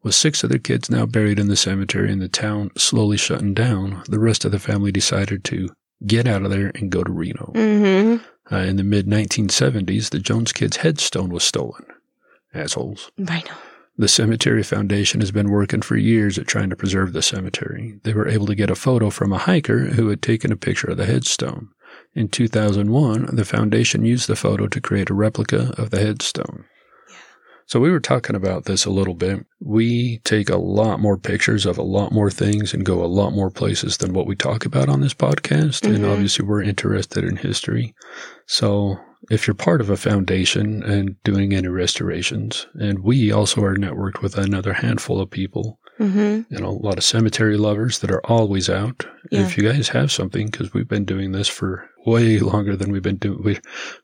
With 0.02 0.14
six 0.14 0.42
of 0.42 0.48
their 0.48 0.58
kids 0.58 0.88
now 0.88 1.04
buried 1.04 1.38
in 1.38 1.48
the 1.48 1.56
cemetery 1.56 2.10
and 2.10 2.22
the 2.22 2.28
town 2.28 2.70
slowly 2.74 3.18
shutting 3.18 3.52
down, 3.52 4.02
the 4.08 4.18
rest 4.18 4.46
of 4.46 4.50
the 4.52 4.58
family 4.58 4.90
decided 4.90 5.44
to 5.44 5.68
get 6.06 6.26
out 6.26 6.42
of 6.42 6.50
there 6.50 6.72
and 6.74 6.90
go 6.90 7.04
to 7.04 7.12
Reno. 7.12 7.52
mm-hmm. 7.54 8.24
Uh, 8.50 8.60
in 8.60 8.76
the 8.76 8.82
mid 8.82 9.06
1970s, 9.06 10.08
the 10.08 10.18
Jones 10.20 10.52
kids' 10.52 10.78
headstone 10.78 11.28
was 11.28 11.44
stolen. 11.44 11.84
Assholes. 12.54 13.10
I 13.28 13.40
know. 13.40 13.56
The 13.96 14.08
Cemetery 14.08 14.64
Foundation 14.64 15.20
has 15.20 15.30
been 15.30 15.50
working 15.50 15.80
for 15.80 15.96
years 15.96 16.36
at 16.36 16.48
trying 16.48 16.68
to 16.70 16.76
preserve 16.76 17.12
the 17.12 17.22
cemetery. 17.22 18.00
They 18.02 18.12
were 18.12 18.26
able 18.28 18.46
to 18.46 18.54
get 18.56 18.70
a 18.70 18.74
photo 18.74 19.08
from 19.08 19.32
a 19.32 19.38
hiker 19.38 19.78
who 19.90 20.08
had 20.08 20.20
taken 20.20 20.50
a 20.50 20.56
picture 20.56 20.88
of 20.90 20.96
the 20.96 21.06
headstone. 21.06 21.68
In 22.12 22.28
2001, 22.28 23.36
the 23.36 23.44
foundation 23.44 24.04
used 24.04 24.28
the 24.28 24.34
photo 24.36 24.66
to 24.66 24.80
create 24.80 25.10
a 25.10 25.14
replica 25.14 25.72
of 25.78 25.90
the 25.90 26.00
headstone. 26.00 26.64
So 27.66 27.80
we 27.80 27.90
were 27.90 28.00
talking 28.00 28.36
about 28.36 28.64
this 28.64 28.84
a 28.84 28.90
little 28.90 29.14
bit. 29.14 29.46
We 29.60 30.18
take 30.24 30.50
a 30.50 30.56
lot 30.58 31.00
more 31.00 31.16
pictures 31.16 31.64
of 31.64 31.78
a 31.78 31.82
lot 31.82 32.12
more 32.12 32.30
things 32.30 32.74
and 32.74 32.84
go 32.84 33.02
a 33.02 33.06
lot 33.06 33.30
more 33.32 33.50
places 33.50 33.98
than 33.98 34.12
what 34.12 34.26
we 34.26 34.36
talk 34.36 34.66
about 34.66 34.88
on 34.88 35.00
this 35.00 35.14
podcast. 35.14 35.86
And 35.86 36.04
Mhm. 36.04 36.12
obviously 36.12 36.44
we're 36.44 36.62
interested 36.62 37.24
in 37.24 37.36
history. 37.36 37.94
So 38.46 38.98
if 39.30 39.46
you're 39.46 39.54
part 39.54 39.80
of 39.80 39.90
a 39.90 39.96
foundation 39.96 40.82
and 40.82 41.22
doing 41.24 41.54
any 41.54 41.68
restorations, 41.68 42.66
and 42.74 43.00
we 43.00 43.32
also 43.32 43.62
are 43.62 43.76
networked 43.76 44.22
with 44.22 44.36
another 44.36 44.72
handful 44.72 45.20
of 45.20 45.30
people, 45.30 45.78
Mm-hmm. 46.00 46.52
you 46.52 46.60
know, 46.60 46.70
a 46.70 46.70
lot 46.70 46.98
of 46.98 47.04
cemetery 47.04 47.56
lovers 47.56 48.00
that 48.00 48.10
are 48.10 48.26
always 48.26 48.68
out. 48.68 49.06
Yeah. 49.30 49.42
If 49.42 49.56
you 49.56 49.62
guys 49.62 49.88
have 49.90 50.10
something, 50.10 50.46
because 50.46 50.74
we've 50.74 50.88
been 50.88 51.04
doing 51.04 51.30
this 51.30 51.46
for 51.46 51.88
way 52.06 52.38
longer 52.38 52.76
than 52.76 52.92
we've 52.92 53.02
been 53.02 53.16
doing, 53.16 53.42
we, 53.42 53.58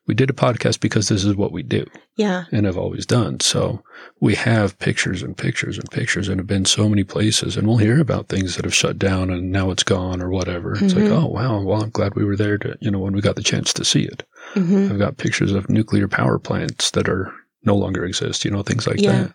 we 0.07 0.15
did 0.15 0.31
a 0.31 0.35
podcast 0.35 0.81
because 0.81 1.09
this 1.09 1.25
is 1.25 1.35
what 1.37 1.53
we 1.53 1.63
do 1.63 1.85
Yeah. 2.17 2.45
and 2.53 2.65
have 2.67 2.77
always 2.79 3.05
done. 3.07 3.41
So 3.41 3.83
we 4.21 4.35
have 4.37 4.79
pictures 4.79 5.23
and 5.23 5.37
pictures 5.37 5.79
and 5.79 5.91
pictures 5.91 6.29
and 6.29 6.39
have 6.41 6.47
been 6.47 6.65
so 6.65 6.89
many 6.89 7.05
places 7.05 7.57
and 7.57 7.67
we'll 7.69 7.77
hear 7.77 8.01
about 8.01 8.29
things 8.29 8.57
that 8.57 8.65
have 8.65 8.75
shut 8.75 8.99
down 8.99 9.31
and 9.31 9.51
now 9.53 9.71
it's 9.71 9.83
gone 9.85 10.23
or 10.23 10.31
whatever. 10.31 10.73
It's 10.73 10.95
like, 10.95 11.05
Mhm. 11.05 11.23
oh, 11.23 11.27
wow. 11.27 11.63
Well, 11.63 11.83
I'm 11.83 11.91
glad 11.91 12.15
we 12.15 12.25
were 12.25 12.37
there 12.37 12.59
to, 12.59 12.77
you 12.81 12.91
know, 12.91 12.99
when 13.01 13.13
we 13.15 13.21
got 13.21 13.37
the 13.37 13.43
chance 13.43 13.73
to 13.75 13.85
see 13.85 14.03
it. 14.05 14.25
Mm-hmm. 14.55 14.93
I've 14.93 14.99
got 14.99 15.17
pictures 15.19 15.53
of 15.53 15.69
nuclear 15.69 16.09
power 16.09 16.39
plants 16.39 16.91
that 16.93 17.09
are 17.09 17.33
no 17.65 17.77
longer 17.77 18.05
exist, 18.05 18.45
you 18.45 18.51
know, 18.51 18.63
things 18.63 18.87
like 18.87 19.01
Yeah. 19.01 19.13
that. 19.25 19.33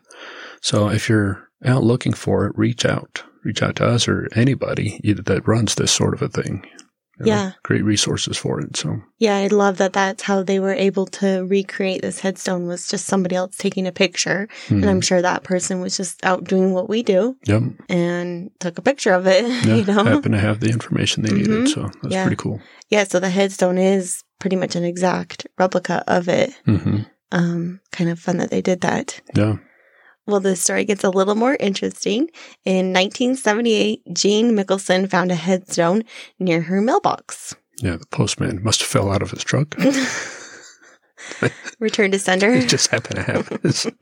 So 0.61 0.89
if 0.89 1.07
you're 1.07 1.47
out 1.63 1.83
looking 1.83 2.13
for 2.13 2.47
it, 2.47 2.53
reach 2.57 2.85
out, 2.85 3.23
reach 3.43 3.61
out 3.61 3.75
to 3.77 3.85
us 3.85 4.07
or 4.07 4.27
anybody 4.33 4.99
that 5.03 5.47
runs 5.47 5.75
this 5.75 5.91
sort 5.91 6.13
of 6.15 6.21
a 6.23 6.27
thing. 6.29 6.65
Yeah. 7.23 7.51
Great 7.63 7.83
resources 7.83 8.37
for 8.37 8.59
it. 8.59 8.75
So 8.75 9.01
Yeah, 9.19 9.37
I 9.37 9.47
love 9.47 9.77
that 9.77 9.93
that's 9.93 10.23
how 10.23 10.43
they 10.43 10.59
were 10.59 10.73
able 10.73 11.05
to 11.07 11.45
recreate 11.45 12.01
this 12.01 12.19
headstone 12.19 12.67
was 12.67 12.87
just 12.87 13.05
somebody 13.05 13.35
else 13.35 13.55
taking 13.57 13.87
a 13.87 13.91
picture. 13.91 14.47
And 14.69 14.83
mhm. 14.83 14.87
I'm 14.89 15.01
sure 15.01 15.21
that 15.21 15.43
person 15.43 15.79
was 15.81 15.95
just 15.95 16.25
out 16.25 16.43
doing 16.43 16.73
what 16.73 16.89
we 16.89 17.03
do 17.03 17.37
yep. 17.45 17.61
and 17.89 18.51
took 18.59 18.77
a 18.77 18.81
picture 18.81 19.13
of 19.13 19.27
it, 19.27 19.45
Yeah. 19.65 19.75
you 19.75 19.85
know? 19.85 20.03
Happen 20.03 20.33
to 20.33 20.39
have 20.39 20.59
the 20.59 20.69
information 20.69 21.23
they 21.23 21.33
needed. 21.33 21.65
Mhm. 21.65 21.73
So 21.73 21.81
that's 22.01 22.13
Yeah. 22.13 22.23
pretty 22.23 22.35
cool. 22.37 22.59
Yeah, 22.89 23.05
so 23.05 23.19
the 23.19 23.29
headstone 23.29 23.77
is 23.77 24.23
pretty 24.39 24.55
much 24.57 24.75
an 24.75 24.83
exact 24.83 25.47
replica 25.57 26.03
of 26.07 26.27
it. 26.27 26.51
hmm 26.65 26.99
Um, 27.31 27.79
kind 27.91 28.09
of 28.09 28.19
fun 28.19 28.37
that 28.37 28.49
they 28.51 28.61
did 28.61 28.81
that. 28.81 29.19
Yeah. 29.35 29.57
Well, 30.27 30.39
the 30.39 30.55
story 30.55 30.85
gets 30.85 31.03
a 31.03 31.09
little 31.09 31.35
more 31.35 31.55
interesting. 31.59 32.29
In 32.65 32.93
1978, 32.93 34.01
Jean 34.13 34.51
Mickelson 34.51 35.09
found 35.09 35.31
a 35.31 35.35
headstone 35.35 36.03
near 36.39 36.61
her 36.61 36.81
mailbox. 36.81 37.55
Yeah. 37.77 37.97
The 37.97 38.07
postman 38.07 38.63
must 38.63 38.79
have 38.81 38.89
fell 38.89 39.11
out 39.11 39.21
of 39.21 39.31
his 39.31 39.43
truck. 39.43 39.75
Return 41.79 42.11
to 42.11 42.19
sender. 42.19 42.51
it 42.51 42.69
just 42.69 42.89
happened 42.89 43.15
to 43.17 43.23
have 43.23 43.61
this. 43.61 43.87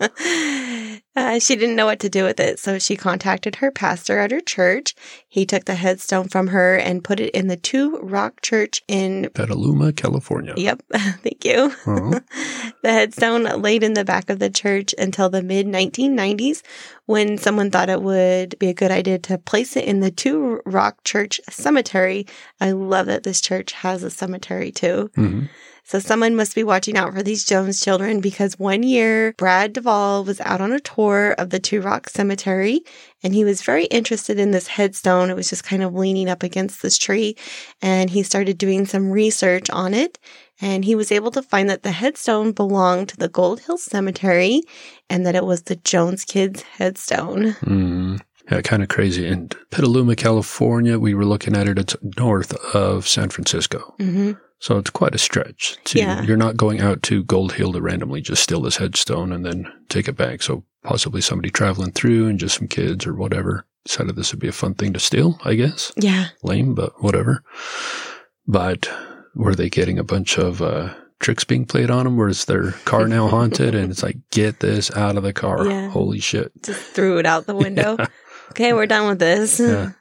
uh, 1.16 1.38
she 1.38 1.56
didn't 1.56 1.76
know 1.76 1.86
what 1.86 2.00
to 2.00 2.08
do 2.08 2.24
with 2.24 2.40
it, 2.40 2.58
so 2.58 2.78
she 2.78 2.96
contacted 2.96 3.56
her 3.56 3.70
pastor 3.70 4.18
at 4.18 4.30
her 4.30 4.40
church. 4.40 4.94
He 5.28 5.44
took 5.44 5.66
the 5.66 5.74
headstone 5.74 6.28
from 6.28 6.48
her 6.48 6.76
and 6.76 7.04
put 7.04 7.20
it 7.20 7.30
in 7.34 7.48
the 7.48 7.56
Two 7.56 7.98
Rock 7.98 8.40
Church 8.40 8.82
in. 8.88 9.28
Petaluma, 9.34 9.92
California. 9.92 10.54
Yep, 10.56 10.82
thank 10.92 11.44
you. 11.44 11.72
Uh-huh. 11.86 12.20
the 12.82 12.92
headstone 12.92 13.44
laid 13.60 13.82
in 13.82 13.92
the 13.94 14.04
back 14.04 14.30
of 14.30 14.38
the 14.38 14.50
church 14.50 14.94
until 14.96 15.28
the 15.28 15.42
mid 15.42 15.66
1990s 15.66 16.62
when 17.04 17.36
someone 17.36 17.70
thought 17.70 17.90
it 17.90 18.02
would 18.02 18.58
be 18.58 18.68
a 18.68 18.74
good 18.74 18.90
idea 18.90 19.18
to 19.18 19.36
place 19.36 19.76
it 19.76 19.84
in 19.84 20.00
the 20.00 20.10
Two 20.10 20.62
Rock 20.64 21.04
Church 21.04 21.40
cemetery. 21.50 22.26
I 22.60 22.70
love 22.70 23.06
that 23.06 23.24
this 23.24 23.40
church 23.40 23.72
has 23.72 24.02
a 24.02 24.10
cemetery 24.10 24.72
too. 24.72 25.10
hmm 25.14 25.44
So 25.84 25.98
someone 25.98 26.36
must 26.36 26.54
be 26.54 26.64
watching 26.64 26.96
out 26.96 27.14
for 27.14 27.22
these 27.22 27.44
Jones 27.44 27.80
children 27.80 28.20
because 28.20 28.58
one 28.58 28.82
year 28.82 29.34
Brad 29.36 29.72
Duvall 29.72 30.24
was 30.24 30.40
out 30.42 30.60
on 30.60 30.72
a 30.72 30.80
tour 30.80 31.32
of 31.32 31.50
the 31.50 31.58
Two 31.58 31.80
Rock 31.80 32.08
Cemetery 32.08 32.82
and 33.22 33.34
he 33.34 33.44
was 33.44 33.62
very 33.62 33.86
interested 33.86 34.38
in 34.38 34.50
this 34.50 34.68
headstone. 34.68 35.30
It 35.30 35.36
was 35.36 35.50
just 35.50 35.64
kind 35.64 35.82
of 35.82 35.94
leaning 35.94 36.28
up 36.28 36.42
against 36.42 36.82
this 36.82 36.96
tree 36.96 37.36
and 37.82 38.10
he 38.10 38.22
started 38.22 38.58
doing 38.58 38.86
some 38.86 39.10
research 39.10 39.68
on 39.70 39.94
it 39.94 40.18
and 40.60 40.84
he 40.84 40.94
was 40.94 41.10
able 41.10 41.30
to 41.32 41.42
find 41.42 41.68
that 41.70 41.82
the 41.82 41.92
headstone 41.92 42.52
belonged 42.52 43.08
to 43.08 43.16
the 43.16 43.28
Gold 43.28 43.60
Hill 43.60 43.78
Cemetery 43.78 44.62
and 45.08 45.26
that 45.26 45.34
it 45.34 45.44
was 45.44 45.62
the 45.62 45.76
Jones 45.76 46.24
kids 46.24 46.62
headstone. 46.62 47.52
Mm. 47.62 48.20
Yeah, 48.50 48.60
kind 48.62 48.82
of 48.82 48.88
crazy. 48.88 49.26
In 49.26 49.48
Petaluma, 49.70 50.16
California, 50.16 50.98
we 50.98 51.14
were 51.14 51.24
looking 51.24 51.56
at 51.56 51.68
it. 51.68 51.78
It's 51.78 51.96
north 52.16 52.52
of 52.74 53.06
San 53.06 53.30
Francisco. 53.30 53.94
hmm 53.98 54.32
So 54.60 54.78
it's 54.78 54.90
quite 54.90 55.14
a 55.14 55.18
stretch. 55.18 55.76
To, 55.84 55.98
Yeah. 55.98 56.22
You're 56.22 56.36
not 56.36 56.56
going 56.56 56.80
out 56.80 57.02
to 57.04 57.24
Gold 57.24 57.54
Hill 57.54 57.72
to 57.72 57.80
randomly 57.80 58.20
just 58.20 58.42
steal 58.42 58.60
this 58.60 58.76
headstone 58.76 59.32
and 59.32 59.44
then 59.44 59.70
take 59.88 60.06
it 60.06 60.16
back. 60.16 60.42
So 60.42 60.64
possibly 60.84 61.20
somebody 61.20 61.50
traveling 61.50 61.92
through 61.92 62.28
and 62.28 62.38
just 62.38 62.58
some 62.58 62.68
kids 62.68 63.06
or 63.06 63.14
whatever 63.14 63.66
decided 63.86 64.16
this 64.16 64.32
would 64.32 64.40
be 64.40 64.48
a 64.48 64.52
fun 64.52 64.74
thing 64.74 64.92
to 64.92 65.00
steal, 65.00 65.38
I 65.44 65.54
guess. 65.54 65.92
Yeah. 65.96 66.26
Lame, 66.42 66.74
but 66.74 67.02
whatever. 67.02 67.42
But 68.46 68.90
were 69.34 69.54
they 69.54 69.70
getting 69.70 69.98
a 69.98 70.04
bunch 70.04 70.38
of 70.38 70.60
uh, 70.60 70.94
tricks 71.20 71.44
being 71.44 71.64
played 71.64 71.90
on 71.90 72.04
them? 72.04 72.16
Where 72.16 72.28
is 72.28 72.44
their 72.44 72.72
car 72.84 73.08
now 73.08 73.28
haunted? 73.28 73.74
And 73.74 73.90
it's 73.90 74.02
like, 74.02 74.16
get 74.30 74.60
this 74.60 74.90
out 74.94 75.16
of 75.16 75.22
the 75.22 75.32
car. 75.32 75.66
Yeah. 75.66 75.88
Holy 75.88 76.20
shit. 76.20 76.52
Just 76.62 76.80
threw 76.82 77.18
it 77.18 77.26
out 77.26 77.46
the 77.46 77.54
window. 77.66 77.96
Okay, 78.50 78.72
we're 78.72 78.86
done 78.86 79.08
with 79.08 79.18
this. 79.20 79.58
Yeah. 79.60 79.92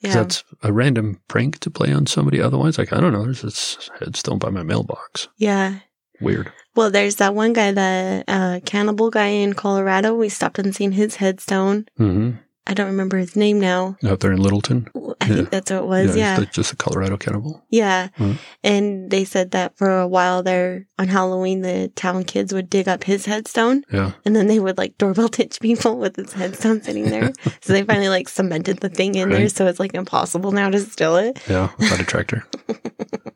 Yeah. 0.00 0.14
That's 0.14 0.44
a 0.62 0.72
random 0.72 1.20
prank 1.28 1.58
to 1.60 1.70
play 1.70 1.92
on 1.92 2.06
somebody. 2.06 2.40
Otherwise, 2.40 2.78
like, 2.78 2.92
I 2.92 3.00
don't 3.00 3.12
know, 3.12 3.24
there's 3.24 3.42
this 3.42 3.90
headstone 3.98 4.38
by 4.38 4.50
my 4.50 4.62
mailbox. 4.62 5.28
Yeah. 5.36 5.80
Weird. 6.20 6.52
Well, 6.74 6.90
there's 6.90 7.16
that 7.16 7.34
one 7.34 7.52
guy, 7.52 7.72
the 7.72 8.24
uh, 8.28 8.60
cannibal 8.64 9.10
guy 9.10 9.26
in 9.26 9.54
Colorado. 9.54 10.14
We 10.14 10.28
stopped 10.28 10.58
and 10.58 10.74
seen 10.74 10.92
his 10.92 11.16
headstone. 11.16 11.86
Mm-hmm. 11.98 12.38
I 12.66 12.74
don't 12.74 12.86
remember 12.86 13.16
his 13.16 13.34
name 13.36 13.58
now. 13.58 13.96
Out 14.06 14.20
there 14.20 14.32
in 14.32 14.40
Littleton. 14.40 14.86
I 15.20 15.26
Yeah. 15.26 15.34
think 15.34 15.50
that's 15.50 15.70
what 15.70 15.78
it 15.82 15.86
was. 15.86 16.16
Yeah. 16.16 16.36
Just, 16.36 16.48
a, 16.48 16.52
just 16.52 16.72
a 16.72 16.76
Colorado 16.76 17.16
cannibal. 17.16 17.64
Yeah. 17.70 18.08
Mhm. 18.18 18.36
And 18.62 19.10
they 19.10 19.24
said 19.24 19.50
that 19.52 19.76
for 19.76 19.98
a 19.98 20.06
while 20.06 20.42
there 20.42 20.86
on 20.98 21.08
Halloween, 21.08 21.62
the 21.62 21.90
town 21.96 22.22
kids 22.24 22.52
would 22.52 22.70
dig 22.70 22.86
up 22.86 23.02
his 23.04 23.24
headstone 23.26 23.82
Yeah. 23.92 24.12
and 24.24 24.36
then 24.36 24.46
they 24.46 24.60
would 24.60 24.78
like 24.78 24.96
doorbell 24.98 25.28
ditch 25.38 25.58
people 25.60 25.96
with 25.98 26.16
his 26.16 26.32
headstone 26.34 26.82
sitting 26.82 27.04
there. 27.10 27.32
so 27.60 27.72
they 27.72 27.82
finally 27.82 28.08
like 28.08 28.28
cemented 28.28 28.78
the 28.80 28.88
thing 28.88 29.14
in 29.16 29.30
there. 29.30 29.48
So 29.48 29.66
it's 29.66 29.80
like 29.80 29.94
impossible 29.94 30.52
now 30.52 30.70
to 30.70 30.78
steal 30.80 31.16
it. 31.16 31.40
Yeah. 31.48 31.70
Without 31.78 32.00
a 32.00 32.04
tractor. 32.04 32.44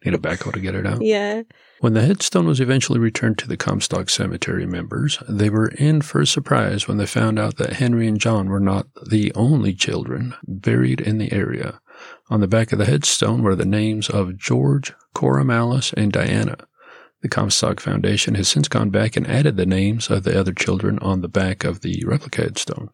Need 0.05 0.15
a 0.15 0.19
backhoe 0.19 0.53
to 0.53 0.61
get 0.61 0.75
it 0.75 0.87
out. 0.87 1.01
Yeah. 1.03 1.43
When 1.81 1.93
the 1.93 2.03
headstone 2.03 2.47
was 2.47 2.61
eventually 2.61 2.99
returned 2.99 3.37
to 3.39 3.49
the 3.49 3.57
Comstock 3.57 4.09
Cemetery 4.09 4.65
members, 4.65 5.19
they 5.29 5.51
were 5.51 5.69
in 5.69 6.03
for 6.03 6.21
a 6.21 6.27
surprise 6.27 6.87
when 6.87 6.99
they 6.99 7.07
found 7.07 7.39
out 7.39 7.57
that 7.57 7.75
Henry 7.75 8.07
and 8.07 8.21
John 8.21 8.49
were 8.49 8.61
not 8.61 8.87
the 9.11 9.33
only 9.35 9.75
children 9.75 10.35
buried 10.47 11.01
in 11.01 11.19
the 11.19 11.33
area. 11.33 11.81
On 12.31 12.41
the 12.41 12.49
back 12.49 12.73
of 12.73 12.79
the 12.79 12.87
headstone 12.87 13.43
were 13.43 13.57
the 13.57 13.65
names 13.65 14.09
of 14.09 14.39
George, 14.39 14.95
Cora 15.15 15.45
Malice, 15.45 15.93
and 15.93 16.13
Diana. 16.13 16.57
The 17.23 17.29
Comstock 17.29 17.81
Foundation 17.81 18.35
has 18.35 18.49
since 18.49 18.69
gone 18.69 18.91
back 18.91 19.17
and 19.17 19.27
added 19.27 19.57
the 19.57 19.67
names 19.67 20.11
of 20.11 20.25
the 20.25 20.39
other 20.39 20.53
children 20.53 20.99
on 21.01 21.23
the 21.23 21.29
back 21.29 21.65
of 21.65 21.81
the 21.81 22.05
replica 22.07 22.43
headstone. 22.43 22.91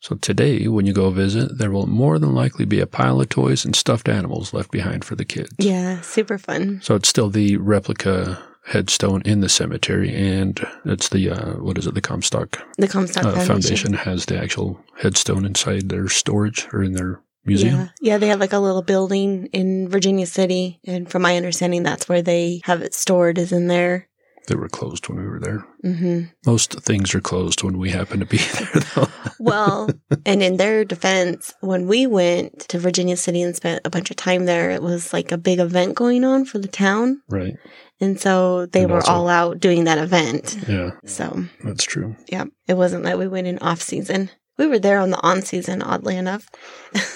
So 0.00 0.16
today, 0.16 0.68
when 0.68 0.86
you 0.86 0.92
go 0.92 1.10
visit, 1.10 1.58
there 1.58 1.70
will 1.70 1.86
more 1.86 2.18
than 2.18 2.34
likely 2.34 2.64
be 2.64 2.80
a 2.80 2.86
pile 2.86 3.20
of 3.20 3.28
toys 3.28 3.64
and 3.64 3.74
stuffed 3.74 4.08
animals 4.08 4.52
left 4.52 4.70
behind 4.70 5.04
for 5.04 5.16
the 5.16 5.24
kids. 5.24 5.54
Yeah, 5.58 6.00
super 6.02 6.38
fun. 6.38 6.80
So 6.82 6.94
it's 6.94 7.08
still 7.08 7.30
the 7.30 7.56
replica 7.56 8.42
headstone 8.66 9.22
in 9.22 9.40
the 9.40 9.48
cemetery, 9.48 10.14
and 10.14 10.66
it's 10.84 11.08
the 11.10 11.30
uh, 11.30 11.52
what 11.54 11.78
is 11.78 11.86
it? 11.86 11.94
The 11.94 12.00
Comstock, 12.00 12.62
the 12.78 12.88
Comstock 12.88 13.24
uh, 13.24 13.32
Foundation. 13.32 13.46
Foundation 13.46 13.92
has 13.94 14.26
the 14.26 14.38
actual 14.38 14.80
headstone 14.96 15.44
inside 15.44 15.88
their 15.88 16.08
storage 16.08 16.66
or 16.72 16.82
in 16.82 16.92
their 16.92 17.20
museum. 17.44 17.76
Yeah. 17.76 17.88
yeah, 18.00 18.18
they 18.18 18.28
have 18.28 18.40
like 18.40 18.52
a 18.52 18.58
little 18.58 18.82
building 18.82 19.46
in 19.52 19.88
Virginia 19.88 20.26
City, 20.26 20.80
and 20.84 21.10
from 21.10 21.22
my 21.22 21.36
understanding, 21.36 21.82
that's 21.82 22.08
where 22.08 22.22
they 22.22 22.60
have 22.64 22.82
it 22.82 22.94
stored. 22.94 23.38
Is 23.38 23.52
in 23.52 23.68
there. 23.68 24.08
They 24.46 24.56
were 24.56 24.68
closed 24.68 25.08
when 25.08 25.18
we 25.18 25.26
were 25.26 25.40
there. 25.40 25.64
hmm 25.82 26.22
Most 26.46 26.80
things 26.82 27.14
are 27.14 27.20
closed 27.20 27.62
when 27.62 27.78
we 27.78 27.90
happen 27.90 28.20
to 28.20 28.26
be 28.26 28.36
there, 28.52 28.82
though. 28.94 29.08
Well, 29.38 29.88
and 30.26 30.42
in 30.42 30.58
their 30.58 30.84
defense, 30.84 31.54
when 31.60 31.86
we 31.86 32.06
went 32.06 32.60
to 32.68 32.78
Virginia 32.78 33.16
City 33.16 33.40
and 33.42 33.56
spent 33.56 33.80
a 33.86 33.90
bunch 33.90 34.10
of 34.10 34.16
time 34.16 34.44
there, 34.44 34.70
it 34.70 34.82
was 34.82 35.12
like 35.12 35.32
a 35.32 35.38
big 35.38 35.60
event 35.60 35.94
going 35.94 36.24
on 36.24 36.44
for 36.44 36.58
the 36.58 36.68
town, 36.68 37.22
right? 37.28 37.54
and 38.00 38.20
so 38.20 38.66
they 38.66 38.82
And 38.82 38.90
were 38.90 38.96
also- 38.98 39.12
all 39.12 39.28
out 39.28 39.60
doing 39.60 39.84
that 39.84 39.98
event. 39.98 40.56
Yeah, 40.68 40.90
So 41.06 41.44
that's 41.62 41.84
true. 41.84 42.16
yeah, 42.28 42.44
it 42.68 42.74
wasn't 42.74 43.04
that 43.04 43.18
we 43.18 43.28
went 43.28 43.46
in 43.46 43.58
off 43.60 43.80
season. 43.80 44.30
We 44.58 44.66
were 44.66 44.78
there 44.78 44.98
on 45.00 45.10
the 45.10 45.20
on 45.22 45.42
season, 45.42 45.80
oddly 45.82 46.16
enough. 46.16 46.48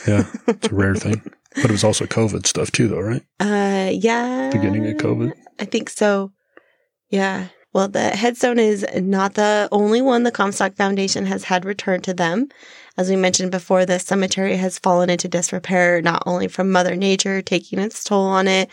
Yeah, 0.09 0.25
it's 0.47 0.69
a 0.69 0.75
rare 0.75 0.95
thing. 0.97 1.23
But 1.55 1.65
it 1.65 1.71
was 1.73 1.83
also 1.83 2.05
COVID 2.05 2.47
stuff 2.47 2.71
too, 2.71 2.89
though, 2.89 3.01
right? 3.01 3.23
Uh, 3.41 3.91
yeah. 3.93 4.51
Beginning 4.53 4.87
of 4.87 4.97
COVID. 4.99 5.33
I 5.59 5.65
think 5.65 5.89
so. 5.91 6.31
Yeah. 7.11 7.49
Well, 7.73 7.89
the 7.89 8.11
headstone 8.11 8.59
is 8.59 8.85
not 8.97 9.35
the 9.35 9.69
only 9.71 10.01
one 10.01 10.23
the 10.23 10.31
Comstock 10.33 10.75
Foundation 10.75 11.27
has 11.27 11.45
had 11.45 11.65
returned 11.65 12.05
to 12.05 12.15
them. 12.15 12.49
As 12.97 13.09
we 13.11 13.15
mentioned 13.17 13.51
before, 13.53 13.85
the 13.87 13.99
cemetery 13.99 14.57
has 14.57 14.79
fallen 14.79 15.11
into 15.11 15.29
disrepair 15.29 16.01
not 16.03 16.23
only 16.27 16.49
from 16.49 16.73
Mother 16.73 16.97
Nature 16.97 17.43
taking 17.43 17.79
its 17.79 18.03
toll 18.03 18.25
on 18.27 18.49
it, 18.49 18.69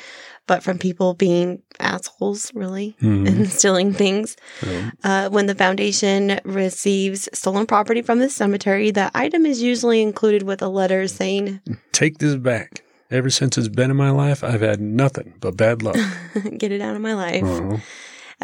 but 0.47 0.63
from 0.63 0.79
people 0.79 1.13
being 1.13 1.61
assholes, 1.79 2.51
really, 2.55 2.95
Mhm. 3.01 3.27
and 3.27 3.49
stealing 3.59 3.93
things. 3.93 4.35
Yeah. 4.65 4.91
Uh, 5.03 5.29
when 5.29 5.45
the 5.47 5.55
foundation 5.55 6.39
receives 6.45 7.27
stolen 7.33 7.65
property 7.67 8.01
from 8.01 8.19
the 8.19 8.29
cemetery, 8.29 8.91
the 8.91 9.11
item 9.13 9.45
is 9.45 9.61
usually 9.61 10.01
included 10.01 10.43
with 10.43 10.61
a 10.61 10.69
letter 10.69 11.07
saying, 11.07 11.59
Take 11.91 12.17
this 12.19 12.35
back. 12.35 12.81
Ever 13.11 13.29
since 13.29 13.57
it's 13.57 13.67
been 13.67 13.91
in 13.91 13.97
my 13.97 14.09
life, 14.09 14.43
I've 14.43 14.61
had 14.61 14.79
nothing 14.81 15.33
but 15.39 15.55
bad 15.57 15.83
luck. 15.83 15.97
Get 16.57 16.71
it 16.71 16.81
out 16.81 16.95
of 16.95 17.01
my 17.01 17.13
life. 17.13 17.43
Uh-huh. 17.43 17.77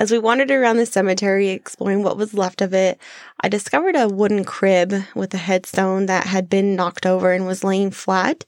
As 0.02 0.10
we 0.10 0.18
wandered 0.18 0.50
around 0.50 0.78
the 0.78 0.88
cemetery, 0.88 1.50
exploring 1.50 2.02
what 2.02 2.18
was 2.18 2.34
left 2.34 2.64
of 2.64 2.74
it, 2.74 3.00
I 3.40 3.50
discovered 3.50 3.96
a 3.96 4.08
wooden 4.08 4.44
crib 4.44 4.96
with 5.14 5.32
a 5.36 5.38
headstone 5.38 6.08
that 6.08 6.26
had 6.26 6.50
been 6.50 6.76
knocked 6.76 7.06
over 7.06 7.32
and 7.32 7.46
was 7.46 7.64
laying 7.64 7.92
flat. 7.92 8.44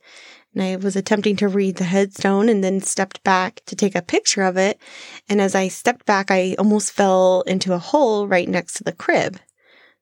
And 0.56 0.64
I 0.64 0.78
was 0.78 0.96
attempting 0.96 1.36
to 1.36 1.48
read 1.48 1.76
the 1.76 1.84
headstone 1.84 2.50
and 2.50 2.64
then 2.64 2.82
stepped 2.82 3.24
back 3.24 3.62
to 3.68 3.76
take 3.76 3.94
a 3.94 4.02
picture 4.02 4.42
of 4.42 4.58
it. 4.58 4.82
And 5.30 5.40
as 5.40 5.54
I 5.54 5.68
stepped 5.68 6.08
back, 6.08 6.32
I 6.32 6.56
almost 6.58 6.92
fell 6.92 7.42
into 7.42 7.74
a 7.74 7.78
hole 7.78 8.28
right 8.28 8.50
next 8.50 8.74
to 8.78 8.84
the 8.84 8.92
crib. 8.92 9.40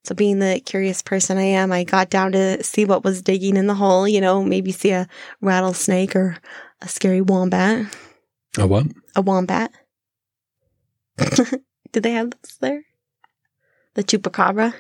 So, 0.06 0.16
being 0.16 0.40
the 0.40 0.62
curious 0.66 1.02
person 1.02 1.38
I 1.38 1.42
am, 1.42 1.74
I 1.74 1.84
got 1.84 2.10
down 2.10 2.32
to 2.32 2.64
see 2.64 2.86
what 2.86 3.04
was 3.04 3.22
digging 3.22 3.58
in 3.58 3.68
the 3.68 3.76
hole, 3.76 4.08
you 4.08 4.22
know, 4.22 4.42
maybe 4.42 4.72
see 4.72 4.92
a 4.92 5.06
rattlesnake 5.42 6.16
or 6.16 6.38
a 6.82 6.88
scary 6.88 7.20
wombat. 7.20 7.94
A 8.58 8.66
what? 8.66 8.86
A 9.18 9.22
wombat. 9.22 9.74
Did 11.92 12.04
they 12.04 12.12
have 12.12 12.32
those 12.32 12.58
there? 12.60 12.84
The 13.96 14.04
chupacabra? 14.04 14.74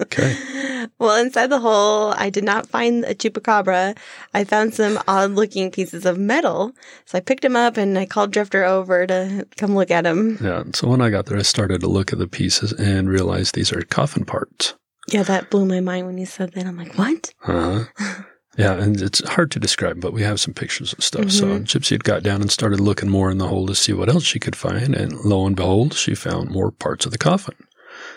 Okay. 0.00 0.36
Well, 0.98 1.22
inside 1.22 1.48
the 1.48 1.60
hole, 1.60 2.12
I 2.16 2.28
did 2.28 2.42
not 2.42 2.66
find 2.66 3.04
a 3.04 3.14
chupacabra. 3.14 3.96
I 4.34 4.42
found 4.42 4.74
some 4.74 4.98
odd 5.06 5.32
looking 5.32 5.70
pieces 5.70 6.04
of 6.04 6.18
metal. 6.18 6.72
So 7.04 7.18
I 7.18 7.20
picked 7.20 7.42
them 7.42 7.54
up 7.54 7.76
and 7.76 7.96
I 7.96 8.04
called 8.04 8.32
Drifter 8.32 8.64
over 8.64 9.06
to 9.06 9.46
come 9.56 9.76
look 9.76 9.92
at 9.92 10.02
them. 10.04 10.38
Yeah. 10.42 10.64
So 10.74 10.88
when 10.88 11.00
I 11.00 11.10
got 11.10 11.26
there, 11.26 11.38
I 11.38 11.42
started 11.42 11.80
to 11.82 11.88
look 11.88 12.12
at 12.12 12.18
the 12.18 12.26
pieces 12.26 12.72
and 12.72 13.08
realized 13.08 13.54
these 13.54 13.72
are 13.72 13.82
coffin 13.82 14.24
parts. 14.24 14.74
Yeah, 15.08 15.22
that 15.24 15.50
blew 15.50 15.66
my 15.66 15.80
mind 15.80 16.06
when 16.06 16.18
you 16.18 16.26
said 16.26 16.52
that. 16.52 16.66
I'm 16.66 16.76
like, 16.76 16.94
what? 16.98 17.32
Uh-huh. 17.44 17.84
Yeah, 18.58 18.74
and 18.74 19.00
it's 19.00 19.26
hard 19.28 19.50
to 19.52 19.60
describe, 19.60 20.00
but 20.00 20.12
we 20.12 20.22
have 20.22 20.40
some 20.40 20.52
pictures 20.52 20.92
and 20.92 21.02
stuff. 21.02 21.30
So 21.30 21.46
Mhm. 21.46 21.64
Gypsy 21.64 21.90
had 21.90 22.04
got 22.04 22.24
down 22.24 22.40
and 22.42 22.50
started 22.50 22.80
looking 22.80 23.08
more 23.08 23.30
in 23.30 23.38
the 23.38 23.46
hole 23.46 23.66
to 23.68 23.74
see 23.74 23.92
what 23.92 24.08
else 24.08 24.24
she 24.24 24.40
could 24.40 24.56
find, 24.56 24.94
and 24.96 25.12
lo 25.24 25.46
and 25.46 25.54
behold, 25.54 25.94
she 25.94 26.14
found 26.14 26.50
more 26.50 26.70
parts 26.72 27.06
of 27.06 27.12
the 27.12 27.18
coffin. 27.18 27.54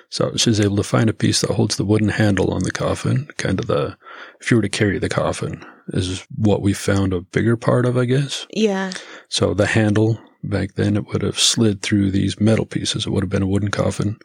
So 0.10 0.34
she 0.36 0.50
was 0.50 0.60
able 0.60 0.76
to 0.78 0.84
find 0.84 1.10
a 1.10 1.14
piece 1.14 1.42
that 1.42 1.52
holds 1.52 1.76
the 1.76 1.86
wooden 1.86 2.10
handle 2.10 2.52
on 2.52 2.64
the 2.64 2.72
coffin, 2.72 3.30
kind 3.38 3.60
of 3.60 3.68
the, 3.68 3.96
if 4.42 4.52
you 4.52 4.58
were 4.58 4.64
to 4.64 4.70
carry 4.70 5.00
the 5.00 5.10
coffin, 5.10 5.64
is 5.94 6.26
what 6.36 6.62
we 6.62 6.74
found 6.74 7.14
a 7.14 7.22
bigger 7.22 7.56
part 7.56 7.86
of, 7.86 7.96
I 7.98 8.06
guess. 8.06 8.46
Yeah. 8.52 8.92
So 9.30 9.54
the 9.54 9.68
handle 9.68 10.20
back 10.44 10.74
then, 10.76 10.98
it 10.98 11.08
would 11.08 11.22
have 11.22 11.40
slid 11.40 11.82
through 11.82 12.12
these 12.12 12.40
metal 12.40 12.66
pieces. 12.66 13.06
It 13.06 13.12
would 13.12 13.24
have 13.24 13.30
been 13.30 13.44
a 13.44 13.48
wooden 13.48 13.72
coffin 13.72 14.18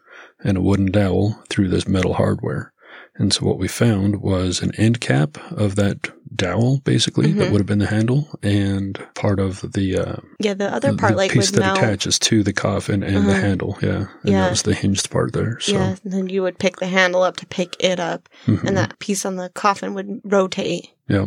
and 0.43 0.57
a 0.57 0.63
wooden 0.63 0.91
dowel 0.91 1.39
through 1.51 1.69
this 1.69 1.87
metal 1.87 2.15
hardware. 2.15 2.73
And 3.19 3.33
so 3.33 3.47
what 3.47 3.59
we 3.59 3.69
found 3.69 4.21
was 4.21 4.61
an 4.63 4.73
end 4.77 5.01
cap 5.01 5.39
of 5.51 5.77
that 5.77 6.11
dowel, 6.35 6.81
basically, 6.85 7.33
that 7.33 7.49
Mhm. 7.49 7.51
would 7.51 7.61
have 7.61 7.67
been 7.67 7.79
the 7.79 7.87
handle, 7.87 8.29
and 8.43 8.99
part 9.15 9.41
of 9.41 9.73
the, 9.73 9.97
uh, 9.97 10.17
Yeah, 10.39 10.53
the 10.55 10.71
other 10.73 10.93
part, 10.95 11.13
the 11.13 11.17
like 11.17 11.31
piece 11.33 11.51
that 11.53 11.61
mount. 11.61 11.79
attaches 11.79 12.19
to 12.19 12.43
the 12.43 12.53
coffin 12.53 13.03
and 13.03 13.27
the 13.27 13.33
Uh-huh. 13.33 13.41
handle. 13.41 13.79
Yeah, 13.81 13.97
and 13.97 14.09
Yeah. 14.25 14.43
that 14.43 14.51
was 14.51 14.63
the 14.63 14.75
hinged 14.75 15.09
part 15.11 15.33
there. 15.33 15.59
So, 15.61 15.73
Yeah, 15.73 15.97
and 16.05 16.13
then 16.13 16.29
you 16.29 16.43
would 16.43 16.59
pick 16.59 16.77
the 16.77 16.87
handle 16.89 17.23
up 17.23 17.37
to 17.39 17.47
pick 17.47 17.75
it 17.81 17.99
up, 17.99 18.29
mhm. 18.47 18.65
and 18.65 18.77
that 18.77 18.99
piece 18.99 19.25
on 19.25 19.37
the 19.37 19.49
coffin 19.55 19.95
would 19.95 20.21
rotate. 20.25 20.89
yeah. 21.09 21.27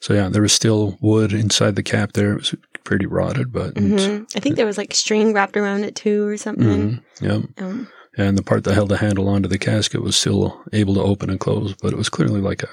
So 0.00 0.12
yeah, 0.14 0.28
there 0.28 0.42
was 0.42 0.52
still 0.52 0.98
wood 1.00 1.32
inside 1.32 1.76
the 1.76 1.82
cap 1.82 2.12
there. 2.12 2.32
It 2.32 2.38
was 2.40 2.54
pretty 2.84 3.06
rotted, 3.06 3.52
but 3.52 3.76
it's- 3.78 4.04
hmm 4.06 4.24
I 4.36 4.40
think 4.40 4.56
there 4.56 4.66
was 4.66 4.76
like 4.76 4.92
string 4.94 5.32
wrapped 5.32 5.56
around 5.56 5.84
it 5.84 5.94
too, 5.94 6.26
or 6.26 6.36
something. 6.36 6.66
mhm, 6.66 7.00
yeah. 7.22 7.38
Um, 7.64 7.86
And 8.18 8.36
the 8.36 8.42
part 8.42 8.64
that 8.64 8.74
held 8.74 8.90
the 8.90 8.98
handle 8.98 9.28
onto 9.28 9.48
the 9.48 9.58
casket 9.58 10.02
was 10.02 10.16
still 10.16 10.62
able 10.72 10.94
to 10.94 11.02
open 11.02 11.30
and 11.30 11.40
close, 11.40 11.74
but 11.80 11.92
it 11.92 11.96
was 11.96 12.10
clearly 12.10 12.40
like 12.40 12.62
a, 12.62 12.68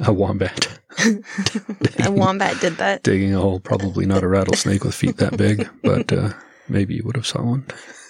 a 0.06 0.12
wombat 0.12 0.78
a 2.04 2.10
wombat 2.10 2.60
did 2.60 2.76
that. 2.78 3.02
digging 3.02 3.34
a 3.34 3.40
hole. 3.40 3.60
Probably 3.60 4.06
not 4.06 4.22
a 4.22 4.28
rattlesnake 4.28 4.84
with 4.84 4.94
feet 4.94 5.18
that 5.18 5.36
big, 5.36 5.68
but 5.82 6.12
uh, 6.12 6.32
maybe 6.68 6.94
you 6.94 7.04
would 7.04 7.16
have 7.16 7.26
saw 7.26 7.42
one. 7.42 7.64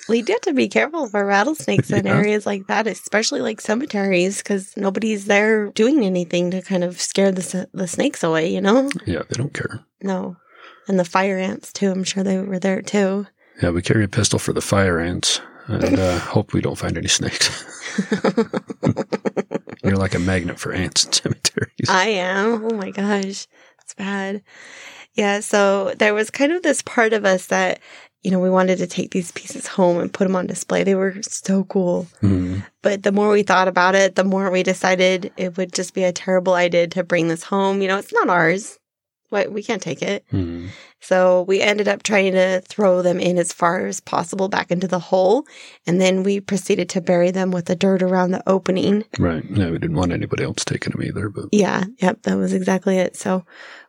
We 0.09 0.23
do 0.23 0.33
have 0.33 0.41
to 0.43 0.55
be 0.55 0.69
careful 0.69 1.07
for 1.07 1.25
rattlesnakes 1.25 1.91
in 1.91 2.07
areas 2.07 2.47
like 2.47 2.67
that, 2.69 2.87
especially 2.87 3.43
like 3.43 3.61
cemeteries, 3.61 4.39
because 4.39 4.75
nobody's 4.75 5.27
there 5.27 5.67
doing 5.73 6.03
anything 6.03 6.51
to 6.53 6.63
kind 6.63 6.83
of 6.83 6.99
scare 6.99 7.31
the 7.31 7.69
the 7.75 7.87
snakes 7.87 8.23
away. 8.23 8.51
You 8.51 8.63
know? 8.63 8.89
Yeah, 9.05 9.23
they 9.29 9.37
don't 9.37 9.53
care. 9.53 9.81
No. 10.03 10.37
And 10.87 10.99
the 10.99 11.05
fire 11.05 11.37
ants 11.37 11.75
too. 11.75 11.91
I'm 11.91 12.05
sure 12.05 12.25
they 12.25 12.39
were 12.39 12.59
there 12.59 12.81
too. 12.81 13.27
Yeah, 13.63 13.71
we 13.71 13.83
carry 13.83 14.05
a 14.05 14.09
pistol 14.09 14.39
for 14.39 14.55
the 14.55 14.63
fire 14.63 14.99
ants 14.99 15.43
and 15.69 15.99
uh, 15.99 16.19
hope 16.19 16.53
we 16.53 16.61
don't 16.61 16.79
find 16.79 16.97
any 16.99 17.09
snakes. 17.09 17.65
You're 19.85 19.97
like 19.97 20.15
a 20.15 20.19
magnet 20.19 20.59
for 20.59 20.73
ants 20.73 21.05
in 21.05 21.13
cemeteries. 21.13 21.89
I 21.89 22.07
am. 22.07 22.65
Oh 22.65 22.75
my 22.77 22.91
gosh. 22.91 23.47
It's 23.83 23.95
bad. 23.97 24.43
Yeah. 25.15 25.41
So 25.41 25.95
there 25.99 26.15
was 26.15 26.31
kind 26.31 26.53
of 26.53 26.63
this 26.63 26.83
part 26.83 27.13
of 27.13 27.25
us 27.25 27.47
that, 27.47 27.81
you 28.23 28.31
know, 28.31 28.41
we 28.41 28.51
wanted 28.51 28.79
to 28.79 28.87
take 28.87 29.13
these 29.13 29.33
pieces 29.33 29.67
home 29.67 29.99
and 29.99 30.13
put 30.13 30.25
them 30.25 30.37
on 30.37 30.47
display. 30.47 30.85
They 30.85 30.95
were 30.95 31.17
so 31.23 31.65
cool. 31.65 32.07
Mhm. 32.23 32.65
But 32.83 33.03
the 33.03 33.13
more 33.13 33.31
we 33.31 33.43
thought 33.43 33.69
about 33.69 33.95
it, 33.95 34.15
the 34.17 34.25
more 34.25 34.51
we 34.51 34.63
decided 34.63 35.33
it 35.37 35.57
would 35.57 35.73
just 35.73 35.95
be 35.95 36.05
a 36.05 36.13
terrible 36.13 36.55
idea 36.55 36.87
to 36.89 37.05
bring 37.05 37.29
this 37.29 37.45
home. 37.45 37.81
You 37.81 37.89
know, 37.89 37.99
it's 37.99 38.13
not 38.13 38.29
ours. 38.29 38.79
What 39.31 39.53
we 39.53 39.63
can't 39.63 39.83
take 39.83 40.03
it. 40.03 40.25
Mhm. 40.33 40.69
So 41.01 41.43
we 41.43 41.61
ended 41.61 41.89
up 41.89 42.03
trying 42.03 42.33
to 42.33 42.61
throw 42.61 43.03
them 43.03 43.21
in 43.21 43.39
as 43.39 43.53
far 43.53 43.87
as 43.87 44.01
possible 44.01 44.49
back 44.49 44.71
into 44.71 44.89
the 44.89 44.99
hole. 44.99 45.47
And 45.87 46.01
then 46.01 46.23
we 46.23 46.41
proceeded 46.41 46.89
to 46.91 47.01
bury 47.01 47.31
them 47.31 47.51
with 47.51 47.67
the 47.67 47.77
dirt 47.77 48.03
around 48.03 48.33
the 48.33 48.43
opening. 48.49 49.05
Right. 49.19 49.45
Yeah, 49.49 49.71
we 49.71 49.79
didn't 49.79 49.97
want 49.97 50.13
anybody 50.13 50.45
else 50.45 50.65
taking 50.65 50.93
them 50.93 51.03
either, 51.03 51.29
but 51.29 51.49
Yeah, 51.53 51.85
yep, 51.99 52.23
that 52.23 52.37
was 52.37 52.53
exactly 52.53 52.99
it. 52.99 53.17
So 53.17 53.45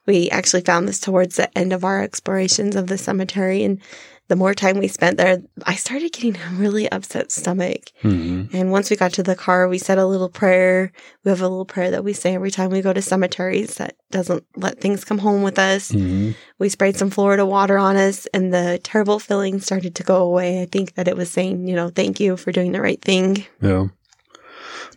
we 0.06 0.30
actually 0.30 0.62
found 0.62 0.88
this 0.88 1.00
towards 1.00 1.36
the 1.36 1.56
end 1.58 1.74
of 1.74 1.84
our 1.84 2.02
explorations 2.02 2.76
of 2.76 2.88
the 2.88 2.98
cemetery. 2.98 3.64
And 3.64 3.82
the 4.30 4.36
more 4.36 4.54
time 4.54 4.78
we 4.78 4.88
spent 4.88 5.18
there, 5.18 5.42
I 5.66 5.76
started 5.76 6.14
getting 6.14 6.38
a 6.38 6.54
really 6.56 6.90
upset 6.92 7.32
stomach. 7.32 7.92
Mhm. 8.04 8.54
And 8.54 8.72
once 8.72 8.90
we 8.90 8.96
got 8.96 9.12
to 9.14 9.24
the 9.24 9.36
car, 9.36 9.68
we 9.68 9.78
said 9.78 9.98
a 9.98 10.06
little 10.06 10.30
prayer. 10.30 10.92
We 11.26 11.30
have 11.30 11.42
a 11.42 11.50
little 11.50 11.66
prayer 11.66 11.92
that 11.92 12.04
we 12.04 12.14
say 12.14 12.36
every 12.36 12.52
time 12.52 12.70
we 12.70 12.82
go 12.82 12.94
to 12.94 13.02
cemeteries 13.02 13.76
that 13.76 13.96
doesn't 14.12 14.44
let 14.56 14.80
things 14.80 15.04
come 15.04 15.18
home 15.18 15.44
with 15.44 15.60
us. 15.60 15.92
Mhm. 15.92 16.36
We 16.60 16.70
sprayed 16.70 16.96
some 16.96 17.10
Florida 17.10 17.46
water 17.46 17.78
on 17.78 17.98
us, 17.98 18.28
and 18.34 18.54
the 18.54 18.80
terrible 18.84 19.20
feeling 19.20 19.60
started 19.60 19.96
to 19.96 20.04
go 20.04 20.18
away. 20.22 20.62
I 20.62 20.66
think 20.72 20.96
that 20.96 21.08
it 21.08 21.18
was 21.18 21.30
saying, 21.30 21.68
you 21.68 21.76
know, 21.76 21.90
thank 21.90 22.20
you 22.20 22.38
for 22.38 22.52
doing 22.52 22.72
the 22.72 22.82
right 22.82 23.02
thing. 23.02 23.46
Yeah. 23.62 23.88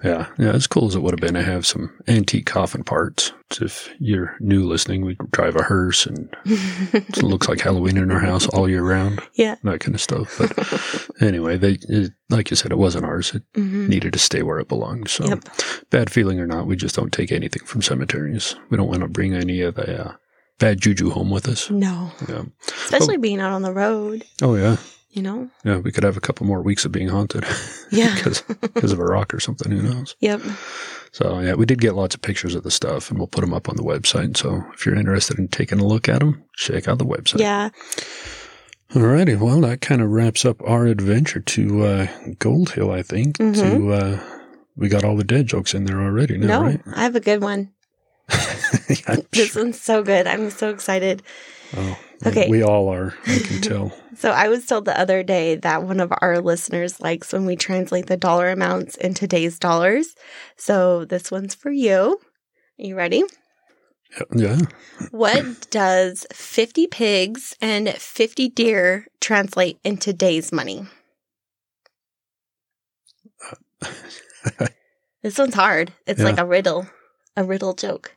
Yeah. 0.05 0.27
Yeah. 0.39 0.51
As 0.53 0.67
cool 0.67 0.87
as 0.89 0.95
it 0.97 1.03
would 1.03 1.13
have 1.13 1.21
been 1.21 1.35
to 1.35 1.43
have 1.43 1.67
some 1.67 1.97
antique 2.09 2.47
coffin 2.47 2.83
parts 2.85 3.33
if 3.61 3.91
you're 3.99 4.35
new 4.41 4.67
listening, 4.67 5.05
we 5.05 5.17
drive 5.31 5.57
a 5.57 5.63
hearse 5.63 6.07
and 6.07 6.35
it 6.47 7.23
looks 7.23 7.49
like 7.49 7.61
Halloween 7.61 7.99
in 7.99 8.11
our 8.11 8.19
house 8.19 8.47
all 8.49 8.67
year 8.69 8.83
round. 8.83 9.21
Yeah. 9.35 9.57
That 9.63 9.81
kind 9.81 9.95
of 9.95 10.01
stuff. 10.01 10.39
But 10.39 11.23
anyway, 11.23 11.59
they, 11.59 11.73
it, 11.89 12.13
like 12.31 12.51
you 12.51 12.57
said, 12.57 12.73
it 12.73 12.79
wasn't 12.79 13.05
ours. 13.05 13.35
It 13.35 13.43
Mhm. 13.55 13.89
needed 13.89 14.15
to 14.15 14.19
stay 14.19 14.43
where 14.43 14.59
it 14.59 14.69
belonged. 14.69 15.09
So 15.11 15.27
Yep. 15.27 15.45
bad 15.91 16.11
feeling 16.11 16.41
or 16.41 16.47
not, 16.47 16.67
we 16.67 16.77
just 16.77 16.97
don't 16.97 17.13
take 17.13 17.31
anything 17.31 17.65
from 17.67 17.83
cemeteries. 17.83 18.57
We 18.71 18.77
don't 18.79 18.89
want 18.89 19.03
to 19.03 19.09
bring 19.09 19.35
any 19.35 19.61
of 19.61 19.75
the 19.75 20.07
uh, 20.07 20.13
bad 20.59 20.81
juju 20.81 21.11
home 21.11 21.29
with 21.31 21.47
us. 21.49 21.71
No. 21.71 22.11
Yeah. 22.29 22.45
Especially 22.85 23.19
being 23.19 23.39
out 23.41 23.53
on 23.53 23.61
the 23.63 23.73
road, 23.73 24.25
Oh 24.41 24.55
yeah. 24.55 24.79
You 25.13 25.23
know? 25.23 25.49
Yeah. 25.65 25.79
We 25.79 25.93
could 25.93 26.05
have 26.05 26.17
a 26.17 26.21
couple 26.21 26.47
more 26.47 26.63
weeks 26.63 26.85
of 26.85 26.93
being 26.93 27.09
haunted 27.09 27.45
Yeah. 27.93 28.15
because, 28.15 28.93
of 28.93 28.99
a 28.99 29.05
rock 29.05 29.33
or 29.35 29.41
something. 29.41 29.71
Who 29.71 29.83
knows? 29.83 30.17
Yep. 30.21 30.41
So 31.13 31.39
yeah, 31.41 31.55
we 31.55 31.67
did 31.67 31.81
get 31.81 31.95
lots 31.95 32.15
of 32.15 32.23
pictures 32.23 32.55
of 32.55 32.63
the 32.63 32.71
stuff, 32.71 33.11
and 33.11 33.19
we'll 33.19 33.27
put 33.29 33.43
them 33.43 33.53
up 33.55 33.69
on 33.69 33.77
the 33.77 33.83
website. 33.83 34.37
So 34.39 34.65
if 34.73 34.87
you're 34.87 34.95
interested 34.97 35.39
in 35.39 35.49
taking 35.49 35.79
a 35.79 35.85
look 35.87 36.09
at 36.09 36.21
them, 36.21 36.43
check 36.57 36.89
out 36.89 36.99
the 36.99 37.05
website. 37.07 37.41
Yeah. 37.41 37.69
Alrighty, 38.93 39.39
well 39.41 39.61
that 39.63 39.81
kind 39.81 40.03
of 40.03 40.11
wraps 40.11 40.45
up 40.45 40.61
our 40.63 40.87
adventure 40.87 41.41
to 41.41 41.85
uh, 41.85 42.07
Gold 42.39 42.73
Hill. 42.73 42.91
I 42.91 43.03
think 43.03 43.39
Mhm. 43.39 43.55
to 43.55 43.93
uh, 43.93 44.21
we 44.77 44.89
got 44.89 45.05
all 45.05 45.17
the 45.17 45.25
dead 45.25 45.47
jokes 45.47 45.73
in 45.75 45.85
there 45.85 46.01
already. 46.01 46.37
Now, 46.39 46.47
no, 46.61 46.63
right? 46.67 46.81
I 46.95 47.03
have 47.03 47.17
a 47.17 47.21
good 47.21 47.41
one. 47.43 47.71
I'm 49.09 49.23
This 49.33 49.49
sure. 49.53 49.65
one's 49.65 49.81
so 49.81 50.03
good. 50.03 50.27
I'm 50.27 50.51
so 50.51 50.69
excited. 50.71 51.23
Oh, 51.77 51.99
Okay. 52.25 52.49
we 52.49 52.63
all 52.63 52.89
are. 52.89 53.15
I 53.27 53.39
can 53.41 53.61
tell. 53.63 53.93
So 54.17 54.31
I 54.31 54.49
was 54.49 54.67
told 54.67 54.85
the 54.85 54.99
other 54.99 55.23
day 55.23 55.57
that 55.57 55.83
one 55.83 55.99
of 56.01 56.13
our 56.21 56.41
listeners 56.41 57.01
likes 57.01 57.33
when 57.33 57.47
we 57.47 57.57
translate 57.57 58.07
the 58.07 58.17
dollar 58.17 58.51
amounts 58.51 58.97
in 58.97 59.15
today's 59.15 59.59
dollars. 59.59 60.15
So 60.57 61.05
this 61.05 61.31
one's 61.31 61.55
for 61.55 61.71
you. 61.71 62.19
Are 62.79 62.85
you 62.85 62.95
ready? 62.97 63.25
yeah. 64.37 64.59
What 65.11 65.69
does 65.71 66.27
50 66.33 66.87
pigs 66.89 67.57
and 67.61 67.89
50 67.89 68.49
deer 68.51 69.07
translate 69.21 69.79
in 69.85 69.97
today's 69.97 70.53
money? 70.53 70.87
This 75.23 75.39
one's 75.39 75.55
hard. 75.55 75.93
It's 76.05 76.19
Yeah. 76.19 76.27
like 76.27 76.39
a 76.39 76.45
riddle, 76.45 76.89
a 77.37 77.45
riddle 77.45 77.75
joke. 77.75 78.17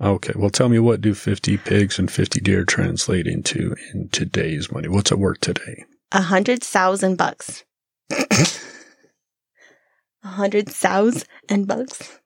Okay. 0.00 0.32
Well, 0.36 0.50
tell 0.50 0.68
me 0.68 0.78
what 0.78 1.00
do 1.00 1.14
fifty 1.14 1.56
pigs 1.56 1.98
and 1.98 2.10
fifty 2.10 2.40
deer 2.40 2.64
translate 2.64 3.26
into 3.26 3.74
in 3.92 4.08
today's 4.10 4.70
money? 4.70 4.88
What's 4.88 5.10
it 5.10 5.18
worth 5.18 5.40
today? 5.40 5.84
A 6.12 6.22
hundred 6.22 6.62
thousand 6.62 7.16
bucks. 7.16 7.64
A 10.26 10.28
hundred 10.28 10.68
thousand 10.68 11.66
bucks. 11.66 12.20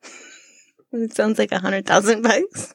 It 0.92 1.14
sounds 1.14 1.38
like 1.38 1.52
a 1.52 1.58
hundred 1.58 1.86
thousand 1.86 2.22
bucks. 2.22 2.74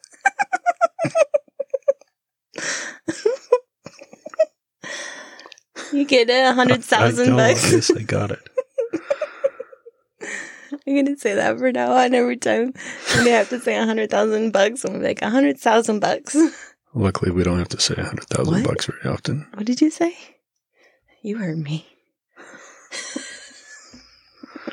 you 5.91 6.05
get 6.05 6.29
it, 6.29 6.45
a 6.45 6.53
hundred 6.53 6.79
I 6.79 6.81
thousand 6.81 7.35
bucks. 7.35 7.71
Yes, 7.71 7.91
I 7.91 8.03
got 8.03 8.31
it. 8.31 8.39
I'm 10.87 10.95
gonna 10.95 11.17
say 11.17 11.33
that 11.35 11.57
for 11.57 11.71
now 11.71 11.93
on 11.93 12.13
every 12.13 12.37
time 12.37 12.73
when 13.15 13.23
they 13.25 13.31
have 13.31 13.49
to 13.49 13.59
say 13.59 13.75
a 13.75 13.85
hundred 13.85 14.09
thousand 14.09 14.51
bucks. 14.51 14.83
I'm 14.85 15.01
like 15.01 15.21
a 15.21 15.29
hundred 15.29 15.59
thousand 15.59 15.99
bucks. 15.99 16.35
Luckily, 16.93 17.31
we 17.31 17.43
don't 17.43 17.59
have 17.59 17.69
to 17.69 17.79
say 17.79 17.95
a 17.97 18.03
hundred 18.03 18.27
thousand 18.27 18.63
bucks 18.63 18.85
very 18.85 19.13
often. 19.13 19.47
What 19.53 19.65
did 19.65 19.81
you 19.81 19.89
say? 19.89 20.17
You 21.21 21.37
heard 21.37 21.57
me. 21.57 21.85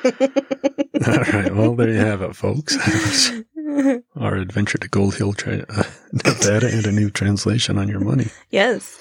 All 0.05 0.11
right. 0.12 1.55
Well, 1.55 1.74
there 1.76 1.88
you 1.90 1.98
have 1.98 2.22
it, 2.22 2.34
folks. 2.34 2.76
Our 4.16 4.34
adventure 4.36 4.78
to 4.78 4.88
Gold 4.88 5.14
Hill, 5.16 5.32
tra- 5.32 5.64
uh, 5.68 5.84
Nevada, 6.12 6.68
and 6.72 6.86
a 6.86 6.92
new 6.92 7.11
translation 7.11 7.78
on 7.78 7.88
your 7.88 8.00
money. 8.00 8.26
yes. 8.50 8.98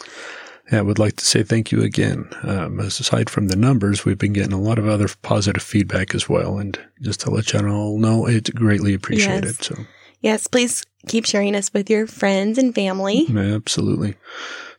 Yeah, 0.72 0.80
I 0.80 0.82
would 0.82 1.00
like 1.00 1.16
to 1.18 1.26
say 1.26 1.44
thank 1.44 1.72
you 1.72 1.82
again. 1.82 2.30
Um, 2.44 2.80
aside 2.80 3.30
from 3.30 3.48
the 3.48 3.56
numbers, 3.56 4.06
we've 4.06 4.18
been 4.18 4.34
getting 4.34 4.54
a 4.54 4.60
lot 4.62 4.80
of 4.80 4.88
other 4.88 5.08
positive 5.22 5.64
feedback 5.64 6.14
as 6.14 6.28
well. 6.28 6.58
And 6.60 6.78
just 7.02 7.22
to 7.22 7.32
let 7.32 7.54
you 7.54 7.68
all 7.68 7.98
know, 7.98 8.26
it's 8.26 8.50
greatly 8.50 8.94
appreciated. 8.94 9.46
Yes. 9.46 9.68
So, 9.68 9.76
Yes, 10.22 10.46
please 10.48 10.84
keep 11.08 11.26
sharing 11.26 11.56
us 11.56 11.74
with 11.74 11.90
your 11.90 12.06
friends 12.06 12.58
and 12.58 12.76
family. 12.76 13.26
absolutely. 13.36 14.16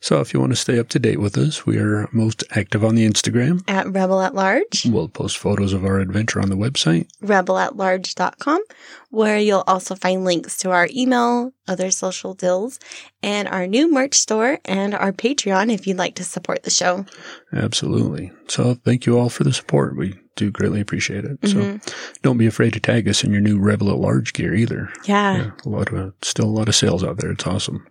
So, 0.03 0.21
if 0.21 0.35
you 0.35 0.41
want 0.41 0.51
to 0.51 0.57
stay 0.57 0.81
up 0.81 0.89
to 0.89 0.99
date 0.99 1.21
with 1.21 1.39
us, 1.39 1.65
we 1.65 1.79
are 1.79 2.09
most 2.11 2.43
active 2.51 2.85
on 2.85 2.97
the 2.97 3.09
Instagram. 3.09 3.63
At 3.69 3.87
Rebel 3.87 4.21
at 4.21 4.35
Large, 4.35 4.85
We'll 4.87 5.09
post 5.09 5.39
photos 5.39 5.73
of 5.73 5.85
our 5.85 6.01
adventure 6.01 6.41
on 6.41 6.49
the 6.51 6.57
website. 6.57 7.07
rebelatlarge.com, 7.23 8.63
where 9.11 9.39
you'll 9.39 9.63
also 9.69 9.95
find 9.95 10.25
links 10.25 10.57
to 10.59 10.71
our 10.73 10.89
email, 10.93 11.53
other 11.69 11.93
social 11.93 12.35
deals, 12.35 12.81
and 13.23 13.47
our 13.47 13.69
new 13.69 13.93
merch 13.93 14.15
store 14.15 14.59
and 14.65 14.93
our 14.93 15.13
Patreon 15.13 15.73
if 15.73 15.87
you'd 15.87 15.99
like 15.99 16.17
to 16.17 16.25
support 16.25 16.65
the 16.65 16.71
show. 16.71 17.07
Absolutely. 17.53 18.33
So, 18.49 18.75
thank 18.85 19.07
you 19.07 19.17
all 19.19 19.29
for 19.29 19.45
the 19.45 19.53
support. 19.53 19.97
We 19.97 20.15
do 20.35 20.51
greatly 20.51 20.81
appreciate 20.81 21.25
it. 21.25 21.41
Mhm. 21.43 21.81
So, 21.87 21.95
don't 22.23 22.39
be 22.39 22.47
afraid 22.47 22.73
to 22.73 22.81
tag 22.81 23.07
us 23.09 23.23
in 23.23 23.31
your 23.31 23.41
new 23.41 23.59
Rebel 23.61 23.91
at 23.91 23.99
Large 23.99 24.33
gear 24.33 24.53
either. 24.55 24.91
Yeah. 25.05 25.37
Yeah, 25.37 25.51
a 25.65 25.69
lot 25.69 25.93
of 25.93 26.15
still 26.23 26.47
a 26.47 26.57
lot 26.59 26.69
of 26.69 26.75
sales 26.75 27.05
out 27.05 27.19
there. 27.19 27.31
It's 27.31 27.47
awesome. 27.47 27.87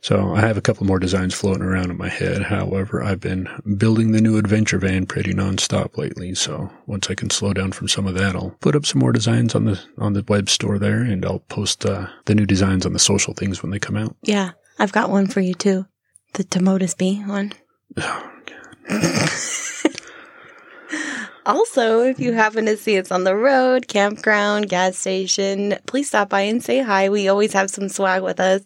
So 0.00 0.34
I 0.34 0.40
have 0.40 0.56
a 0.56 0.60
couple 0.60 0.86
more 0.86 0.98
designs 0.98 1.34
floating 1.34 1.62
around 1.62 1.90
in 1.90 1.96
my 1.96 2.08
head. 2.08 2.42
However, 2.42 3.02
I've 3.02 3.20
been 3.20 3.48
building 3.76 4.12
the 4.12 4.20
new 4.20 4.36
adventure 4.36 4.78
van 4.78 5.06
pretty 5.06 5.32
nonstop 5.32 5.96
lately. 5.96 6.34
So 6.34 6.70
once 6.86 7.10
I 7.10 7.14
can 7.14 7.30
slow 7.30 7.52
down 7.52 7.72
from 7.72 7.88
some 7.88 8.06
of 8.06 8.14
that, 8.14 8.36
I'll 8.36 8.56
put 8.60 8.76
up 8.76 8.86
some 8.86 9.00
more 9.00 9.12
designs 9.12 9.54
on 9.54 9.64
the 9.64 9.80
on 9.98 10.12
the 10.12 10.24
web 10.28 10.50
store 10.50 10.78
there, 10.78 11.00
and 11.00 11.24
I'll 11.24 11.40
post 11.40 11.86
uh, 11.86 12.08
the 12.26 12.34
new 12.34 12.46
designs 12.46 12.84
on 12.84 12.92
the 12.92 12.98
social 12.98 13.34
things 13.34 13.62
when 13.62 13.70
they 13.70 13.78
come 13.78 13.96
out. 13.96 14.16
Yeah. 14.22 14.52
I've 14.78 14.92
got 14.92 15.10
one 15.10 15.26
for 15.26 15.40
you 15.40 15.54
too. 15.54 15.86
The 16.34 16.44
Tomotus 16.44 16.96
Bee 16.96 17.22
one. 17.24 17.52
Also, 21.46 22.02
if 22.02 22.18
you 22.18 22.32
happen 22.32 22.64
to 22.66 22.76
see 22.76 22.98
us 22.98 23.10
on 23.10 23.24
the 23.24 23.36
road, 23.36 23.86
campground, 23.88 24.68
gas 24.68 24.96
station, 24.96 25.76
please 25.86 26.08
stop 26.08 26.30
by 26.30 26.40
and 26.42 26.62
say 26.62 26.80
hi. 26.80 27.08
We 27.10 27.28
always 27.28 27.52
have 27.52 27.70
some 27.70 27.88
swag 27.88 28.22
with 28.22 28.40
us, 28.40 28.62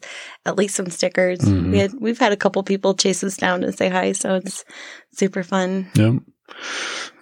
at 0.47 0.57
least 0.57 0.77
some 0.77 0.89
stickers. 0.91 1.41
Mhm. 1.41 1.73
We 1.73 1.79
had, 1.79 1.93
we've 2.01 2.19
had 2.19 2.33
a 2.33 2.37
couple 2.37 2.63
people 2.63 2.95
chase 2.95 3.25
us 3.25 3.37
down 3.37 3.63
to 3.63 3.73
say 3.73 3.89
hi, 3.89 4.13
so 4.13 4.37
it's 4.37 4.65
super 5.13 5.43
fun. 5.43 5.89
Yep. 5.95 6.15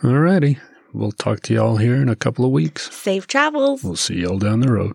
Alrighty. 0.02 0.59
We'll 0.92 1.12
talk 1.12 1.40
to 1.42 1.54
y'all 1.54 1.76
here 1.76 1.96
in 1.96 2.09
a 2.09 2.16
couple 2.16 2.44
of 2.44 2.50
weeks. 2.50 2.90
Safe 2.94 3.26
travels. 3.26 3.82
We'll 3.82 3.96
see 3.96 4.16
y'all 4.16 4.38
down 4.38 4.61
the 4.61 4.72
road. 4.72 4.92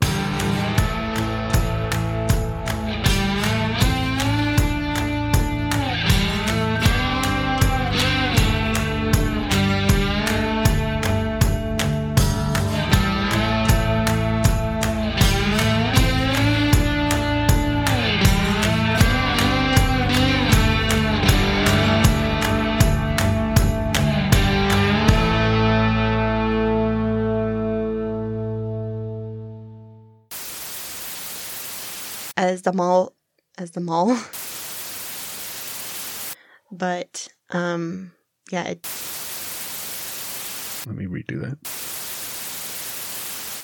As 32.42 32.64
the 32.64 32.74
mall, 32.74 33.14
as 33.60 33.70
the 33.70 33.82
mall. 33.82 34.18
But, 36.72 37.28
um, 37.52 38.14
yeah, 38.52 38.64
it, 38.64 38.88
Let 40.88 40.96
me 40.96 41.06
redo 41.06 41.40
that. 41.42 41.60